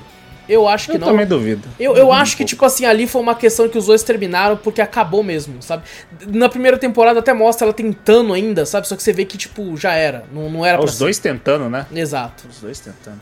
[0.47, 1.07] Eu acho que Eu não.
[1.07, 1.67] também duvido.
[1.79, 4.81] Eu, eu acho que, tipo assim, ali foi uma questão que os dois terminaram porque
[4.81, 5.83] acabou mesmo, sabe?
[6.27, 8.85] Na primeira temporada até mostra ela tentando ainda, sabe?
[8.87, 10.25] Só que você vê que, tipo, já era.
[10.33, 11.85] Não, não era pra Os dois tentando, né?
[11.89, 11.97] ser.
[11.97, 12.45] Exato.
[12.49, 13.21] Os dois tentando.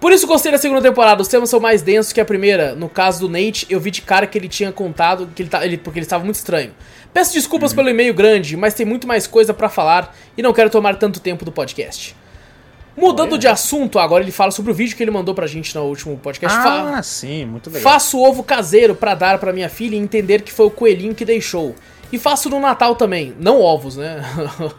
[0.00, 1.20] Por isso gostei da segunda temporada.
[1.20, 2.74] Os temas são mais densos que a primeira.
[2.74, 5.64] No caso do Nate, eu vi de cara que ele tinha contado que ele tá,
[5.66, 6.72] ele, porque ele estava muito estranho.
[7.12, 10.68] Peço desculpas pelo e-mail grande, mas tem muito mais coisa pra falar e não quero
[10.70, 12.16] tomar tanto tempo do podcast.
[12.96, 15.82] Mudando de assunto, agora ele fala sobre o vídeo que ele mandou pra gente no
[15.84, 16.56] último podcast.
[16.62, 17.82] Fa- Ah, sim, muito legal.
[17.92, 21.24] Faço ovo caseiro pra dar pra minha filha e entender que foi o coelhinho que
[21.24, 21.74] deixou.
[22.12, 23.34] E faço no Natal também.
[23.40, 24.22] Não ovos, né?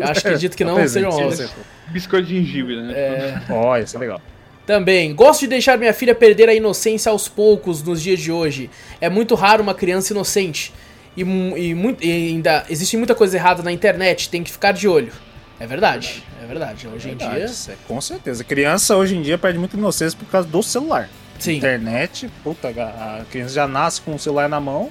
[0.00, 1.38] Eu acho que acredito que não Presente, sejam ovos.
[1.38, 1.52] sim, sim.
[1.88, 2.92] Biscoito de gengibre, né?
[2.94, 3.34] É.
[3.50, 4.20] Ó, isso é legal.
[4.66, 8.70] Também, gosto de deixar minha filha perder a inocência aos poucos nos dias de hoje.
[9.00, 10.72] É muito raro uma criança inocente.
[11.16, 15.12] E, e e ainda existe muita coisa errada na internet, tem que ficar de olho.
[15.60, 16.88] É verdade, é verdade.
[16.88, 17.44] Hoje em Verdade, dia.
[17.46, 18.42] isso é, com certeza.
[18.42, 21.08] Criança hoje em dia perde muita inocência por causa do celular.
[21.38, 21.56] Sim.
[21.58, 24.90] Internet, puta, a a criança já nasce com o celular na mão.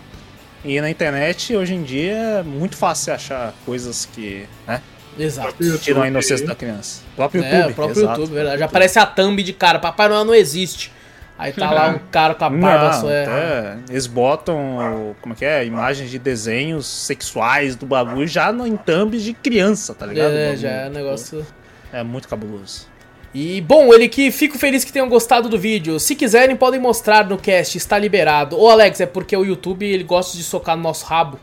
[0.63, 4.81] E na internet, hoje em dia, é muito fácil você achar coisas que, né,
[5.19, 5.53] Exato.
[5.79, 7.01] tiram a inocência da criança.
[7.13, 7.71] O próprio É, YouTube.
[7.71, 8.19] o próprio exato.
[8.21, 8.59] YouTube, verdade.
[8.59, 9.77] Já aparece a thumb de cara.
[9.79, 10.89] Papai Noel não existe.
[11.37, 13.09] Aí tá lá um cara com a barba só.
[13.09, 13.77] É.
[13.89, 18.77] eles botam, como é que é, imagens de desenhos sexuais do bagulho já no, em
[18.77, 20.31] thumbs de criança, tá ligado?
[20.31, 21.45] É, já é um negócio.
[21.91, 22.87] É muito cabuloso.
[23.33, 25.99] E bom, ele que fico feliz que tenham gostado do vídeo.
[25.99, 28.59] Se quiserem, podem mostrar no cast, está liberado.
[28.59, 31.39] Ô Alex, é porque o YouTube ele gosta de socar no nosso rabo.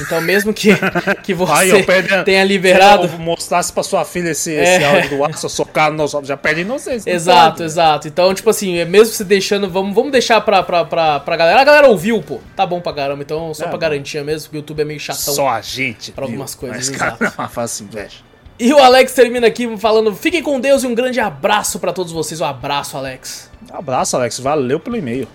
[0.00, 0.70] Então, mesmo que,
[1.22, 3.08] que você a- tenha liberado.
[3.08, 4.76] Se eu mostrasse pra sua filha esse, É.
[4.76, 7.10] esse áudio do Watson socado nos já perde inocência.
[7.10, 7.62] Exato, pode.
[7.64, 8.08] exato.
[8.08, 11.60] Então, tipo assim, é mesmo você deixando, vamos, vamos deixar pra, pra, pra, pra galera.
[11.60, 12.40] A galera ouviu, pô.
[12.56, 13.22] Tá bom pra caramba.
[13.22, 15.34] Então, só É, pra garantia mesmo, que o YouTube é meio chatão.
[15.34, 16.12] Só a gente.
[16.12, 16.32] pra viu?
[16.34, 17.18] algumas coisas, Mas, exato.
[17.18, 18.16] cara, não faça inveja.
[18.58, 22.12] E o Alex termina aqui falando: fiquem com Deus e um grande abraço pra todos
[22.12, 22.40] vocês.
[22.40, 23.50] Um abraço, Alex.
[23.72, 24.38] Um abraço, Alex.
[24.38, 25.26] Valeu pelo e-mail.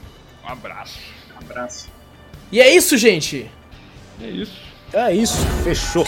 [0.48, 0.98] Um abraço.
[1.42, 1.88] Abraço.
[2.52, 3.52] E é isso, gente.
[4.22, 4.54] É isso.
[4.94, 6.08] É isso, fechou.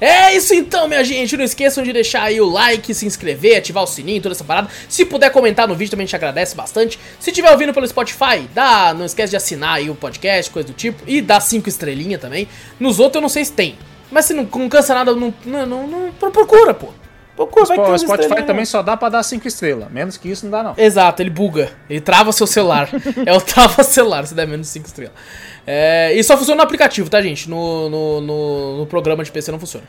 [0.00, 1.36] É isso então, minha gente.
[1.36, 4.68] Não esqueçam de deixar aí o like, se inscrever, ativar o sininho, toda essa parada.
[4.88, 6.98] Se puder comentar no vídeo também gente agradece bastante.
[7.18, 10.74] Se tiver ouvindo pelo Spotify, dá, não esquece de assinar aí o podcast, coisa do
[10.74, 11.02] tipo.
[11.06, 12.46] E dá cinco estrelinhas também.
[12.78, 13.76] Nos outros eu não sei se tem.
[14.10, 16.88] Mas se não, não cansa nada, não, não, não, não- procura, pô.
[17.46, 19.90] Vai ter o Spotify também só dá pra dar 5 estrelas.
[19.90, 20.74] Menos que isso não dá, não.
[20.76, 21.70] Exato, ele buga.
[21.88, 22.88] Ele trava seu celular.
[23.24, 25.14] é o trava celular, se der menos de 5 estrelas.
[25.66, 27.48] É, e só funciona no aplicativo, tá, gente?
[27.48, 29.86] No, no, no, no programa de PC não funciona.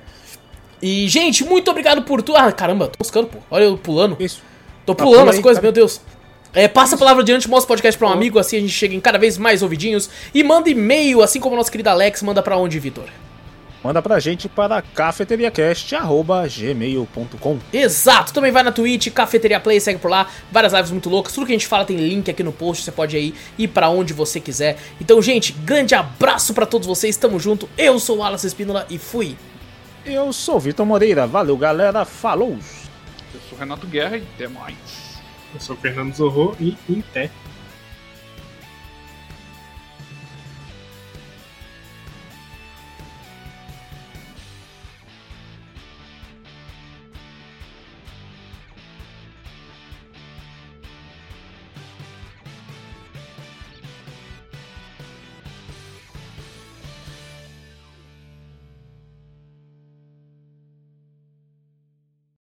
[0.82, 2.38] E, gente, muito obrigado por tudo.
[2.38, 3.38] Ah, caramba, tô buscando, pô.
[3.50, 4.16] Olha eu pulando.
[4.20, 4.42] Isso.
[4.86, 5.64] Tô Tá, pulando pula as coisas, cara.
[5.64, 6.02] meu Deus.
[6.54, 8.96] É, passa a palavra adiante, mostra o podcast pra um amigo, assim a gente chega
[8.96, 10.10] em cada vez mais ouvidinhos.
[10.34, 13.06] E manda e-mail, assim como o nosso querido Alex manda pra onde, Vitor?
[13.84, 17.60] Manda pra gente para cafeteriacast.gmail.com.
[17.72, 21.46] Exato, também vai na Twitch, Cafeteria Play, segue por lá, várias lives muito loucas, tudo
[21.46, 24.14] que a gente fala tem link aqui no post, você pode aí ir para onde
[24.14, 24.78] você quiser.
[25.00, 27.70] Então, gente, grande abraço para todos vocês, tamo junto.
[27.78, 29.38] Eu sou o Alas Espínola e fui.
[30.06, 32.58] Eu sou o Vitor Moreira, valeu galera, falou!
[33.34, 34.76] Eu sou o Renato Guerra e até mais.
[35.54, 37.30] Eu sou o Fernando Zorro e em pé.